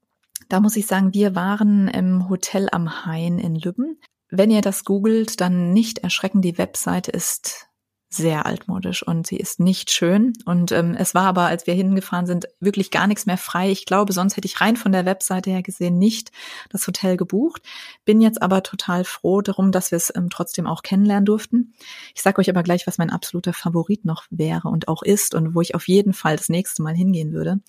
da 0.49 0.61
muss 0.61 0.77
ich 0.77 0.87
sagen, 0.87 1.15
wir 1.15 1.35
waren 1.35 1.89
im 1.89 2.29
Hotel 2.29 2.69
am 2.73 3.05
Hain 3.07 3.39
in 3.39 3.55
Lübben. 3.55 4.01
Wenn 4.31 4.51
ihr 4.51 4.63
das 4.63 4.85
googelt, 4.85 5.41
dann 5.41 5.73
nicht 5.73 5.99
erschrecken, 5.99 6.43
die 6.43 6.59
Webseite 6.59 7.11
ist 7.11 7.70
sehr 8.12 8.44
altmodisch 8.44 9.07
und 9.07 9.29
sie 9.29 9.37
ist 9.37 9.61
nicht 9.61 9.92
schön. 9.92 10.33
Und 10.44 10.73
ähm, 10.73 10.96
es 10.99 11.14
war 11.14 11.23
aber, 11.27 11.42
als 11.42 11.68
wir 11.68 11.75
hingefahren 11.75 12.27
sind, 12.27 12.49
wirklich 12.59 12.90
gar 12.90 13.07
nichts 13.07 13.25
mehr 13.25 13.38
frei. 13.38 13.70
Ich 13.70 13.87
glaube, 13.87 14.12
sonst 14.12 14.37
hätte 14.37 14.46
ich 14.46 14.61
rein 14.61 14.77
von 14.77 14.90
der 14.90 15.07
Webseite 15.07 15.51
her 15.51 15.62
gesehen 15.62 15.96
nicht 15.96 16.33
das 16.70 16.85
Hotel 16.88 17.16
gebucht. 17.16 17.62
Bin 18.05 18.20
jetzt 18.20 18.42
aber 18.42 18.64
total 18.64 19.05
froh 19.05 19.42
darum, 19.42 19.70
dass 19.70 19.92
wir 19.92 19.96
es 19.96 20.12
ähm, 20.14 20.29
trotzdem 20.29 20.66
auch 20.66 20.83
kennenlernen 20.83 21.25
durften. 21.25 21.73
Ich 22.12 22.23
sage 22.23 22.40
euch 22.40 22.51
aber 22.51 22.64
gleich, 22.64 22.85
was 22.88 22.99
mein 22.99 23.11
absoluter 23.11 23.53
Favorit 23.53 24.05
noch 24.05 24.25
wäre 24.31 24.68
und 24.68 24.88
auch 24.88 25.05
ist 25.05 25.37
und 25.37 25.55
wo 25.55 25.61
ich 25.61 25.77
auf 25.77 25.87
jeden 25.87 26.12
Fall 26.12 26.37
das 26.37 26.49
nächste 26.49 26.83
Mal 26.83 26.94
hingehen 26.94 27.33
würde. 27.33 27.61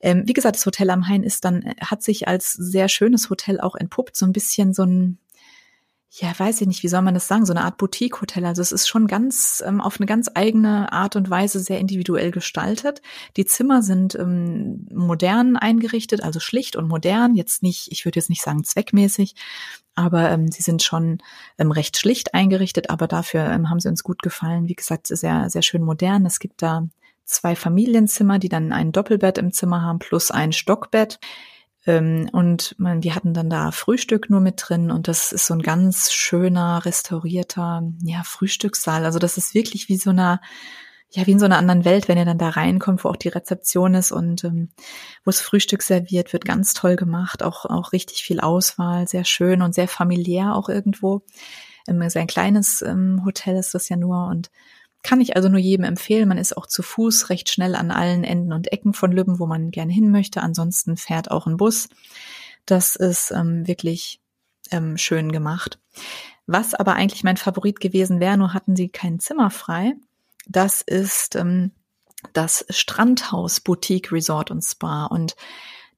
Ähm, 0.00 0.24
wie 0.26 0.32
gesagt, 0.32 0.56
das 0.56 0.66
Hotel 0.66 0.90
am 0.90 1.06
Hain 1.06 1.22
ist 1.22 1.44
dann, 1.44 1.74
hat 1.80 2.02
sich 2.02 2.26
als 2.26 2.54
sehr 2.54 2.88
schönes 2.88 3.30
Hotel 3.30 3.60
auch 3.60 3.76
entpuppt, 3.76 4.16
so 4.16 4.26
ein 4.26 4.32
bisschen 4.32 4.74
so 4.74 4.82
ein 4.82 5.18
ja, 6.12 6.36
weiß 6.36 6.60
ich 6.60 6.66
nicht, 6.66 6.82
wie 6.82 6.88
soll 6.88 7.02
man 7.02 7.14
das 7.14 7.28
sagen, 7.28 7.46
so 7.46 7.52
eine 7.52 7.62
Art 7.62 7.76
Boutique-Hotel. 7.76 8.44
Also 8.44 8.62
es 8.62 8.72
ist 8.72 8.88
schon 8.88 9.06
ganz 9.06 9.62
ähm, 9.64 9.80
auf 9.80 10.00
eine 10.00 10.06
ganz 10.06 10.28
eigene 10.34 10.92
Art 10.92 11.14
und 11.14 11.30
Weise 11.30 11.60
sehr 11.60 11.78
individuell 11.78 12.32
gestaltet. 12.32 13.00
Die 13.36 13.46
Zimmer 13.46 13.80
sind 13.82 14.16
ähm, 14.16 14.88
modern 14.92 15.56
eingerichtet, 15.56 16.24
also 16.24 16.40
schlicht 16.40 16.74
und 16.74 16.88
modern. 16.88 17.36
Jetzt 17.36 17.62
nicht, 17.62 17.92
ich 17.92 18.04
würde 18.04 18.18
jetzt 18.18 18.28
nicht 18.28 18.42
sagen 18.42 18.64
zweckmäßig, 18.64 19.36
aber 19.94 20.30
ähm, 20.30 20.50
sie 20.50 20.62
sind 20.62 20.82
schon 20.82 21.18
ähm, 21.58 21.70
recht 21.70 21.96
schlicht 21.96 22.34
eingerichtet, 22.34 22.90
aber 22.90 23.06
dafür 23.06 23.44
ähm, 23.44 23.70
haben 23.70 23.78
sie 23.78 23.88
uns 23.88 24.02
gut 24.02 24.20
gefallen. 24.20 24.66
Wie 24.66 24.74
gesagt, 24.74 25.06
sehr, 25.06 25.48
sehr 25.48 25.62
schön 25.62 25.82
modern. 25.82 26.26
Es 26.26 26.40
gibt 26.40 26.60
da 26.60 26.88
zwei 27.24 27.54
Familienzimmer, 27.54 28.40
die 28.40 28.48
dann 28.48 28.72
ein 28.72 28.90
Doppelbett 28.90 29.38
im 29.38 29.52
Zimmer 29.52 29.82
haben, 29.82 30.00
plus 30.00 30.32
ein 30.32 30.52
Stockbett. 30.52 31.20
Ähm, 31.90 32.28
und 32.32 32.76
man, 32.78 33.02
wir 33.02 33.16
hatten 33.16 33.34
dann 33.34 33.50
da 33.50 33.72
Frühstück 33.72 34.30
nur 34.30 34.40
mit 34.40 34.62
drin 34.64 34.92
und 34.92 35.08
das 35.08 35.32
ist 35.32 35.46
so 35.46 35.54
ein 35.54 35.62
ganz 35.62 36.12
schöner, 36.12 36.84
restaurierter, 36.84 37.82
ja, 38.02 38.22
Frühstückssaal. 38.22 39.04
Also 39.04 39.18
das 39.18 39.36
ist 39.36 39.54
wirklich 39.54 39.88
wie 39.88 39.96
so 39.96 40.10
einer, 40.10 40.40
ja, 41.10 41.26
wie 41.26 41.32
in 41.32 41.40
so 41.40 41.46
einer 41.46 41.58
anderen 41.58 41.84
Welt, 41.84 42.06
wenn 42.06 42.16
ihr 42.16 42.24
dann 42.24 42.38
da 42.38 42.50
reinkommt, 42.50 43.02
wo 43.02 43.08
auch 43.08 43.16
die 43.16 43.28
Rezeption 43.28 43.94
ist 43.94 44.12
und 44.12 44.44
ähm, 44.44 44.68
wo 45.24 45.30
es 45.30 45.40
Frühstück 45.40 45.82
serviert 45.82 46.32
wird, 46.32 46.44
ganz 46.44 46.74
toll 46.74 46.94
gemacht, 46.94 47.42
auch, 47.42 47.64
auch 47.64 47.92
richtig 47.92 48.22
viel 48.22 48.38
Auswahl, 48.38 49.08
sehr 49.08 49.24
schön 49.24 49.60
und 49.60 49.74
sehr 49.74 49.88
familiär 49.88 50.54
auch 50.54 50.68
irgendwo. 50.68 51.22
Ähm, 51.88 52.08
sehr 52.08 52.22
ein 52.22 52.28
kleines 52.28 52.82
ähm, 52.82 53.22
Hotel 53.24 53.56
ist 53.56 53.74
das 53.74 53.88
ja 53.88 53.96
nur 53.96 54.28
und 54.28 54.52
kann 55.02 55.20
ich 55.20 55.36
also 55.36 55.48
nur 55.48 55.58
jedem 55.58 55.84
empfehlen. 55.84 56.28
Man 56.28 56.38
ist 56.38 56.56
auch 56.56 56.66
zu 56.66 56.82
Fuß 56.82 57.30
recht 57.30 57.48
schnell 57.48 57.74
an 57.74 57.90
allen 57.90 58.24
Enden 58.24 58.52
und 58.52 58.72
Ecken 58.72 58.92
von 58.92 59.12
Lübben, 59.12 59.38
wo 59.38 59.46
man 59.46 59.70
gerne 59.70 59.92
hin 59.92 60.10
möchte. 60.10 60.42
Ansonsten 60.42 60.96
fährt 60.96 61.30
auch 61.30 61.46
ein 61.46 61.56
Bus. 61.56 61.88
Das 62.66 62.96
ist 62.96 63.30
ähm, 63.30 63.66
wirklich 63.66 64.20
ähm, 64.70 64.96
schön 64.96 65.32
gemacht. 65.32 65.78
Was 66.46 66.74
aber 66.74 66.94
eigentlich 66.94 67.24
mein 67.24 67.36
Favorit 67.36 67.80
gewesen 67.80 68.20
wäre, 68.20 68.36
nur 68.36 68.54
hatten 68.54 68.76
sie 68.76 68.88
kein 68.88 69.20
Zimmer 69.20 69.50
frei. 69.50 69.94
Das 70.46 70.82
ist 70.82 71.36
ähm, 71.36 71.70
das 72.32 72.66
Strandhaus 72.68 73.60
Boutique 73.60 74.12
Resort 74.12 74.50
und 74.50 74.62
Spa. 74.62 75.06
Und 75.06 75.36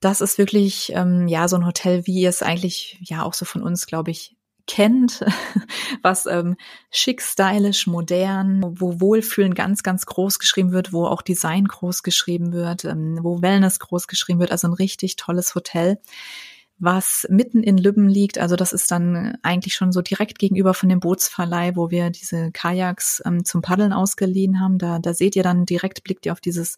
das 0.01 0.21
ist 0.21 0.39
wirklich 0.39 0.93
ähm, 0.95 1.27
ja 1.29 1.49
so 1.49 1.57
ein 1.57 1.67
Hotel, 1.67 2.07
wie 2.07 2.21
ihr 2.21 2.29
es 2.29 2.43
eigentlich 2.43 2.99
ja 3.01 3.23
auch 3.23 3.35
so 3.35 3.45
von 3.45 3.63
uns, 3.63 3.87
glaube 3.87 4.11
ich, 4.11 4.37
kennt, 4.67 5.25
was 6.03 6.27
ähm, 6.27 6.57
schick, 6.91 7.23
stylisch, 7.23 7.87
modern, 7.87 8.63
wo 8.79 9.01
Wohlfühlen 9.01 9.55
ganz, 9.55 9.83
ganz 9.83 10.07
groß 10.07 10.39
geschrieben 10.39 10.73
wird, 10.73 10.93
wo 10.93 11.07
auch 11.07 11.23
Design 11.23 11.65
groß 11.65 12.03
geschrieben 12.03 12.53
wird, 12.53 12.85
ähm, 12.85 13.19
wo 13.23 13.43
Wellness 13.43 13.79
groß 13.79 14.07
geschrieben 14.07 14.41
wird. 14.41 14.53
Also 14.53 14.69
ein 14.69 14.75
richtig 14.75 15.17
tolles 15.17 15.55
Hotel, 15.55 15.99
was 16.79 17.27
mitten 17.31 17.63
in 17.63 17.79
Lübben 17.79 18.09
liegt. 18.09 18.39
Also 18.39 18.57
das 18.57 18.73
ist 18.73 18.91
dann 18.91 19.39
eigentlich 19.43 19.75
schon 19.75 19.93
so 19.93 20.03
direkt 20.03 20.39
gegenüber 20.39 20.75
von 20.75 20.89
dem 20.89 21.01
Bootsverleih, 21.01 21.77
wo 21.77 21.91
wir 21.91 22.11
diese 22.11 22.51
Kajaks 22.51 23.23
ähm, 23.25 23.45
zum 23.45 23.63
Paddeln 23.63 23.93
ausgeliehen 23.93 24.61
haben. 24.61 24.79
Da, 24.79 24.99
da 24.99 25.15
seht 25.15 25.37
ihr 25.37 25.43
dann 25.43 25.65
direkt, 25.65 26.03
blickt 26.03 26.27
ihr 26.27 26.33
auf 26.33 26.41
dieses 26.41 26.77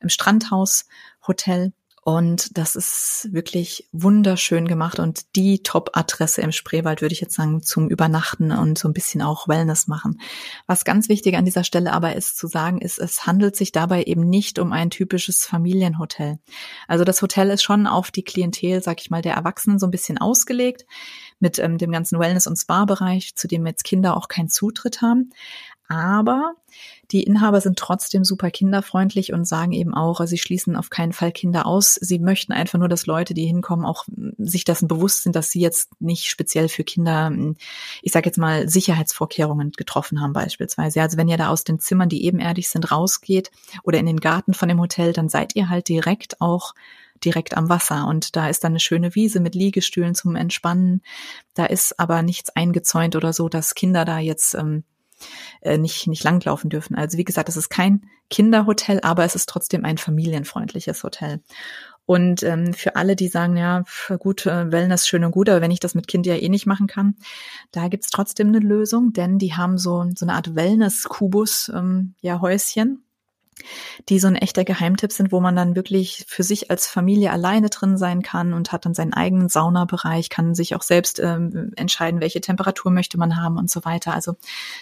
ähm, 0.00 0.08
Strandhaus-Hotel. 0.08 1.72
Und 2.04 2.58
das 2.58 2.76
ist 2.76 3.28
wirklich 3.32 3.88
wunderschön 3.90 4.68
gemacht 4.68 4.98
und 4.98 5.34
die 5.36 5.62
Top-Adresse 5.62 6.42
im 6.42 6.52
Spreewald, 6.52 7.00
würde 7.00 7.14
ich 7.14 7.22
jetzt 7.22 7.34
sagen, 7.34 7.62
zum 7.62 7.88
Übernachten 7.88 8.52
und 8.52 8.76
so 8.76 8.88
ein 8.88 8.92
bisschen 8.92 9.22
auch 9.22 9.48
Wellness 9.48 9.86
machen. 9.86 10.20
Was 10.66 10.84
ganz 10.84 11.08
wichtig 11.08 11.34
an 11.34 11.46
dieser 11.46 11.64
Stelle 11.64 11.94
aber 11.94 12.14
ist 12.14 12.36
zu 12.36 12.46
sagen, 12.46 12.82
ist, 12.82 12.98
es 12.98 13.26
handelt 13.26 13.56
sich 13.56 13.72
dabei 13.72 14.04
eben 14.04 14.28
nicht 14.28 14.58
um 14.58 14.70
ein 14.72 14.90
typisches 14.90 15.46
Familienhotel. 15.46 16.38
Also 16.88 17.04
das 17.04 17.22
Hotel 17.22 17.48
ist 17.48 17.62
schon 17.62 17.86
auf 17.86 18.10
die 18.10 18.22
Klientel, 18.22 18.82
sag 18.82 19.00
ich 19.00 19.08
mal, 19.08 19.22
der 19.22 19.34
Erwachsenen 19.34 19.78
so 19.78 19.86
ein 19.86 19.90
bisschen 19.90 20.18
ausgelegt 20.18 20.84
mit 21.40 21.58
ähm, 21.58 21.78
dem 21.78 21.90
ganzen 21.90 22.20
Wellness- 22.20 22.46
und 22.46 22.56
Spa-Bereich, 22.56 23.34
zu 23.34 23.48
dem 23.48 23.66
jetzt 23.66 23.84
Kinder 23.84 24.14
auch 24.18 24.28
keinen 24.28 24.50
Zutritt 24.50 25.00
haben. 25.00 25.30
Aber 25.86 26.54
die 27.10 27.22
Inhaber 27.22 27.60
sind 27.60 27.78
trotzdem 27.78 28.24
super 28.24 28.50
kinderfreundlich 28.50 29.32
und 29.34 29.44
sagen 29.44 29.72
eben 29.72 29.92
auch, 29.92 30.24
sie 30.24 30.38
schließen 30.38 30.76
auf 30.76 30.88
keinen 30.88 31.12
Fall 31.12 31.30
Kinder 31.30 31.66
aus. 31.66 31.94
Sie 31.94 32.18
möchten 32.18 32.52
einfach 32.52 32.78
nur, 32.78 32.88
dass 32.88 33.06
Leute, 33.06 33.34
die 33.34 33.44
hinkommen, 33.44 33.84
auch 33.84 34.06
sich 34.38 34.64
dessen 34.64 34.88
bewusst 34.88 35.22
sind, 35.22 35.36
dass 35.36 35.50
sie 35.50 35.60
jetzt 35.60 36.00
nicht 36.00 36.30
speziell 36.30 36.68
für 36.68 36.84
Kinder, 36.84 37.30
ich 38.02 38.12
sage 38.12 38.26
jetzt 38.26 38.38
mal, 38.38 38.68
Sicherheitsvorkehrungen 38.68 39.72
getroffen 39.72 40.22
haben 40.22 40.32
beispielsweise. 40.32 41.02
Also 41.02 41.18
wenn 41.18 41.28
ihr 41.28 41.36
da 41.36 41.48
aus 41.48 41.64
den 41.64 41.78
Zimmern, 41.78 42.08
die 42.08 42.24
ebenerdig 42.24 42.68
sind, 42.68 42.90
rausgeht 42.90 43.50
oder 43.82 43.98
in 43.98 44.06
den 44.06 44.20
Garten 44.20 44.54
von 44.54 44.68
dem 44.68 44.80
Hotel, 44.80 45.12
dann 45.12 45.28
seid 45.28 45.54
ihr 45.54 45.68
halt 45.68 45.88
direkt 45.88 46.40
auch 46.40 46.74
direkt 47.24 47.56
am 47.56 47.68
Wasser 47.68 48.06
und 48.06 48.36
da 48.36 48.48
ist 48.48 48.64
dann 48.64 48.72
eine 48.72 48.80
schöne 48.80 49.14
Wiese 49.14 49.40
mit 49.40 49.54
Liegestühlen 49.54 50.14
zum 50.14 50.36
Entspannen. 50.36 51.02
Da 51.54 51.66
ist 51.66 51.98
aber 52.00 52.22
nichts 52.22 52.50
eingezäunt 52.50 53.16
oder 53.16 53.32
so, 53.32 53.48
dass 53.48 53.74
Kinder 53.74 54.04
da 54.04 54.18
jetzt 54.18 54.54
ähm, 54.54 54.84
äh, 55.60 55.78
nicht, 55.78 56.06
nicht 56.06 56.24
langlaufen 56.24 56.70
dürfen. 56.70 56.94
Also 56.94 57.18
wie 57.18 57.24
gesagt, 57.24 57.48
es 57.48 57.56
ist 57.56 57.68
kein 57.68 58.06
Kinderhotel, 58.30 59.00
aber 59.02 59.24
es 59.24 59.34
ist 59.34 59.48
trotzdem 59.48 59.84
ein 59.84 59.98
familienfreundliches 59.98 61.02
Hotel. 61.02 61.40
Und 62.06 62.42
ähm, 62.42 62.74
für 62.74 62.96
alle, 62.96 63.16
die 63.16 63.28
sagen, 63.28 63.56
ja, 63.56 63.84
gut, 64.18 64.44
äh, 64.44 64.70
Wellness 64.70 65.08
schön 65.08 65.24
und 65.24 65.30
gut, 65.30 65.48
aber 65.48 65.62
wenn 65.62 65.70
ich 65.70 65.80
das 65.80 65.94
mit 65.94 66.06
Kind 66.06 66.26
ja 66.26 66.34
eh 66.34 66.48
nicht 66.50 66.66
machen 66.66 66.86
kann, 66.86 67.16
da 67.72 67.88
gibt's 67.88 68.10
trotzdem 68.10 68.48
eine 68.48 68.58
Lösung, 68.58 69.12
denn 69.14 69.38
die 69.38 69.54
haben 69.54 69.78
so, 69.78 70.04
so 70.14 70.26
eine 70.26 70.34
Art 70.34 70.54
Wellness-Kubus, 70.54 71.72
ähm, 71.74 72.14
ja, 72.20 72.40
Häuschen 72.40 73.04
die 74.08 74.18
so 74.18 74.26
ein 74.26 74.36
echter 74.36 74.64
Geheimtipp 74.64 75.12
sind, 75.12 75.32
wo 75.32 75.40
man 75.40 75.56
dann 75.56 75.76
wirklich 75.76 76.24
für 76.28 76.42
sich 76.42 76.70
als 76.70 76.86
Familie 76.86 77.32
alleine 77.32 77.70
drin 77.70 77.96
sein 77.96 78.22
kann 78.22 78.52
und 78.52 78.72
hat 78.72 78.84
dann 78.84 78.94
seinen 78.94 79.14
eigenen 79.14 79.48
Saunabereich, 79.48 80.28
kann 80.28 80.54
sich 80.54 80.74
auch 80.74 80.82
selbst 80.82 81.20
ähm, 81.20 81.72
entscheiden, 81.76 82.20
welche 82.20 82.40
Temperatur 82.40 82.90
möchte 82.90 83.18
man 83.18 83.36
haben 83.36 83.58
und 83.58 83.70
so 83.70 83.84
weiter. 83.84 84.14
Also 84.14 84.36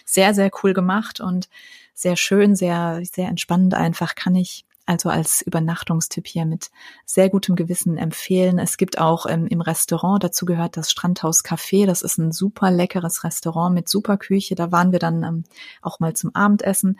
sehr, 0.04 0.34
sehr 0.34 0.50
cool 0.62 0.74
gemacht 0.74 1.20
und 1.20 1.48
sehr 1.94 2.16
schön, 2.16 2.56
sehr, 2.56 3.00
sehr 3.04 3.28
entspannend 3.28 3.74
einfach 3.74 4.14
kann 4.14 4.34
ich 4.34 4.64
also 4.84 5.10
als 5.10 5.42
Übernachtungstipp 5.42 6.26
hier 6.26 6.44
mit 6.44 6.70
sehr 7.04 7.30
gutem 7.30 7.54
Gewissen 7.54 7.96
empfehlen. 7.96 8.58
Es 8.58 8.76
gibt 8.76 8.98
auch 8.98 9.26
ähm, 9.26 9.46
im 9.46 9.60
Restaurant, 9.60 10.24
dazu 10.24 10.44
gehört 10.44 10.76
das 10.76 10.90
Strandhaus 10.90 11.44
Café. 11.44 11.86
Das 11.86 12.02
ist 12.02 12.18
ein 12.18 12.32
super 12.32 12.70
leckeres 12.70 13.22
Restaurant 13.22 13.74
mit 13.74 13.88
super 13.88 14.16
Küche. 14.16 14.54
Da 14.54 14.72
waren 14.72 14.90
wir 14.90 14.98
dann 14.98 15.22
ähm, 15.22 15.44
auch 15.82 16.00
mal 16.00 16.14
zum 16.14 16.34
Abendessen. 16.34 16.98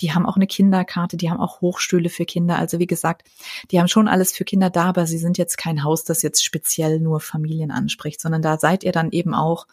Die 0.00 0.12
haben 0.12 0.26
auch 0.26 0.36
eine 0.36 0.48
Kinderkarte, 0.48 1.16
die 1.16 1.30
haben 1.30 1.40
auch 1.40 1.60
Hochstühle 1.60 2.08
für 2.08 2.24
Kinder. 2.24 2.58
Also 2.58 2.78
wie 2.78 2.88
gesagt, 2.88 3.28
die 3.70 3.78
haben 3.78 3.88
schon 3.88 4.08
alles 4.08 4.32
für 4.32 4.44
Kinder 4.44 4.70
da, 4.70 4.86
aber 4.86 5.06
sie 5.06 5.18
sind 5.18 5.38
jetzt 5.38 5.56
kein 5.56 5.84
Haus, 5.84 6.04
das 6.04 6.22
jetzt 6.22 6.44
speziell 6.44 6.98
nur 6.98 7.20
Familien 7.20 7.70
anspricht, 7.70 8.20
sondern 8.20 8.42
da 8.42 8.58
seid 8.58 8.82
ihr 8.82 8.92
dann 8.92 9.12
eben 9.12 9.34
auch 9.34 9.66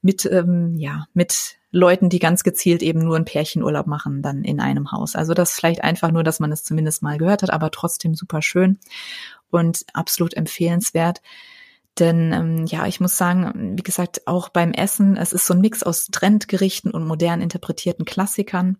mit, 0.00 0.24
ähm, 0.24 0.76
ja, 0.78 1.06
mit 1.12 1.56
Leuten, 1.74 2.08
die 2.08 2.20
ganz 2.20 2.44
gezielt 2.44 2.82
eben 2.82 3.00
nur 3.00 3.16
einen 3.16 3.24
Pärchenurlaub 3.24 3.88
machen, 3.88 4.22
dann 4.22 4.44
in 4.44 4.60
einem 4.60 4.92
Haus. 4.92 5.16
Also 5.16 5.34
das 5.34 5.54
vielleicht 5.54 5.82
einfach 5.82 6.12
nur, 6.12 6.22
dass 6.22 6.38
man 6.38 6.52
es 6.52 6.62
zumindest 6.62 7.02
mal 7.02 7.18
gehört 7.18 7.42
hat, 7.42 7.50
aber 7.50 7.72
trotzdem 7.72 8.14
super 8.14 8.42
schön 8.42 8.78
und 9.50 9.84
absolut 9.92 10.34
empfehlenswert. 10.34 11.20
Denn 11.98 12.32
ähm, 12.32 12.66
ja, 12.66 12.86
ich 12.86 13.00
muss 13.00 13.16
sagen, 13.16 13.74
wie 13.76 13.82
gesagt, 13.82 14.26
auch 14.26 14.50
beim 14.50 14.72
Essen, 14.72 15.16
es 15.16 15.32
ist 15.32 15.46
so 15.46 15.54
ein 15.54 15.60
Mix 15.60 15.82
aus 15.82 16.06
Trendgerichten 16.06 16.92
und 16.92 17.06
modern 17.06 17.40
interpretierten 17.40 18.04
Klassikern. 18.04 18.78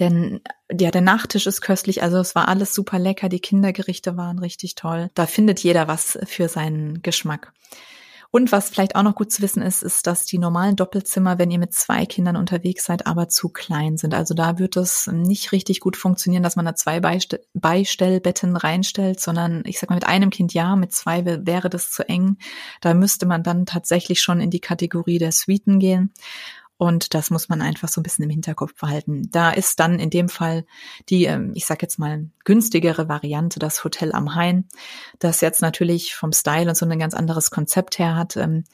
Denn 0.00 0.40
ja, 0.68 0.90
der 0.90 1.00
Nachtisch 1.00 1.46
ist 1.46 1.60
köstlich, 1.60 2.02
also 2.02 2.18
es 2.18 2.34
war 2.34 2.48
alles 2.48 2.74
super 2.74 2.98
lecker, 2.98 3.28
die 3.28 3.40
Kindergerichte 3.40 4.16
waren 4.16 4.40
richtig 4.40 4.74
toll. 4.74 5.10
Da 5.14 5.26
findet 5.26 5.60
jeder 5.60 5.86
was 5.86 6.18
für 6.24 6.48
seinen 6.48 7.02
Geschmack. 7.02 7.52
Und 8.34 8.50
was 8.50 8.68
vielleicht 8.68 8.96
auch 8.96 9.04
noch 9.04 9.14
gut 9.14 9.30
zu 9.30 9.42
wissen 9.42 9.62
ist, 9.62 9.84
ist, 9.84 10.08
dass 10.08 10.26
die 10.26 10.38
normalen 10.38 10.74
Doppelzimmer, 10.74 11.38
wenn 11.38 11.52
ihr 11.52 11.60
mit 11.60 11.72
zwei 11.72 12.04
Kindern 12.04 12.34
unterwegs 12.34 12.82
seid, 12.82 13.06
aber 13.06 13.28
zu 13.28 13.48
klein 13.48 13.96
sind. 13.96 14.12
Also 14.12 14.34
da 14.34 14.58
wird 14.58 14.76
es 14.76 15.06
nicht 15.06 15.52
richtig 15.52 15.78
gut 15.78 15.96
funktionieren, 15.96 16.42
dass 16.42 16.56
man 16.56 16.64
da 16.64 16.74
zwei 16.74 16.98
Beistell 16.98 17.44
Beistellbetten 17.54 18.56
reinstellt, 18.56 19.20
sondern 19.20 19.62
ich 19.66 19.78
sag 19.78 19.88
mal 19.88 19.94
mit 19.94 20.08
einem 20.08 20.30
Kind 20.30 20.52
ja, 20.52 20.74
mit 20.74 20.90
zwei 20.92 21.24
wäre 21.24 21.70
das 21.70 21.92
zu 21.92 22.08
eng. 22.08 22.38
Da 22.80 22.92
müsste 22.92 23.24
man 23.24 23.44
dann 23.44 23.66
tatsächlich 23.66 24.20
schon 24.20 24.40
in 24.40 24.50
die 24.50 24.58
Kategorie 24.58 25.18
der 25.18 25.30
Suiten 25.30 25.78
gehen. 25.78 26.12
Und 26.76 27.14
das 27.14 27.30
muss 27.30 27.48
man 27.48 27.62
einfach 27.62 27.88
so 27.88 28.00
ein 28.00 28.02
bisschen 28.02 28.24
im 28.24 28.30
Hinterkopf 28.30 28.74
behalten. 28.74 29.30
Da 29.30 29.50
ist 29.50 29.78
dann 29.78 30.00
in 30.00 30.10
dem 30.10 30.28
Fall 30.28 30.64
die, 31.08 31.24
ähm, 31.24 31.52
ich 31.54 31.66
sag 31.66 31.82
jetzt 31.82 31.98
mal, 31.98 32.28
günstigere 32.44 33.08
Variante, 33.08 33.58
das 33.60 33.84
Hotel 33.84 34.12
am 34.12 34.34
Hain, 34.34 34.68
das 35.20 35.40
jetzt 35.40 35.62
natürlich 35.62 36.14
vom 36.14 36.32
Style 36.32 36.68
und 36.68 36.76
so 36.76 36.84
ein 36.86 36.98
ganz 36.98 37.14
anderes 37.14 37.50
Konzept 37.50 37.98
her 37.98 38.16
hat. 38.16 38.36
Ähm, 38.36 38.64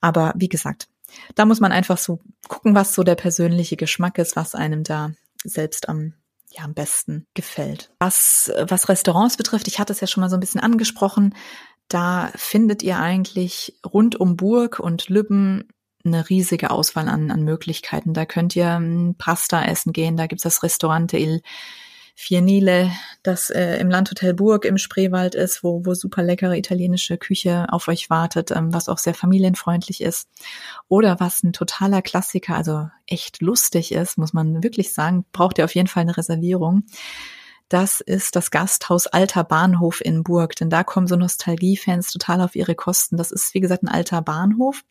aber 0.00 0.32
wie 0.36 0.48
gesagt, 0.48 0.88
da 1.34 1.44
muss 1.44 1.60
man 1.60 1.72
einfach 1.72 1.98
so 1.98 2.20
gucken, 2.48 2.74
was 2.74 2.94
so 2.94 3.02
der 3.02 3.16
persönliche 3.16 3.76
Geschmack 3.76 4.18
ist, 4.18 4.34
was 4.34 4.54
einem 4.54 4.82
da 4.82 5.12
selbst 5.44 5.88
am 5.88 6.14
ja, 6.54 6.64
am 6.64 6.74
besten 6.74 7.26
gefällt. 7.32 7.90
Was, 7.98 8.52
was 8.58 8.90
Restaurants 8.90 9.38
betrifft, 9.38 9.68
ich 9.68 9.78
hatte 9.78 9.92
es 9.92 10.00
ja 10.00 10.06
schon 10.06 10.20
mal 10.20 10.28
so 10.28 10.36
ein 10.36 10.40
bisschen 10.40 10.60
angesprochen, 10.60 11.34
da 11.88 12.30
findet 12.34 12.82
ihr 12.82 12.98
eigentlich 12.98 13.78
rund 13.84 14.18
um 14.18 14.36
Burg 14.36 14.78
und 14.78 15.08
Lübben 15.08 15.68
eine 16.04 16.28
riesige 16.28 16.70
Auswahl 16.70 17.08
an, 17.08 17.30
an 17.30 17.42
Möglichkeiten. 17.42 18.14
Da 18.14 18.26
könnt 18.26 18.56
ihr 18.56 18.66
ähm, 18.66 19.14
Pasta 19.18 19.64
essen 19.64 19.92
gehen, 19.92 20.16
da 20.16 20.26
gibt's 20.26 20.44
das 20.44 20.62
Restaurante 20.62 21.16
Il 21.18 21.42
Vier 22.14 22.42
Nile, 22.42 22.92
das 23.22 23.48
äh, 23.48 23.76
im 23.78 23.88
Landhotel 23.88 24.34
Burg 24.34 24.66
im 24.66 24.76
Spreewald 24.76 25.34
ist, 25.34 25.64
wo, 25.64 25.86
wo 25.86 25.94
super 25.94 26.22
leckere 26.22 26.56
italienische 26.56 27.16
Küche 27.16 27.66
auf 27.70 27.88
euch 27.88 28.10
wartet, 28.10 28.50
ähm, 28.50 28.72
was 28.72 28.90
auch 28.90 28.98
sehr 28.98 29.14
familienfreundlich 29.14 30.02
ist. 30.02 30.28
Oder 30.88 31.20
was 31.20 31.42
ein 31.42 31.54
totaler 31.54 32.02
Klassiker, 32.02 32.54
also 32.54 32.88
echt 33.06 33.40
lustig 33.40 33.92
ist, 33.92 34.18
muss 34.18 34.34
man 34.34 34.62
wirklich 34.62 34.92
sagen, 34.92 35.24
braucht 35.32 35.56
ihr 35.56 35.64
auf 35.64 35.74
jeden 35.74 35.88
Fall 35.88 36.02
eine 36.02 36.16
Reservierung. 36.16 36.84
Das 37.70 38.02
ist 38.02 38.36
das 38.36 38.50
Gasthaus 38.50 39.06
Alter 39.06 39.42
Bahnhof 39.44 40.02
in 40.04 40.22
Burg, 40.22 40.54
denn 40.56 40.68
da 40.68 40.84
kommen 40.84 41.06
so 41.06 41.16
Nostalgiefans 41.16 42.12
total 42.12 42.42
auf 42.42 42.54
ihre 42.54 42.74
Kosten. 42.74 43.16
Das 43.16 43.32
ist, 43.32 43.54
wie 43.54 43.60
gesagt, 43.60 43.82
ein 43.82 43.88
alter 43.88 44.20
Bahnhof 44.20 44.84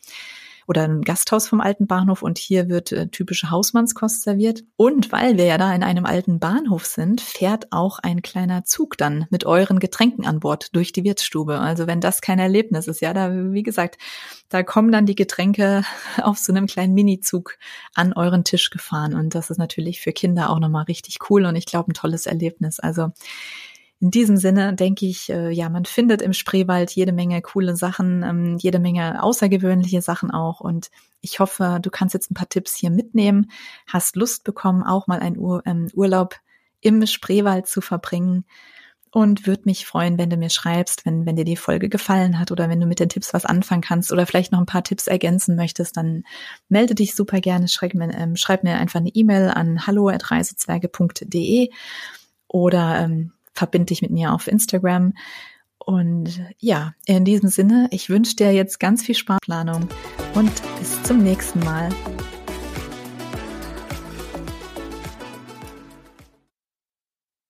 oder 0.72 0.84
ein 0.84 1.01
Gasthaus 1.01 1.49
vom 1.49 1.59
alten 1.59 1.86
Bahnhof 1.86 2.22
und 2.22 2.38
hier 2.38 2.69
wird 2.69 2.93
äh, 2.93 3.09
typische 3.09 3.51
Hausmannskost 3.51 4.22
serviert. 4.24 4.63
Und 4.78 5.11
weil 5.11 5.38
wir 5.38 5.43
ja 5.43 5.57
da 5.57 5.76
in 5.76 5.84
einem 5.84 6.05
alten 6.05 6.39
Bahnhof 6.39 6.86
sind, 6.86 7.19
fährt 7.19 7.74
auch 7.74 7.99
ein 7.99 8.22
kleiner 8.22 8.63
Zug 8.63 8.97
dann 8.97 9.28
mit 9.30 9.45
euren 9.45 9.80
Getränken 9.80 10.26
an 10.26 10.39
Bord 10.39 10.74
durch 10.74 10.93
die 10.93 11.03
Wirtsstube. 11.03 11.59
Also 11.59 11.88
wenn 11.88 11.99
das 11.99 12.22
kein 12.22 12.39
Erlebnis 12.39 12.88
ist, 12.88 13.01
ja, 13.01 13.13
da, 13.13 13.34
wie 13.51 13.63
gesagt, 13.63 13.97
da 14.47 14.63
kommen 14.63 14.93
dann 14.93 15.05
die 15.05 15.15
Getränke 15.15 15.84
auf 16.24 16.38
so 16.38 16.53
einem 16.53 16.67
kleinen 16.67 16.93
Minizug 16.93 17.57
an 17.93 18.13
euren 18.13 18.45
Tisch 18.45 18.69
gefahren. 18.69 19.13
Und 19.13 19.36
das 19.36 19.49
ist 19.49 19.57
natürlich 19.57 19.99
für 19.99 20.13
Kinder 20.13 20.51
auch 20.51 20.59
nochmal 20.59 20.86
richtig 20.86 21.17
cool 21.30 21.43
und 21.43 21.57
ich 21.57 21.65
glaube 21.65 21.91
ein 21.91 21.95
tolles 21.95 22.28
Erlebnis. 22.28 22.80
Also 22.80 23.11
in 24.02 24.10
diesem 24.10 24.36
Sinne 24.36 24.74
denke 24.74 25.06
ich, 25.06 25.30
äh, 25.30 25.52
ja, 25.52 25.70
man 25.70 25.86
findet 25.86 26.24
im 26.24 26.34
Spreewald 26.34 26.89
jede 26.91 27.14
Menge 27.14 27.39
coole 27.43 27.76
Sachen, 27.78 28.24
ähm, 28.24 28.58
jede 28.58 28.80
Menge 28.80 29.22
außergewöhnliche 29.22 30.02
Sachen 30.02 30.32
auch. 30.32 30.60
Und 30.60 30.89
ich 31.22 31.39
hoffe, 31.39 31.78
du 31.80 31.91
kannst 31.91 32.16
jetzt 32.16 32.32
ein 32.32 32.34
paar 32.34 32.49
Tipps 32.49 32.76
hier 32.76 32.89
mitnehmen, 32.89 33.52
hast 33.86 34.16
Lust 34.16 34.43
bekommen, 34.43 34.82
auch 34.82 35.06
mal 35.06 35.20
einen 35.20 35.38
Ur 35.38 35.62
ähm, 35.68 35.88
Urlaub 35.93 36.36
im 36.82 37.06
Spreewald 37.06 37.68
zu 37.68 37.80
verbringen. 37.80 38.45
Und 39.12 39.45
würde 39.45 39.64
mich 39.66 39.86
freuen, 39.86 40.18
wenn 40.18 40.30
du 40.32 40.38
mir 40.38 40.49
schreibst, 40.49 41.06
wenn, 41.06 41.28
wenn 41.28 41.36
dir 41.36 41.45
die 41.45 41.58
Folge 41.58 41.88
gefallen 41.88 42.39
hat 42.39 42.49
oder 42.49 42.70
wenn 42.70 42.80
du 42.80 42.88
mit 42.88 42.99
den 42.99 43.10
Tipps 43.10 43.36
was 43.36 43.45
anfangen 43.45 43.82
kannst 43.82 44.12
oder 44.12 44.26
vielleicht 44.26 44.52
noch 44.52 44.60
ein 44.60 44.66
paar 44.66 44.84
Tipps 44.84 45.06
ergänzen 45.06 45.56
möchtest, 45.56 45.95
dann 45.97 46.24
melde 46.70 46.95
dich 46.95 47.14
super 47.14 47.39
gerne. 47.39 47.68
Schreib 47.68 47.93
mir, 47.93 48.12
ähm, 48.16 48.36
schreib 48.36 48.64
mir 48.64 48.78
einfach 48.78 49.02
eine 49.02 49.10
E-Mail 49.10 49.49
an 49.49 49.86
hallo.reisezwerge.de 49.86 51.70
oder 52.47 52.99
ähm, 52.99 53.34
verbind 53.62 53.91
dich 53.91 54.01
mit 54.01 54.09
mir 54.09 54.34
auf 54.34 54.47
Instagram. 54.47 55.14
Und 55.78 56.41
ja, 56.57 56.93
in 57.05 57.26
diesem 57.26 57.49
Sinne, 57.49 57.88
ich 57.91 58.09
wünsche 58.09 58.36
dir 58.36 58.51
jetzt 58.51 58.80
ganz 58.80 59.03
viel 59.03 59.14
Sparplanung 59.16 59.88
und 60.34 60.51
bis 60.80 61.03
zum 61.03 61.20
nächsten 61.20 61.59
Mal. 61.59 61.89